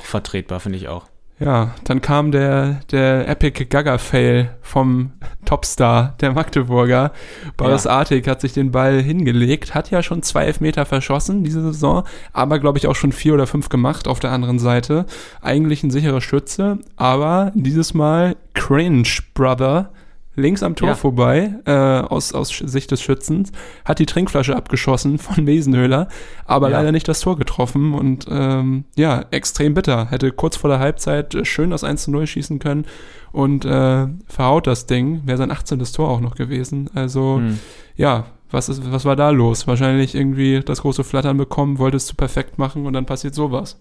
vertretbar, 0.00 0.58
finde 0.58 0.78
ich 0.78 0.88
auch. 0.88 1.06
Ja, 1.38 1.74
dann 1.84 2.00
kam 2.00 2.32
der, 2.32 2.80
der 2.90 3.28
Epic 3.28 3.66
Gaga-Fail 3.66 4.50
vom 4.62 5.12
Topstar 5.44 6.16
der 6.20 6.32
Magdeburger. 6.32 7.12
Boris 7.56 7.86
Artig 7.86 8.26
hat 8.26 8.40
sich 8.40 8.52
den 8.52 8.72
Ball 8.72 9.00
hingelegt, 9.00 9.74
hat 9.74 9.90
ja 9.90 10.02
schon 10.02 10.22
zwei 10.22 10.44
Elfmeter 10.44 10.84
verschossen 10.84 11.44
diese 11.44 11.62
Saison, 11.62 12.04
aber 12.32 12.58
glaube 12.58 12.78
ich 12.78 12.86
auch 12.86 12.94
schon 12.94 13.12
vier 13.12 13.34
oder 13.34 13.46
fünf 13.46 13.68
gemacht 13.68 14.06
auf 14.08 14.20
der 14.20 14.30
anderen 14.30 14.58
Seite. 14.58 15.06
Eigentlich 15.40 15.82
ein 15.82 15.90
sicherer 15.90 16.20
Schütze, 16.20 16.78
aber 16.96 17.52
dieses 17.54 17.94
Mal 17.94 18.36
Cringe 18.54 19.08
Brother 19.34 19.90
links 20.34 20.62
am 20.62 20.74
Tor 20.76 20.88
Ja. 20.88 20.94
vorbei, 20.94 21.54
äh, 21.66 21.70
aus, 21.72 22.32
aus 22.32 22.48
Sicht 22.48 22.90
des 22.90 23.02
Schützens, 23.02 23.52
hat 23.84 23.98
die 23.98 24.06
Trinkflasche 24.06 24.56
abgeschossen 24.56 25.18
von 25.18 25.44
Mesenhöhler, 25.44 26.08
aber 26.46 26.70
Ja. 26.70 26.78
leider 26.78 26.92
nicht 26.92 27.06
das 27.08 27.20
Tor 27.20 27.36
getroffen 27.36 27.94
und 27.94 28.26
ähm, 28.30 28.84
ja, 28.96 29.24
extrem 29.30 29.74
bitter. 29.74 30.06
Hätte 30.10 30.30
kurz 30.32 30.56
vor 30.56 30.70
der 30.70 30.78
Halbzeit 30.78 31.34
äh, 31.34 31.44
schön 31.44 31.70
das 31.70 31.84
1 31.84 32.04
zu 32.04 32.10
0 32.10 32.26
schießen 32.26 32.58
können 32.58 32.86
und 33.32 33.64
äh, 33.64 34.06
verhaut 34.26 34.66
das 34.66 34.86
Ding. 34.86 35.22
Wäre 35.26 35.38
sein 35.38 35.50
18. 35.50 35.78
Tor 35.92 36.08
auch 36.08 36.20
noch 36.20 36.34
gewesen. 36.34 36.88
Also 36.94 37.36
Hm. 37.36 37.58
ja, 37.96 38.24
was, 38.50 38.68
ist, 38.68 38.90
was 38.92 39.04
war 39.06 39.16
da 39.16 39.30
los? 39.30 39.66
Wahrscheinlich 39.66 40.14
irgendwie 40.14 40.60
das 40.60 40.82
große 40.82 41.04
Flattern 41.04 41.36
bekommen, 41.38 41.78
wollte 41.78 41.96
es 41.96 42.06
zu 42.06 42.14
perfekt 42.14 42.58
machen 42.58 42.84
und 42.86 42.92
dann 42.92 43.06
passiert 43.06 43.34
sowas. 43.34 43.80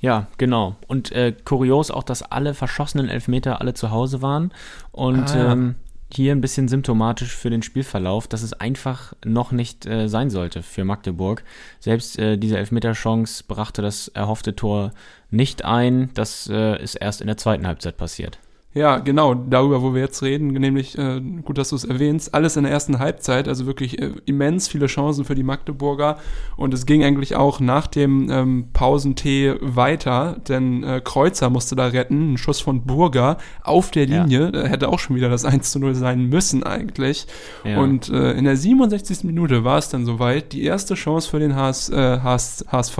Ja, 0.00 0.26
genau. 0.38 0.76
Und 0.86 1.12
äh, 1.12 1.34
kurios 1.44 1.90
auch, 1.90 2.04
dass 2.04 2.22
alle 2.22 2.54
verschossenen 2.54 3.08
Elfmeter 3.08 3.60
alle 3.60 3.74
zu 3.74 3.90
Hause 3.90 4.22
waren. 4.22 4.52
Und 4.92 5.34
Ah, 5.34 5.52
ähm, 5.52 5.74
hier 6.10 6.32
ein 6.32 6.40
bisschen 6.40 6.68
symptomatisch 6.68 7.34
für 7.34 7.50
den 7.50 7.62
Spielverlauf, 7.62 8.26
dass 8.28 8.42
es 8.42 8.54
einfach 8.54 9.12
noch 9.24 9.52
nicht 9.52 9.86
äh, 9.86 10.08
sein 10.08 10.30
sollte 10.30 10.62
für 10.62 10.84
Magdeburg. 10.84 11.44
Selbst 11.80 12.18
äh, 12.18 12.38
diese 12.38 12.56
Elfmeterchance 12.56 13.44
brachte 13.46 13.82
das 13.82 14.08
erhoffte 14.08 14.56
Tor 14.56 14.92
nicht 15.30 15.64
ein. 15.64 16.10
Das 16.14 16.48
äh, 16.48 16.82
ist 16.82 16.94
erst 16.94 17.20
in 17.20 17.26
der 17.26 17.36
zweiten 17.36 17.66
Halbzeit 17.66 17.96
passiert. 17.96 18.38
Ja, 18.78 18.98
genau, 18.98 19.34
darüber, 19.34 19.82
wo 19.82 19.92
wir 19.92 20.00
jetzt 20.02 20.22
reden, 20.22 20.48
nämlich, 20.48 20.96
äh, 20.96 21.20
gut, 21.44 21.58
dass 21.58 21.70
du 21.70 21.76
es 21.76 21.84
erwähnst, 21.84 22.32
alles 22.32 22.56
in 22.56 22.62
der 22.62 22.72
ersten 22.72 23.00
Halbzeit, 23.00 23.48
also 23.48 23.66
wirklich 23.66 24.00
äh, 24.00 24.12
immens 24.26 24.68
viele 24.68 24.86
Chancen 24.86 25.24
für 25.24 25.34
die 25.34 25.42
Magdeburger 25.42 26.18
und 26.56 26.72
es 26.72 26.86
ging 26.86 27.02
eigentlich 27.02 27.34
auch 27.34 27.58
nach 27.58 27.88
dem 27.88 28.30
ähm, 28.30 28.66
Pausentee 28.72 29.54
weiter, 29.60 30.36
denn 30.48 30.84
äh, 30.84 31.00
Kreuzer 31.02 31.50
musste 31.50 31.74
da 31.74 31.86
retten, 31.86 32.34
ein 32.34 32.38
Schuss 32.38 32.60
von 32.60 32.82
Burger 32.84 33.38
auf 33.64 33.90
der 33.90 34.06
Ja. 34.06 34.22
Linie, 34.22 34.52
da 34.52 34.62
hätte 34.64 34.88
auch 34.88 35.00
schon 35.00 35.16
wieder 35.16 35.28
das 35.28 35.44
1 35.44 35.72
zu 35.72 35.80
0 35.80 35.94
sein 35.96 36.28
müssen 36.28 36.62
eigentlich 36.62 37.26
Ja. 37.64 37.80
und 37.80 38.08
äh, 38.10 38.32
in 38.32 38.44
der 38.44 38.56
67. 38.56 39.24
Minute 39.24 39.64
war 39.64 39.78
es 39.78 39.88
dann 39.88 40.04
soweit, 40.04 40.52
die 40.52 40.62
erste 40.62 40.94
Chance 40.94 41.28
für 41.28 41.40
den 41.40 41.56
HS, 41.56 41.90
HS, 41.90 42.64
HSV, 42.70 42.96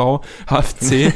HFC, 0.49 1.13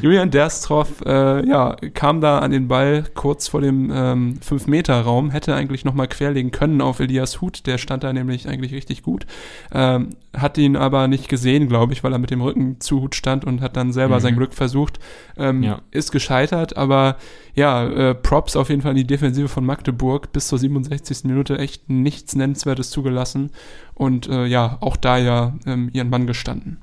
Julian 0.00 0.30
Derstrov, 0.30 0.88
äh, 1.04 1.46
ja, 1.48 1.76
kam 1.94 2.20
da 2.20 2.38
an 2.38 2.50
den 2.52 2.68
Ball 2.68 3.04
kurz 3.14 3.48
vor 3.48 3.60
dem 3.60 3.79
ähm, 3.94 4.34
5-Meter-Raum, 4.40 5.30
hätte 5.30 5.54
eigentlich 5.54 5.84
nochmal 5.84 6.08
querlegen 6.08 6.50
können 6.50 6.80
auf 6.82 7.00
Elias 7.00 7.40
Huth, 7.40 7.66
der 7.66 7.78
stand 7.78 8.02
da 8.04 8.12
nämlich 8.12 8.48
eigentlich 8.48 8.72
richtig 8.74 9.02
gut, 9.02 9.26
ähm, 9.72 10.10
hat 10.36 10.58
ihn 10.58 10.76
aber 10.76 11.08
nicht 11.08 11.28
gesehen, 11.28 11.68
glaube 11.68 11.92
ich, 11.94 12.04
weil 12.04 12.12
er 12.12 12.18
mit 12.18 12.30
dem 12.30 12.40
Rücken 12.42 12.80
zu 12.80 13.00
Huth 13.00 13.14
stand 13.14 13.44
und 13.44 13.60
hat 13.62 13.76
dann 13.76 13.92
selber 13.92 14.16
Mhm. 14.16 14.20
sein 14.20 14.36
Glück 14.36 14.52
versucht, 14.52 14.98
ähm, 15.38 15.62
Ja. 15.62 15.80
ist 15.90 16.12
gescheitert, 16.12 16.76
aber 16.76 17.16
ja, 17.54 17.86
äh, 17.88 18.14
Props 18.14 18.56
auf 18.56 18.68
jeden 18.68 18.82
Fall 18.82 18.92
in 18.92 18.96
die 18.98 19.06
Defensive 19.06 19.48
von 19.48 19.64
Magdeburg, 19.64 20.32
bis 20.32 20.48
zur 20.48 20.58
67. 20.58 21.28
Minute 21.28 21.58
echt 21.58 21.88
nichts 21.88 22.34
Nennenswertes 22.36 22.90
zugelassen 22.90 23.50
und 23.94 24.28
äh, 24.28 24.44
ja, 24.46 24.78
auch 24.80 24.96
da 24.96 25.16
ja 25.18 25.54
ähm, 25.66 25.90
ihren 25.92 26.10
Mann 26.10 26.26
gestanden. 26.26 26.78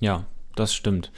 Ja, 0.00 0.24
das 0.54 0.74
stimmt. 0.74 1.12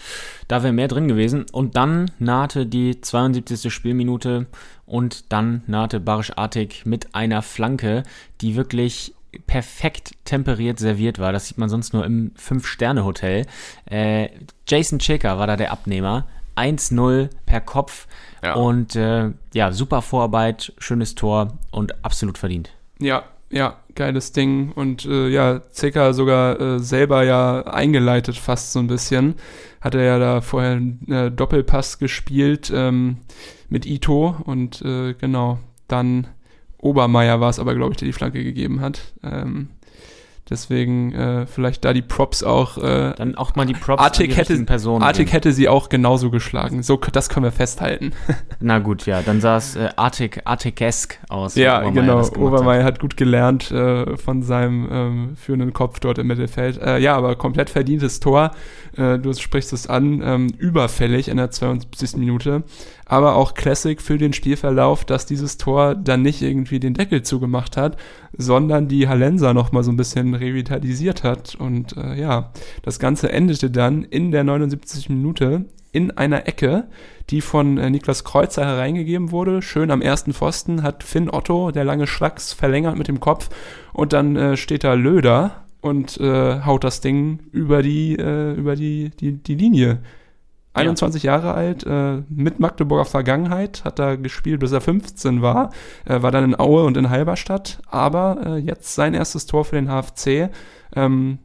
Da 0.48 0.62
wäre 0.64 0.72
mehr 0.72 0.88
drin 0.88 1.06
gewesen. 1.06 1.46
Und 1.52 1.76
dann 1.76 2.10
nahte 2.18 2.66
die 2.66 3.00
72. 3.00 3.72
Spielminute 3.72 4.46
und 4.88 5.32
dann 5.32 5.62
nahte 5.66 6.00
Barisch 6.00 6.32
Artig 6.36 6.84
mit 6.84 7.14
einer 7.14 7.42
Flanke, 7.42 8.02
die 8.40 8.56
wirklich 8.56 9.14
perfekt 9.46 10.12
temperiert 10.24 10.78
serviert 10.78 11.18
war. 11.18 11.32
Das 11.32 11.46
sieht 11.48 11.58
man 11.58 11.68
sonst 11.68 11.92
nur 11.92 12.04
im 12.04 12.32
Fünf-Sterne-Hotel. 12.34 13.46
Äh, 13.86 14.30
Jason 14.66 14.98
Checker 14.98 15.38
war 15.38 15.46
da 15.46 15.56
der 15.56 15.70
Abnehmer. 15.70 16.26
1-0 16.56 17.28
per 17.46 17.60
Kopf. 17.60 18.08
Ja. 18.42 18.54
Und 18.54 18.96
äh, 18.96 19.30
ja, 19.54 19.72
super 19.72 20.02
Vorarbeit, 20.02 20.72
schönes 20.78 21.14
Tor 21.14 21.58
und 21.70 22.04
absolut 22.04 22.38
verdient. 22.38 22.70
Ja, 22.98 23.24
ja, 23.50 23.76
geiles 23.98 24.32
Ding. 24.32 24.72
Und 24.72 25.04
äh, 25.04 25.28
ja, 25.28 25.60
Zeka 25.70 26.14
sogar 26.14 26.58
äh, 26.58 26.78
selber 26.78 27.24
ja 27.24 27.62
eingeleitet 27.62 28.36
fast 28.36 28.72
so 28.72 28.78
ein 28.78 28.86
bisschen. 28.86 29.34
Hat 29.82 29.94
er 29.94 30.04
ja 30.04 30.18
da 30.18 30.40
vorher 30.40 30.72
einen 30.72 31.06
äh, 31.08 31.30
Doppelpass 31.30 31.98
gespielt 31.98 32.72
ähm, 32.74 33.18
mit 33.68 33.84
Ito 33.84 34.36
und 34.44 34.80
äh, 34.82 35.12
genau, 35.14 35.58
dann 35.88 36.28
Obermeier 36.78 37.40
war 37.40 37.50
es 37.50 37.58
aber, 37.58 37.74
glaube 37.74 37.92
ich, 37.92 37.96
der 37.98 38.06
die 38.06 38.12
Flanke 38.12 38.42
gegeben 38.42 38.80
hat. 38.80 39.12
Ähm, 39.22 39.68
deswegen 40.50 41.12
äh, 41.12 41.46
vielleicht 41.46 41.84
da 41.84 41.92
die 41.92 42.02
Props 42.02 42.42
auch. 42.42 42.78
Äh, 42.78 43.14
Dann 43.16 43.34
auch 43.36 43.54
mal 43.54 43.66
die 43.66 43.74
Props 43.74 44.02
Artig 44.02 44.30
an 44.30 44.44
die 44.46 44.52
hätte, 44.54 44.64
Personen. 44.64 45.02
Artig 45.02 45.26
geben. 45.26 45.32
hätte 45.32 45.52
sie 45.52 45.68
auch 45.68 45.88
genauso 45.88 46.30
geschlagen. 46.30 46.82
So, 46.82 46.96
das 46.96 47.28
können 47.28 47.44
wir 47.44 47.52
festhalten. 47.52 48.12
Na 48.60 48.78
gut, 48.78 49.06
ja, 49.06 49.22
dann 49.22 49.40
sah 49.40 49.56
es 49.56 49.76
äh, 49.76 49.88
Artig, 49.96 50.42
Artigesk 50.44 51.18
aus. 51.28 51.54
Ja, 51.54 51.78
Obermeier 51.78 51.92
genau. 51.92 52.16
gemacht 52.16 52.30
hat. 52.30 52.38
Obermeier 52.38 52.84
hat 52.84 53.00
gut 53.00 53.16
gelernt 53.16 53.70
äh, 53.70 54.16
von 54.16 54.42
seinem 54.42 54.88
ähm, 54.90 55.36
führenden 55.36 55.72
Kopf 55.72 56.00
dort 56.00 56.18
im 56.18 56.26
Mittelfeld. 56.26 56.80
Äh, 56.80 56.98
ja, 56.98 57.16
aber 57.16 57.36
komplett 57.36 57.70
verdientes 57.70 58.20
Tor. 58.20 58.52
Äh, 58.96 59.18
du 59.18 59.32
sprichst 59.32 59.72
es 59.72 59.86
an. 59.86 60.22
Ähm, 60.22 60.48
überfällig 60.58 61.28
in 61.28 61.36
der 61.36 61.50
72. 61.50 62.16
Minute. 62.16 62.64
Aber 63.08 63.36
auch 63.36 63.54
Classic 63.54 64.00
für 64.00 64.18
den 64.18 64.34
Spielverlauf, 64.34 65.04
dass 65.04 65.24
dieses 65.24 65.56
Tor 65.56 65.94
dann 65.94 66.22
nicht 66.22 66.42
irgendwie 66.42 66.78
den 66.78 66.94
Deckel 66.94 67.22
zugemacht 67.22 67.78
hat, 67.78 67.96
sondern 68.36 68.86
die 68.86 69.08
Hallenser 69.08 69.54
noch 69.54 69.72
mal 69.72 69.82
so 69.82 69.90
ein 69.90 69.96
bisschen 69.96 70.34
revitalisiert 70.34 71.24
hat. 71.24 71.54
Und 71.54 71.96
äh, 71.96 72.20
ja, 72.20 72.52
das 72.82 72.98
Ganze 72.98 73.32
endete 73.32 73.70
dann 73.70 74.04
in 74.04 74.30
der 74.30 74.44
79. 74.44 75.08
Minute 75.08 75.64
in 75.90 76.10
einer 76.12 76.46
Ecke, 76.46 76.88
die 77.30 77.40
von 77.40 77.78
äh, 77.78 77.90
Niklas 77.90 78.24
Kreuzer 78.24 78.64
hereingegeben 78.64 79.30
wurde. 79.30 79.62
Schön 79.62 79.90
am 79.90 80.02
ersten 80.02 80.34
Pfosten 80.34 80.82
hat 80.82 81.02
Finn 81.02 81.30
Otto, 81.30 81.70
der 81.70 81.84
lange 81.84 82.06
Schlacks, 82.06 82.52
verlängert 82.52 82.98
mit 82.98 83.08
dem 83.08 83.20
Kopf. 83.20 83.48
Und 83.92 84.12
dann 84.12 84.36
äh, 84.36 84.56
steht 84.56 84.84
da 84.84 84.92
Löder 84.94 85.64
und 85.80 86.18
äh, 86.18 86.60
haut 86.60 86.84
das 86.84 87.00
Ding 87.00 87.40
über 87.52 87.82
die, 87.82 88.16
äh, 88.16 88.52
über 88.52 88.76
die, 88.76 89.10
die, 89.18 89.32
die 89.32 89.54
Linie. 89.54 89.98
21 90.78 91.22
ja. 91.22 91.32
Jahre 91.32 91.54
alt, 91.54 91.84
äh, 91.84 92.22
mit 92.28 92.60
Magdeburger 92.60 93.04
Vergangenheit, 93.04 93.84
hat 93.84 93.98
da 93.98 94.16
gespielt, 94.16 94.60
bis 94.60 94.72
er 94.72 94.80
15 94.80 95.42
war, 95.42 95.70
äh, 96.04 96.22
war 96.22 96.30
dann 96.30 96.44
in 96.44 96.58
Aue 96.58 96.84
und 96.84 96.96
in 96.96 97.10
Halberstadt, 97.10 97.80
aber 97.86 98.38
äh, 98.44 98.56
jetzt 98.58 98.94
sein 98.94 99.14
erstes 99.14 99.46
Tor 99.46 99.64
für 99.64 99.76
den 99.76 99.88
HFC. 99.88 100.50
Ähm, 100.94 101.38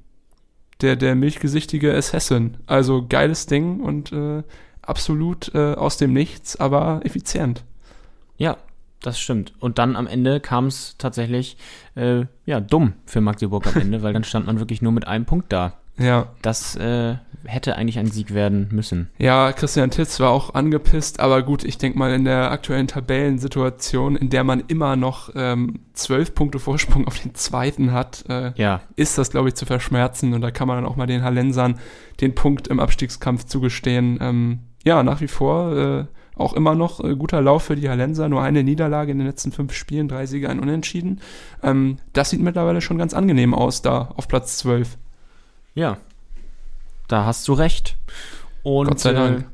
der, 0.81 0.95
der 0.95 1.15
milchgesichtige 1.15 1.93
Hessen. 1.93 2.57
Also 2.67 3.05
geiles 3.07 3.45
Ding 3.45 3.79
und 3.79 4.11
äh, 4.11 4.43
absolut 4.81 5.53
äh, 5.55 5.73
aus 5.73 5.97
dem 5.97 6.13
Nichts, 6.13 6.59
aber 6.59 7.01
effizient. 7.03 7.63
Ja, 8.37 8.57
das 9.01 9.19
stimmt. 9.19 9.53
Und 9.59 9.79
dann 9.79 9.95
am 9.95 10.07
Ende 10.07 10.39
kam 10.39 10.67
es 10.67 10.95
tatsächlich 10.97 11.57
äh, 11.95 12.25
ja 12.45 12.59
dumm 12.59 12.93
für 13.05 13.21
Magdeburg 13.21 13.65
am 13.67 13.81
Ende, 13.81 14.01
weil 14.03 14.13
dann 14.13 14.23
stand 14.23 14.45
man 14.45 14.59
wirklich 14.59 14.81
nur 14.81 14.91
mit 14.91 15.07
einem 15.07 15.25
Punkt 15.25 15.51
da. 15.51 15.73
Ja. 15.97 16.27
Das 16.41 16.75
äh, 16.75 17.15
hätte 17.45 17.75
eigentlich 17.75 17.99
ein 17.99 18.07
Sieg 18.07 18.33
werden 18.33 18.69
müssen. 18.71 19.09
Ja, 19.17 19.51
Christian 19.51 19.91
Titz 19.91 20.19
war 20.19 20.29
auch 20.29 20.53
angepisst, 20.53 21.19
aber 21.19 21.43
gut, 21.43 21.63
ich 21.63 21.77
denke 21.77 21.97
mal 21.97 22.13
in 22.13 22.25
der 22.25 22.51
aktuellen 22.51 22.87
Tabellensituation, 22.87 24.15
in 24.15 24.29
der 24.29 24.43
man 24.43 24.63
immer 24.67 24.95
noch 24.95 25.29
ähm, 25.35 25.79
zwölf 25.93 26.33
Punkte 26.33 26.59
Vorsprung 26.59 27.07
auf 27.07 27.19
den 27.19 27.35
zweiten 27.35 27.91
hat, 27.91 28.25
äh, 28.29 28.53
ja. 28.55 28.81
ist 28.95 29.17
das, 29.17 29.31
glaube 29.31 29.49
ich, 29.49 29.55
zu 29.55 29.65
verschmerzen 29.65 30.33
und 30.33 30.41
da 30.41 30.51
kann 30.51 30.67
man 30.67 30.77
dann 30.77 30.85
auch 30.85 30.95
mal 30.95 31.07
den 31.07 31.23
Hallensern 31.23 31.79
den 32.21 32.35
Punkt 32.35 32.67
im 32.67 32.79
Abstiegskampf 32.79 33.45
zugestehen. 33.45 34.19
Ähm, 34.21 34.59
ja, 34.83 35.03
nach 35.03 35.21
wie 35.21 35.27
vor 35.27 35.75
äh, 35.75 36.05
auch 36.35 36.53
immer 36.53 36.75
noch 36.75 37.03
äh, 37.03 37.15
guter 37.15 37.41
Lauf 37.41 37.63
für 37.63 37.75
die 37.75 37.89
Hallenser, 37.89 38.29
nur 38.29 38.41
eine 38.41 38.63
Niederlage 38.63 39.11
in 39.11 39.19
den 39.19 39.27
letzten 39.27 39.51
fünf 39.51 39.73
Spielen, 39.73 40.07
drei 40.07 40.25
Siege, 40.25 40.49
ein 40.49 40.59
Unentschieden. 40.59 41.21
Ähm, 41.61 41.97
das 42.13 42.31
sieht 42.31 42.41
mittlerweile 42.41 42.81
schon 42.81 42.97
ganz 42.97 43.13
angenehm 43.13 43.53
aus 43.53 43.81
da 43.81 44.13
auf 44.15 44.27
Platz 44.27 44.57
zwölf. 44.57 44.97
Ja, 45.75 45.97
da 47.07 47.25
hast 47.25 47.47
du 47.47 47.53
recht. 47.53 47.97
Und, 48.63 48.87
Gott 48.87 48.99
sei 48.99 49.11
Dank. 49.11 49.45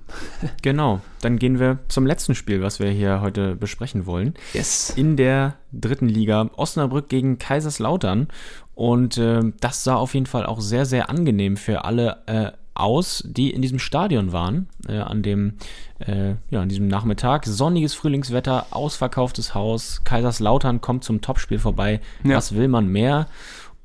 Äh, 0.43 0.47
genau, 0.61 1.01
dann 1.21 1.39
gehen 1.39 1.59
wir 1.59 1.79
zum 1.87 2.05
letzten 2.05 2.35
Spiel, 2.35 2.61
was 2.61 2.79
wir 2.79 2.89
hier 2.89 3.21
heute 3.21 3.55
besprechen 3.55 4.05
wollen. 4.05 4.35
Yes. 4.53 4.91
In 4.91 5.17
der 5.17 5.55
dritten 5.71 6.07
Liga 6.07 6.49
Osnabrück 6.55 7.09
gegen 7.09 7.39
Kaiserslautern. 7.39 8.27
Und 8.75 9.17
äh, 9.17 9.41
das 9.59 9.83
sah 9.83 9.95
auf 9.95 10.13
jeden 10.13 10.27
Fall 10.27 10.45
auch 10.45 10.61
sehr, 10.61 10.85
sehr 10.85 11.09
angenehm 11.09 11.57
für 11.57 11.85
alle 11.85 12.17
äh, 12.27 12.51
aus, 12.75 13.23
die 13.27 13.49
in 13.49 13.61
diesem 13.61 13.79
Stadion 13.79 14.31
waren, 14.31 14.69
äh, 14.87 14.99
an 14.99 15.21
dem, 15.21 15.55
äh, 15.99 16.35
ja, 16.49 16.61
an 16.61 16.69
diesem 16.69 16.87
Nachmittag. 16.87 17.45
Sonniges 17.45 17.93
Frühlingswetter, 17.93 18.67
ausverkauftes 18.71 19.53
Haus. 19.53 20.03
Kaiserslautern 20.05 20.81
kommt 20.81 21.03
zum 21.03 21.21
Topspiel 21.21 21.59
vorbei. 21.59 21.99
Ja. 22.23 22.37
Was 22.37 22.55
will 22.55 22.67
man 22.67 22.87
mehr? 22.87 23.27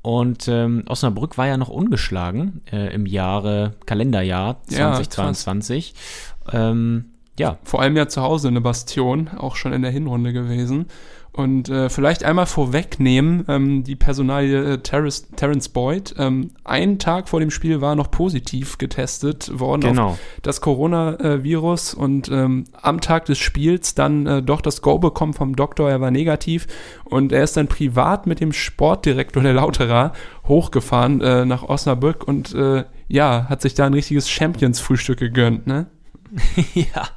Und 0.05 0.47
ähm, 0.47 0.83
Osnabrück 0.85 1.35
war 1.39 1.47
ja 1.47 1.57
noch 1.57 1.69
ungeschlagen 1.69 2.61
äh, 2.71 2.93
im 2.93 3.07
Jahre, 3.07 3.73
Kalenderjahr 3.87 4.61
2022. 4.67 5.95
Ja, 6.53 6.69
ähm, 6.69 7.05
ja. 7.37 7.57
Vor 7.63 7.81
allem 7.81 7.97
ja 7.97 8.07
zu 8.07 8.21
Hause 8.21 8.47
eine 8.47 8.61
Bastion, 8.61 9.29
auch 9.37 9.55
schon 9.55 9.73
in 9.73 9.81
der 9.81 9.91
Hinrunde 9.91 10.33
gewesen. 10.33 10.87
Und 11.35 11.67
äh, 11.67 11.89
vielleicht 11.89 12.23
einmal 12.23 12.45
vorwegnehmen, 12.45 13.43
ähm, 13.49 13.83
die 13.83 13.97
Personalie 13.97 14.75
äh, 14.75 14.77
Terrence, 14.77 15.27
Terrence 15.35 15.67
Boyd, 15.67 16.15
ähm, 16.17 16.51
einen 16.63 16.97
Tag 16.97 17.27
vor 17.27 17.41
dem 17.41 17.51
Spiel 17.51 17.81
war 17.81 17.95
noch 17.95 18.09
positiv 18.09 18.77
getestet 18.77 19.59
worden 19.59 19.81
genau. 19.81 20.11
auf 20.11 20.19
das 20.43 20.61
Coronavirus 20.61 21.93
und 21.93 22.29
ähm, 22.29 22.63
am 22.81 23.01
Tag 23.01 23.25
des 23.25 23.37
Spiels 23.37 23.95
dann 23.95 24.25
äh, 24.25 24.41
doch 24.43 24.61
das 24.61 24.81
Go 24.81 24.97
bekommen 24.97 25.33
vom 25.33 25.57
Doktor, 25.57 25.89
er 25.89 25.99
war 25.99 26.09
negativ 26.09 26.67
und 27.03 27.33
er 27.33 27.43
ist 27.43 27.57
dann 27.57 27.67
privat 27.67 28.27
mit 28.27 28.39
dem 28.39 28.53
Sportdirektor 28.53 29.43
der 29.43 29.55
Lauterer 29.55 30.13
hochgefahren 30.47 31.19
äh, 31.19 31.43
nach 31.43 31.63
Osnabrück 31.63 32.25
und 32.25 32.55
äh, 32.55 32.85
ja, 33.09 33.47
hat 33.49 33.61
sich 33.61 33.73
da 33.73 33.85
ein 33.85 33.93
richtiges 33.93 34.29
Champions-Frühstück 34.29 35.19
gegönnt, 35.19 35.67
ne? 35.67 35.87
ja. 36.73 37.09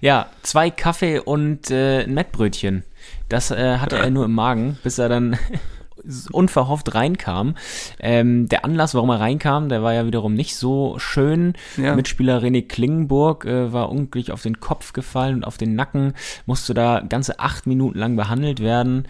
Ja, 0.00 0.26
zwei 0.42 0.70
Kaffee 0.70 1.18
und 1.18 1.70
äh, 1.70 2.04
ein 2.04 2.14
Mettbrötchen. 2.14 2.84
Das 3.28 3.50
äh, 3.50 3.78
hatte 3.78 3.96
er 3.96 4.10
nur 4.10 4.26
im 4.26 4.32
Magen, 4.32 4.78
bis 4.82 4.98
er 4.98 5.08
dann 5.08 5.38
unverhofft 6.32 6.94
reinkam. 6.94 7.54
Ähm, 7.98 8.48
der 8.48 8.64
Anlass, 8.64 8.94
warum 8.94 9.10
er 9.10 9.20
reinkam, 9.20 9.68
der 9.68 9.82
war 9.82 9.94
ja 9.94 10.06
wiederum 10.06 10.34
nicht 10.34 10.56
so 10.56 10.98
schön. 10.98 11.54
Ja. 11.76 11.94
Mitspieler 11.94 12.42
René 12.42 12.66
Klingenburg 12.66 13.44
äh, 13.44 13.72
war 13.72 13.90
unglücklich 13.90 14.32
auf 14.32 14.42
den 14.42 14.60
Kopf 14.60 14.92
gefallen 14.92 15.36
und 15.36 15.44
auf 15.44 15.56
den 15.56 15.74
Nacken, 15.74 16.14
musste 16.46 16.74
da 16.74 17.00
ganze 17.00 17.40
acht 17.40 17.66
Minuten 17.66 17.98
lang 17.98 18.16
behandelt 18.16 18.60
werden. 18.60 19.08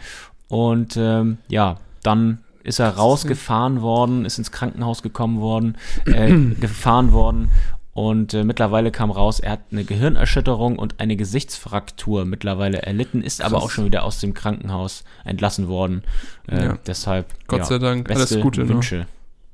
Und 0.48 0.96
ähm, 0.96 1.38
ja, 1.48 1.78
dann 2.02 2.38
ist 2.62 2.78
er 2.78 2.90
rausgefahren 2.90 3.82
worden, 3.82 4.24
ist 4.24 4.38
ins 4.38 4.52
Krankenhaus 4.52 5.02
gekommen 5.02 5.40
worden, 5.40 5.76
äh, 6.06 6.32
gefahren 6.60 7.12
worden 7.12 7.50
und 7.94 8.34
äh, 8.34 8.42
mittlerweile 8.42 8.90
kam 8.90 9.12
raus, 9.12 9.38
er 9.38 9.52
hat 9.52 9.60
eine 9.70 9.84
Gehirnerschütterung 9.84 10.78
und 10.78 10.98
eine 10.98 11.16
Gesichtsfraktur 11.16 12.24
mittlerweile 12.24 12.82
erlitten, 12.82 13.22
ist 13.22 13.40
Krass. 13.40 13.52
aber 13.52 13.62
auch 13.62 13.70
schon 13.70 13.84
wieder 13.84 14.02
aus 14.02 14.18
dem 14.18 14.34
Krankenhaus 14.34 15.04
entlassen 15.24 15.68
worden. 15.68 16.02
Äh, 16.48 16.64
ja. 16.64 16.78
Deshalb. 16.86 17.32
Gott 17.46 17.60
ja, 17.60 17.64
sei 17.64 17.78
Dank, 17.78 18.10
alles 18.10 18.38
Gute. 18.40 18.68
Wünsche. 18.68 19.06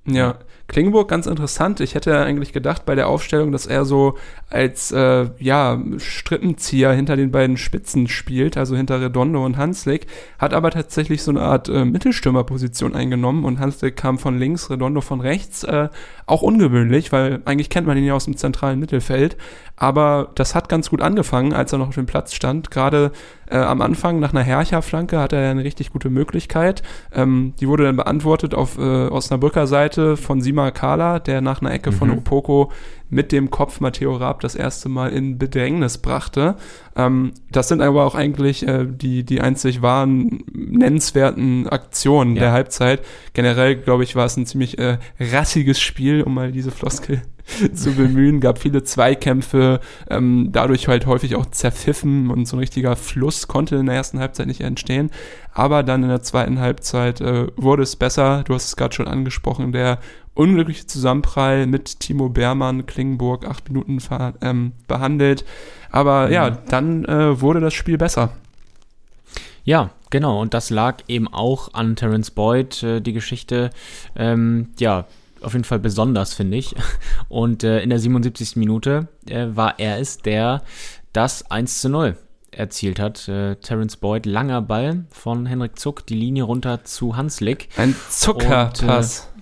Ne? 0.04 0.18
Ja, 0.18 0.38
Klingenburg 0.70 1.08
ganz 1.08 1.26
interessant. 1.26 1.80
Ich 1.80 1.96
hätte 1.96 2.16
eigentlich 2.16 2.52
gedacht 2.52 2.86
bei 2.86 2.94
der 2.94 3.08
Aufstellung, 3.08 3.50
dass 3.50 3.66
er 3.66 3.84
so 3.84 4.16
als 4.48 4.92
äh, 4.92 5.28
ja 5.38 5.82
Strippenzieher 5.98 6.92
hinter 6.92 7.16
den 7.16 7.32
beiden 7.32 7.56
Spitzen 7.56 8.06
spielt, 8.06 8.56
also 8.56 8.76
hinter 8.76 9.00
Redondo 9.00 9.44
und 9.44 9.56
Hanslik, 9.56 10.06
hat 10.38 10.54
aber 10.54 10.70
tatsächlich 10.70 11.24
so 11.24 11.32
eine 11.32 11.42
Art 11.42 11.68
äh, 11.68 11.84
Mittelstürmerposition 11.84 12.94
eingenommen 12.94 13.44
und 13.44 13.58
Hanslik 13.58 13.96
kam 13.96 14.18
von 14.18 14.38
links, 14.38 14.70
Redondo 14.70 15.00
von 15.00 15.20
rechts. 15.20 15.64
Äh, 15.64 15.88
auch 16.30 16.42
ungewöhnlich, 16.42 17.10
weil 17.10 17.42
eigentlich 17.44 17.70
kennt 17.70 17.88
man 17.88 17.96
ihn 17.96 18.04
ja 18.04 18.14
aus 18.14 18.26
dem 18.26 18.36
zentralen 18.36 18.78
Mittelfeld. 18.78 19.36
Aber 19.76 20.30
das 20.34 20.54
hat 20.54 20.68
ganz 20.68 20.90
gut 20.90 21.00
angefangen, 21.00 21.52
als 21.52 21.72
er 21.72 21.78
noch 21.78 21.88
auf 21.88 21.94
dem 21.94 22.06
Platz 22.06 22.34
stand. 22.34 22.70
Gerade 22.70 23.12
äh, 23.48 23.56
am 23.56 23.80
Anfang 23.80 24.20
nach 24.20 24.32
einer 24.32 24.42
Hercher-Flanke 24.42 25.18
hatte 25.18 25.36
er 25.36 25.50
eine 25.50 25.64
richtig 25.64 25.90
gute 25.90 26.10
Möglichkeit. 26.10 26.82
Ähm, 27.12 27.54
die 27.58 27.66
wurde 27.66 27.84
dann 27.84 27.96
beantwortet 27.96 28.54
auf 28.54 28.78
äh, 28.78 29.08
Osnabrücker 29.08 29.66
Seite 29.66 30.16
von 30.16 30.40
Sima 30.40 30.59
Kala, 30.68 31.18
der 31.18 31.40
nach 31.40 31.60
einer 31.60 31.72
Ecke 31.72 31.90
mhm. 31.90 31.94
von 31.94 32.10
Opoko 32.10 32.70
mit 33.08 33.32
dem 33.32 33.50
Kopf 33.50 33.80
Matteo 33.80 34.14
Raab 34.14 34.40
das 34.40 34.54
erste 34.54 34.88
Mal 34.88 35.10
in 35.10 35.38
Bedrängnis 35.38 35.98
brachte. 35.98 36.56
Ähm, 36.96 37.32
das 37.50 37.68
sind 37.68 37.80
aber 37.80 38.04
auch 38.04 38.14
eigentlich 38.14 38.66
äh, 38.66 38.86
die, 38.86 39.24
die 39.24 39.40
einzig 39.40 39.82
wahren 39.82 40.44
nennenswerten 40.52 41.68
Aktionen 41.68 42.36
ja. 42.36 42.42
der 42.42 42.52
Halbzeit. 42.52 43.02
Generell, 43.32 43.76
glaube 43.76 44.04
ich, 44.04 44.14
war 44.14 44.26
es 44.26 44.36
ein 44.36 44.46
ziemlich 44.46 44.78
äh, 44.78 44.98
rassiges 45.18 45.80
Spiel, 45.80 46.22
um 46.22 46.34
mal 46.34 46.52
diese 46.52 46.70
Floskel 46.70 47.22
zu 47.74 47.92
bemühen. 47.92 48.40
Gab 48.40 48.58
viele 48.58 48.82
Zweikämpfe, 48.82 49.80
ähm, 50.08 50.48
dadurch 50.52 50.88
halt 50.88 51.06
häufig 51.06 51.36
auch 51.36 51.46
zerpfiffen 51.46 52.30
und 52.30 52.46
so 52.46 52.56
ein 52.56 52.60
richtiger 52.60 52.96
Fluss 52.96 53.48
konnte 53.48 53.76
in 53.76 53.86
der 53.86 53.94
ersten 53.94 54.18
Halbzeit 54.18 54.46
nicht 54.46 54.60
entstehen. 54.60 55.10
Aber 55.52 55.82
dann 55.82 56.02
in 56.02 56.08
der 56.08 56.22
zweiten 56.22 56.60
Halbzeit 56.60 57.20
äh, 57.20 57.48
wurde 57.56 57.82
es 57.82 57.96
besser. 57.96 58.44
Du 58.44 58.54
hast 58.54 58.66
es 58.66 58.76
gerade 58.76 58.94
schon 58.94 59.08
angesprochen, 59.08 59.72
der 59.72 59.98
unglückliche 60.34 60.86
Zusammenprall 60.86 61.66
mit 61.66 62.00
Timo 62.00 62.28
Beermann, 62.28 62.86
Klingenburg, 62.86 63.46
acht 63.46 63.68
Minuten 63.68 63.98
ähm, 64.40 64.72
behandelt. 64.86 65.44
Aber 65.90 66.26
mhm. 66.26 66.32
ja, 66.32 66.50
dann 66.50 67.04
äh, 67.04 67.40
wurde 67.40 67.60
das 67.60 67.74
Spiel 67.74 67.98
besser. 67.98 68.30
Ja, 69.64 69.90
genau. 70.10 70.40
Und 70.40 70.54
das 70.54 70.70
lag 70.70 71.02
eben 71.08 71.28
auch 71.28 71.74
an 71.74 71.96
Terence 71.96 72.30
Boyd, 72.30 72.82
äh, 72.82 73.00
die 73.00 73.12
Geschichte. 73.12 73.70
Ähm, 74.16 74.68
ja, 74.78 75.06
auf 75.42 75.52
jeden 75.52 75.64
Fall 75.64 75.78
besonders, 75.78 76.34
finde 76.34 76.56
ich. 76.56 76.74
Und 77.28 77.64
äh, 77.64 77.80
in 77.82 77.90
der 77.90 77.98
77. 77.98 78.56
Minute 78.56 79.08
äh, 79.28 79.46
war 79.50 79.78
er 79.78 79.98
es, 79.98 80.18
der 80.18 80.62
das 81.12 81.50
1 81.50 81.80
zu 81.80 81.88
0 81.88 82.16
erzielt 82.50 82.98
hat. 82.98 83.28
Äh, 83.28 83.56
Terence 83.56 83.96
Boyd, 83.96 84.26
langer 84.26 84.62
Ball 84.62 85.04
von 85.10 85.46
Henrik 85.46 85.78
Zuck, 85.78 86.06
die 86.06 86.14
Linie 86.14 86.44
runter 86.44 86.84
zu 86.84 87.16
Hanslick. 87.16 87.68
Ein 87.76 87.94
Zuckerpass. 88.08 89.26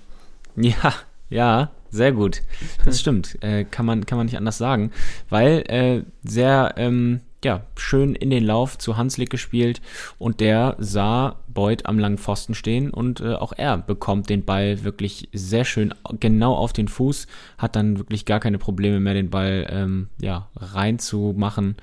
Ja, 0.60 0.92
ja, 1.30 1.70
sehr 1.88 2.10
gut. 2.10 2.42
Das 2.84 2.98
stimmt. 2.98 3.40
Äh, 3.44 3.62
kann, 3.62 3.86
man, 3.86 4.06
kann 4.06 4.18
man 4.18 4.26
nicht 4.26 4.36
anders 4.36 4.58
sagen. 4.58 4.90
Weil 5.28 5.62
äh, 5.68 6.02
sehr 6.24 6.74
ähm, 6.76 7.20
ja, 7.44 7.62
schön 7.76 8.14
in 8.14 8.30
den 8.30 8.44
Lauf 8.44 8.78
zu 8.78 8.96
Hanslick 8.96 9.30
gespielt 9.30 9.80
und 10.18 10.40
der 10.40 10.76
sah 10.78 11.36
Boyd 11.46 11.86
am 11.86 11.98
langen 11.98 12.18
Pfosten 12.18 12.54
stehen 12.54 12.90
und 12.90 13.20
äh, 13.20 13.34
auch 13.34 13.52
er 13.56 13.78
bekommt 13.78 14.28
den 14.28 14.44
Ball 14.44 14.82
wirklich 14.84 15.28
sehr 15.32 15.64
schön 15.64 15.94
genau 16.18 16.54
auf 16.54 16.72
den 16.72 16.88
Fuß, 16.88 17.26
hat 17.56 17.76
dann 17.76 17.98
wirklich 17.98 18.24
gar 18.24 18.40
keine 18.40 18.58
Probleme 18.58 19.00
mehr, 19.00 19.14
den 19.14 19.30
Ball 19.30 19.66
ähm, 19.70 20.08
ja, 20.20 20.48
reinzumachen. 20.56 21.76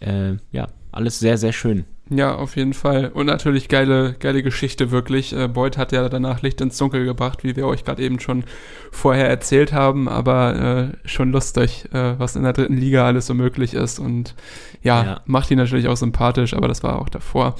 Äh, 0.00 0.34
ja, 0.52 0.68
alles 0.92 1.18
sehr, 1.18 1.38
sehr 1.38 1.52
schön. 1.52 1.84
Ja, 2.10 2.34
auf 2.34 2.56
jeden 2.56 2.72
Fall. 2.72 3.10
Und 3.12 3.26
natürlich 3.26 3.68
geile, 3.68 4.14
geile 4.18 4.42
Geschichte 4.42 4.90
wirklich. 4.90 5.34
Äh, 5.34 5.48
Boyd 5.48 5.76
hat 5.76 5.92
ja 5.92 6.08
danach 6.08 6.40
Licht 6.40 6.60
ins 6.60 6.78
Dunkel 6.78 7.04
gebracht, 7.04 7.44
wie 7.44 7.54
wir 7.54 7.66
euch 7.66 7.84
gerade 7.84 8.02
eben 8.02 8.18
schon 8.18 8.44
vorher 8.90 9.28
erzählt 9.28 9.74
haben, 9.74 10.08
aber 10.08 10.92
äh, 11.04 11.08
schon 11.08 11.32
lustig, 11.32 11.84
äh, 11.92 12.18
was 12.18 12.34
in 12.34 12.44
der 12.44 12.54
dritten 12.54 12.78
Liga 12.78 13.06
alles 13.06 13.26
so 13.26 13.34
möglich 13.34 13.74
ist. 13.74 13.98
Und 13.98 14.34
ja, 14.82 15.04
ja, 15.04 15.20
macht 15.26 15.50
ihn 15.50 15.58
natürlich 15.58 15.88
auch 15.88 15.96
sympathisch, 15.96 16.54
aber 16.54 16.66
das 16.66 16.82
war 16.82 16.98
auch 16.98 17.10
davor. 17.10 17.56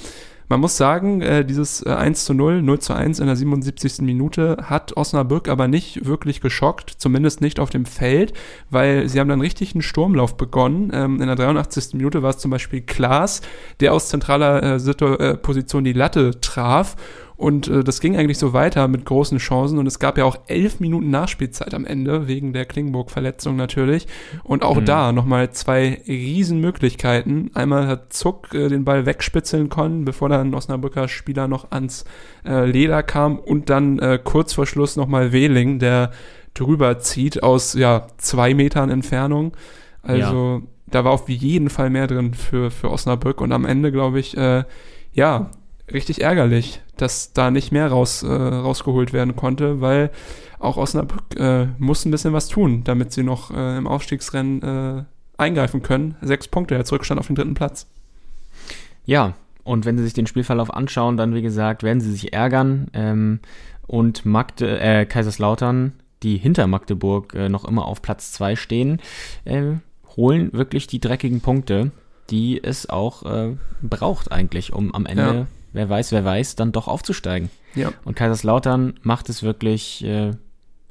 Man 0.49 0.61
muss 0.61 0.77
sagen, 0.77 1.21
äh, 1.21 1.45
dieses 1.45 1.85
äh, 1.85 1.91
1 1.91 2.25
zu 2.25 2.33
0, 2.33 2.63
0 2.63 2.79
zu 2.79 2.93
1 2.93 3.19
in 3.19 3.27
der 3.27 3.35
77. 3.35 4.01
Minute 4.01 4.57
hat 4.63 4.97
Osnabrück 4.97 5.47
aber 5.47 5.67
nicht 5.67 6.07
wirklich 6.07 6.41
geschockt, 6.41 6.89
zumindest 6.97 7.39
nicht 7.39 7.59
auf 7.59 7.69
dem 7.69 7.85
Feld, 7.85 8.33
weil 8.71 9.07
sie 9.07 9.19
haben 9.19 9.29
dann 9.29 9.41
richtig 9.41 9.75
einen 9.75 9.83
Sturmlauf 9.83 10.37
begonnen. 10.37 10.89
Ähm, 10.91 11.21
in 11.21 11.27
der 11.27 11.35
83. 11.35 11.93
Minute 11.93 12.23
war 12.23 12.31
es 12.31 12.39
zum 12.39 12.49
Beispiel 12.49 12.81
Klaas, 12.81 13.41
der 13.79 13.93
aus 13.93 14.09
zentraler 14.09 14.63
äh, 14.63 14.77
äh, 14.77 15.37
Position 15.37 15.83
die 15.83 15.93
Latte 15.93 16.41
traf 16.41 16.95
und 17.39 17.69
äh, 17.69 17.85
das 17.85 18.01
ging 18.01 18.17
eigentlich 18.17 18.37
so 18.37 18.51
weiter 18.51 18.89
mit 18.89 19.05
großen 19.05 19.37
Chancen. 19.37 19.79
Und 19.79 19.87
es 19.87 19.97
gab 19.97 20.17
ja 20.17 20.25
auch 20.25 20.37
elf 20.47 20.81
Minuten 20.81 21.09
Nachspielzeit 21.09 21.73
am 21.73 21.85
Ende, 21.85 22.27
wegen 22.27 22.51
der 22.51 22.65
Klingburg-Verletzung 22.65 23.55
natürlich. 23.55 24.07
Und 24.43 24.61
auch 24.61 24.81
mhm. 24.81 24.85
da 24.85 25.11
nochmal 25.13 25.49
zwei 25.51 26.01
Riesenmöglichkeiten. 26.05 27.51
Einmal 27.53 27.87
hat 27.87 28.11
Zuck 28.11 28.53
äh, 28.53 28.67
den 28.67 28.83
Ball 28.83 29.05
wegspitzeln 29.05 29.69
können, 29.69 30.03
bevor 30.03 30.27
dann 30.27 30.49
ein 30.49 30.53
Osnabrücker 30.53 31.07
Spieler 31.07 31.47
noch 31.47 31.71
ans 31.71 32.03
äh, 32.45 32.69
Leder 32.69 33.03
kam. 33.03 33.39
Und 33.39 33.69
dann 33.69 33.99
äh, 33.99 34.19
kurz 34.21 34.51
vor 34.51 34.65
Schluss 34.65 34.97
nochmal 34.97 35.31
Wehling, 35.31 35.79
der 35.79 36.11
drüber 36.55 36.99
zieht 36.99 37.41
aus 37.41 37.73
ja, 37.73 38.07
zwei 38.17 38.53
Metern 38.53 38.89
Entfernung. 38.89 39.53
Also 40.01 40.61
ja. 40.61 40.67
da 40.87 41.05
war 41.05 41.13
auf 41.13 41.29
jeden 41.29 41.69
Fall 41.69 41.89
mehr 41.89 42.07
drin 42.07 42.33
für, 42.33 42.69
für 42.69 42.91
Osnabrück. 42.91 43.39
Und 43.39 43.53
am 43.53 43.63
Ende, 43.63 43.93
glaube 43.93 44.19
ich, 44.19 44.35
äh, 44.35 44.65
ja, 45.13 45.51
richtig 45.93 46.21
ärgerlich, 46.21 46.81
dass 46.97 47.33
da 47.33 47.51
nicht 47.51 47.71
mehr 47.71 47.87
raus, 47.87 48.23
äh, 48.23 48.27
rausgeholt 48.27 49.13
werden 49.13 49.35
konnte, 49.35 49.81
weil 49.81 50.11
auch 50.59 50.77
Osnabrück 50.77 51.37
äh, 51.37 51.67
muss 51.77 52.05
ein 52.05 52.11
bisschen 52.11 52.33
was 52.33 52.47
tun, 52.47 52.83
damit 52.83 53.13
sie 53.13 53.23
noch 53.23 53.51
äh, 53.51 53.77
im 53.77 53.87
Aufstiegsrennen 53.87 54.61
äh, 54.61 55.03
eingreifen 55.37 55.81
können. 55.81 56.15
Sechs 56.21 56.47
Punkte, 56.47 56.75
der 56.75 56.85
Zurückstand 56.85 57.19
auf 57.19 57.27
den 57.27 57.35
dritten 57.35 57.53
Platz. 57.53 57.87
Ja, 59.05 59.35
und 59.63 59.85
wenn 59.85 59.97
Sie 59.97 60.03
sich 60.03 60.13
den 60.13 60.27
Spielverlauf 60.27 60.73
anschauen, 60.73 61.17
dann 61.17 61.33
wie 61.33 61.41
gesagt, 61.41 61.83
werden 61.83 62.01
Sie 62.01 62.11
sich 62.11 62.33
ärgern. 62.33 62.87
Ähm, 62.93 63.39
und 63.87 64.25
Magde, 64.25 64.79
äh, 64.79 65.05
Kaiserslautern, 65.05 65.93
die 66.21 66.37
hinter 66.37 66.67
Magdeburg 66.67 67.33
äh, 67.33 67.49
noch 67.49 67.65
immer 67.65 67.85
auf 67.85 68.01
Platz 68.01 68.31
2 68.33 68.55
stehen, 68.55 69.01
holen 70.15 70.53
wirklich 70.53 70.87
die 70.87 70.99
dreckigen 70.99 71.41
Punkte, 71.41 71.91
die 72.29 72.61
es 72.61 72.89
auch 72.89 73.23
braucht 73.81 74.31
eigentlich, 74.31 74.73
um 74.73 74.93
am 74.93 75.05
Ende 75.05 75.23
ja 75.23 75.47
wer 75.73 75.89
weiß, 75.89 76.11
wer 76.11 76.25
weiß, 76.25 76.55
dann 76.55 76.71
doch 76.71 76.87
aufzusteigen. 76.87 77.49
Ja. 77.75 77.91
Und 78.05 78.15
Kaiserslautern 78.15 78.99
macht 79.03 79.29
es 79.29 79.43
wirklich 79.43 80.03
äh, 80.03 80.31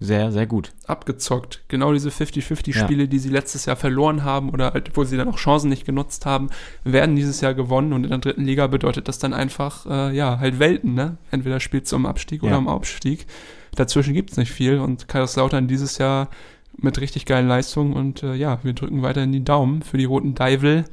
sehr, 0.00 0.30
sehr 0.30 0.46
gut. 0.46 0.72
Abgezockt. 0.86 1.64
Genau 1.68 1.92
diese 1.92 2.10
50-50-Spiele, 2.10 3.02
ja. 3.02 3.06
die 3.08 3.18
sie 3.18 3.30
letztes 3.30 3.66
Jahr 3.66 3.76
verloren 3.76 4.22
haben 4.22 4.50
oder 4.50 4.72
halt, 4.72 4.96
wo 4.96 5.02
sie 5.02 5.16
dann 5.16 5.28
auch 5.28 5.38
Chancen 5.38 5.70
nicht 5.70 5.84
genutzt 5.84 6.24
haben, 6.24 6.50
werden 6.84 7.16
dieses 7.16 7.40
Jahr 7.40 7.54
gewonnen 7.54 7.92
und 7.92 8.04
in 8.04 8.10
der 8.10 8.18
dritten 8.18 8.44
Liga 8.44 8.68
bedeutet 8.68 9.08
das 9.08 9.18
dann 9.18 9.34
einfach, 9.34 9.86
äh, 9.86 10.16
ja, 10.16 10.38
halt 10.38 10.60
Welten, 10.60 10.94
ne? 10.94 11.18
Entweder 11.30 11.58
spielt 11.58 11.86
es 11.86 11.92
um 11.92 12.06
Abstieg 12.06 12.42
ja. 12.42 12.48
oder 12.48 12.58
um 12.58 12.68
Aufstieg. 12.68 13.26
Dazwischen 13.74 14.14
gibt 14.14 14.30
es 14.30 14.36
nicht 14.36 14.52
viel 14.52 14.78
und 14.78 15.08
Kaiserslautern 15.08 15.66
dieses 15.66 15.98
Jahr 15.98 16.28
mit 16.76 17.00
richtig 17.00 17.26
geilen 17.26 17.48
Leistungen 17.48 17.94
und 17.94 18.22
äh, 18.22 18.34
ja, 18.34 18.60
wir 18.62 18.74
drücken 18.74 19.02
weiterhin 19.02 19.32
die 19.32 19.44
Daumen 19.44 19.82
für 19.82 19.98
die 19.98 20.04
Roten 20.04 20.36
Deivel 20.36 20.84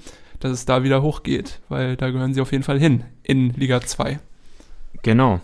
dass 0.45 0.59
es 0.59 0.65
da 0.65 0.83
wieder 0.83 1.01
hochgeht, 1.01 1.59
weil 1.69 1.97
da 1.97 2.11
gehören 2.11 2.35
sie 2.35 2.41
auf 2.41 2.51
jeden 2.51 2.63
Fall 2.63 2.79
hin 2.79 3.03
in 3.23 3.49
Liga 3.53 3.81
2. 3.81 4.19
Genau, 5.01 5.39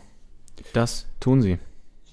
das 0.74 1.08
tun 1.20 1.42
sie. 1.42 1.58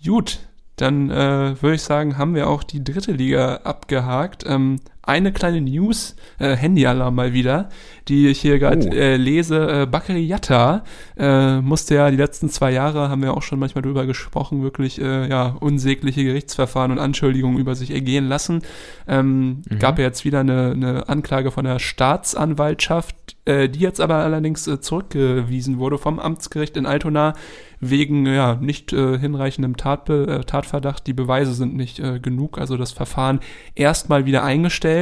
Gut, 0.03 0.39
dann 0.77 1.11
äh, 1.11 1.61
würde 1.61 1.75
ich 1.75 1.83
sagen, 1.83 2.17
haben 2.17 2.35
wir 2.35 2.49
auch 2.49 2.63
die 2.63 2.83
dritte 2.83 3.13
Liga 3.13 3.57
abgehakt. 3.57 4.45
Ähm, 4.47 4.81
eine 5.09 5.33
kleine 5.33 5.61
News, 5.61 6.17
äh, 6.39 6.55
Handyalarm 6.55 7.15
mal 7.15 7.33
wieder, 7.33 7.71
die 8.09 8.29
ich 8.29 8.41
hier 8.41 8.59
gerade 8.59 8.87
oh. 8.89 8.93
äh, 8.93 9.17
lese. 9.17 9.83
Äh, 9.83 9.87
Bakary 9.87 10.25
Yatta 10.25 10.85
äh, 11.17 11.61
musste 11.61 11.95
ja 11.95 12.11
die 12.11 12.17
letzten 12.17 12.51
zwei 12.51 12.73
Jahre, 12.73 13.09
haben 13.09 13.23
wir 13.23 13.35
auch 13.35 13.43
schon 13.43 13.59
manchmal 13.59 13.83
drüber 13.83 14.07
gesprochen, 14.07 14.63
wirklich 14.63 15.01
äh, 15.01 15.29
ja 15.29 15.57
unsägliche 15.61 16.23
Gerichtsverfahren 16.25 16.93
und 16.93 16.99
Anschuldigungen 16.99 17.59
über 17.59 17.75
sich 17.75 17.91
ergehen 17.91 18.29
lassen. 18.29 18.63
Ähm, 19.09 19.63
mhm. 19.69 19.79
Gab 19.79 19.99
ja 19.99 20.05
jetzt 20.05 20.25
wieder 20.25 20.41
eine, 20.41 20.73
eine 20.73 21.09
Anklage 21.09 21.51
von 21.51 21.65
der 21.65 21.79
Staatsanwaltschaft, 21.79 23.37
äh, 23.47 23.69
die 23.69 23.81
jetzt 23.81 24.01
aber 24.01 24.17
allerdings 24.17 24.67
äh, 24.67 24.81
zurückgewiesen 24.81 25.79
wurde 25.79 25.97
vom 25.97 26.19
Amtsgericht 26.19 26.77
in 26.77 26.85
Altona 26.85 27.33
wegen 27.81 28.27
ja 28.27 28.57
nicht 28.57 28.93
äh, 28.93 29.19
hinreichendem 29.19 29.77
Tatbe 29.77 30.41
äh, 30.41 30.45
Tatverdacht. 30.45 31.07
Die 31.07 31.13
Beweise 31.13 31.53
sind 31.55 31.77
nicht 31.77 32.01
äh, 32.01 32.19
genug, 32.19 32.59
also 32.59 32.77
das 32.77 32.93
Verfahren 32.93 33.41
erstmal 33.75 34.27
wieder 34.27 34.43
eingestellt. 34.43 34.98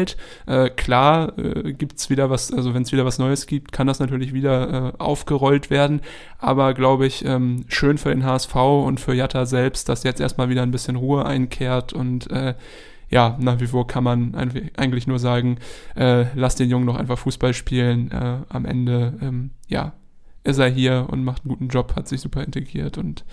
Äh, 0.46 0.70
klar 0.70 1.38
äh, 1.38 1.72
gibt's 1.72 2.10
wieder 2.10 2.30
was, 2.30 2.52
also 2.52 2.74
wenn 2.74 2.82
es 2.82 2.92
wieder 2.92 3.04
was 3.04 3.18
Neues 3.18 3.46
gibt, 3.46 3.72
kann 3.72 3.86
das 3.86 3.98
natürlich 3.98 4.32
wieder 4.32 4.92
äh, 4.94 5.02
aufgerollt 5.02 5.70
werden. 5.70 6.00
Aber 6.38 6.74
glaube 6.74 7.06
ich, 7.06 7.24
ähm, 7.24 7.64
schön 7.68 7.98
für 7.98 8.10
den 8.10 8.24
HSV 8.24 8.54
und 8.54 9.00
für 9.00 9.14
Jatta 9.14 9.46
selbst, 9.46 9.88
dass 9.88 10.02
jetzt 10.02 10.20
erstmal 10.20 10.48
wieder 10.48 10.62
ein 10.62 10.70
bisschen 10.70 10.96
Ruhe 10.96 11.24
einkehrt 11.24 11.92
und 11.92 12.30
äh, 12.30 12.54
ja, 13.08 13.36
nach 13.40 13.60
wie 13.60 13.68
vor 13.68 13.86
kann 13.86 14.02
man 14.02 14.34
eigentlich 14.76 15.06
nur 15.06 15.18
sagen, 15.18 15.58
äh, 15.94 16.26
lass 16.34 16.56
den 16.56 16.68
Jungen 16.68 16.86
doch 16.86 16.96
einfach 16.96 17.18
Fußball 17.18 17.54
spielen. 17.54 18.10
Äh, 18.10 18.38
am 18.48 18.64
Ende, 18.64 19.14
ähm, 19.22 19.50
ja, 19.68 19.92
ist 20.42 20.58
er 20.58 20.68
hier 20.68 21.06
und 21.10 21.24
macht 21.24 21.44
einen 21.44 21.50
guten 21.50 21.68
Job, 21.68 21.94
hat 21.94 22.08
sich 22.08 22.20
super 22.20 22.42
integriert 22.42 22.98
und 22.98 23.24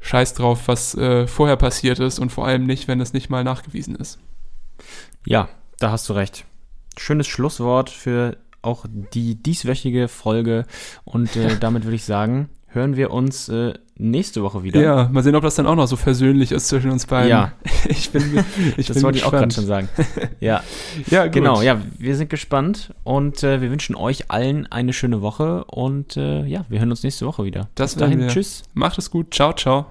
scheiß 0.00 0.34
drauf, 0.34 0.66
was 0.66 0.94
äh, 0.94 1.26
vorher 1.26 1.56
passiert 1.56 1.98
ist 1.98 2.18
und 2.18 2.30
vor 2.30 2.46
allem 2.46 2.66
nicht, 2.66 2.88
wenn 2.88 3.00
es 3.00 3.12
nicht 3.12 3.30
mal 3.30 3.44
nachgewiesen 3.44 3.94
ist. 3.96 4.18
Ja, 5.26 5.48
da 5.78 5.90
hast 5.90 6.08
du 6.08 6.12
recht. 6.12 6.44
Schönes 6.96 7.26
Schlusswort 7.26 7.90
für 7.90 8.36
auch 8.62 8.84
die 9.14 9.36
dieswöchige 9.36 10.08
Folge 10.08 10.66
und 11.04 11.36
äh, 11.36 11.56
damit 11.60 11.84
würde 11.84 11.96
ich 11.96 12.04
sagen, 12.04 12.48
hören 12.68 12.96
wir 12.96 13.10
uns 13.10 13.48
äh, 13.48 13.74
nächste 13.96 14.42
Woche 14.42 14.62
wieder. 14.62 14.80
Ja, 14.80 15.08
mal 15.10 15.22
sehen, 15.22 15.34
ob 15.34 15.42
das 15.42 15.56
dann 15.56 15.66
auch 15.66 15.74
noch 15.74 15.86
so 15.86 15.96
versöhnlich 15.96 16.52
ist 16.52 16.68
zwischen 16.68 16.90
uns 16.90 17.06
beiden. 17.06 17.28
Ja, 17.30 17.52
ich 17.88 18.10
bin, 18.10 18.44
ich 18.76 18.86
das 18.86 18.94
bin 18.94 19.02
wollte 19.02 19.16
gespannt. 19.16 19.16
ich 19.16 19.24
auch 19.24 19.30
gerade 19.30 19.54
schon 19.54 19.66
sagen. 19.66 19.88
Ja, 20.40 20.62
ja 21.08 21.24
gut. 21.24 21.32
genau. 21.32 21.62
Ja, 21.62 21.80
wir 21.98 22.16
sind 22.16 22.30
gespannt 22.30 22.94
und 23.04 23.42
äh, 23.42 23.60
wir 23.60 23.70
wünschen 23.70 23.94
euch 23.96 24.30
allen 24.30 24.70
eine 24.70 24.92
schöne 24.92 25.20
Woche 25.20 25.64
und 25.64 26.16
äh, 26.16 26.44
ja, 26.46 26.64
wir 26.68 26.78
hören 26.80 26.90
uns 26.90 27.02
nächste 27.02 27.26
Woche 27.26 27.44
wieder. 27.44 27.68
Das 27.74 27.94
Bis 27.94 28.00
dahin, 28.00 28.20
wir. 28.20 28.28
tschüss. 28.28 28.62
Macht 28.74 28.98
es 28.98 29.10
gut. 29.10 29.34
Ciao, 29.34 29.52
ciao. 29.52 29.86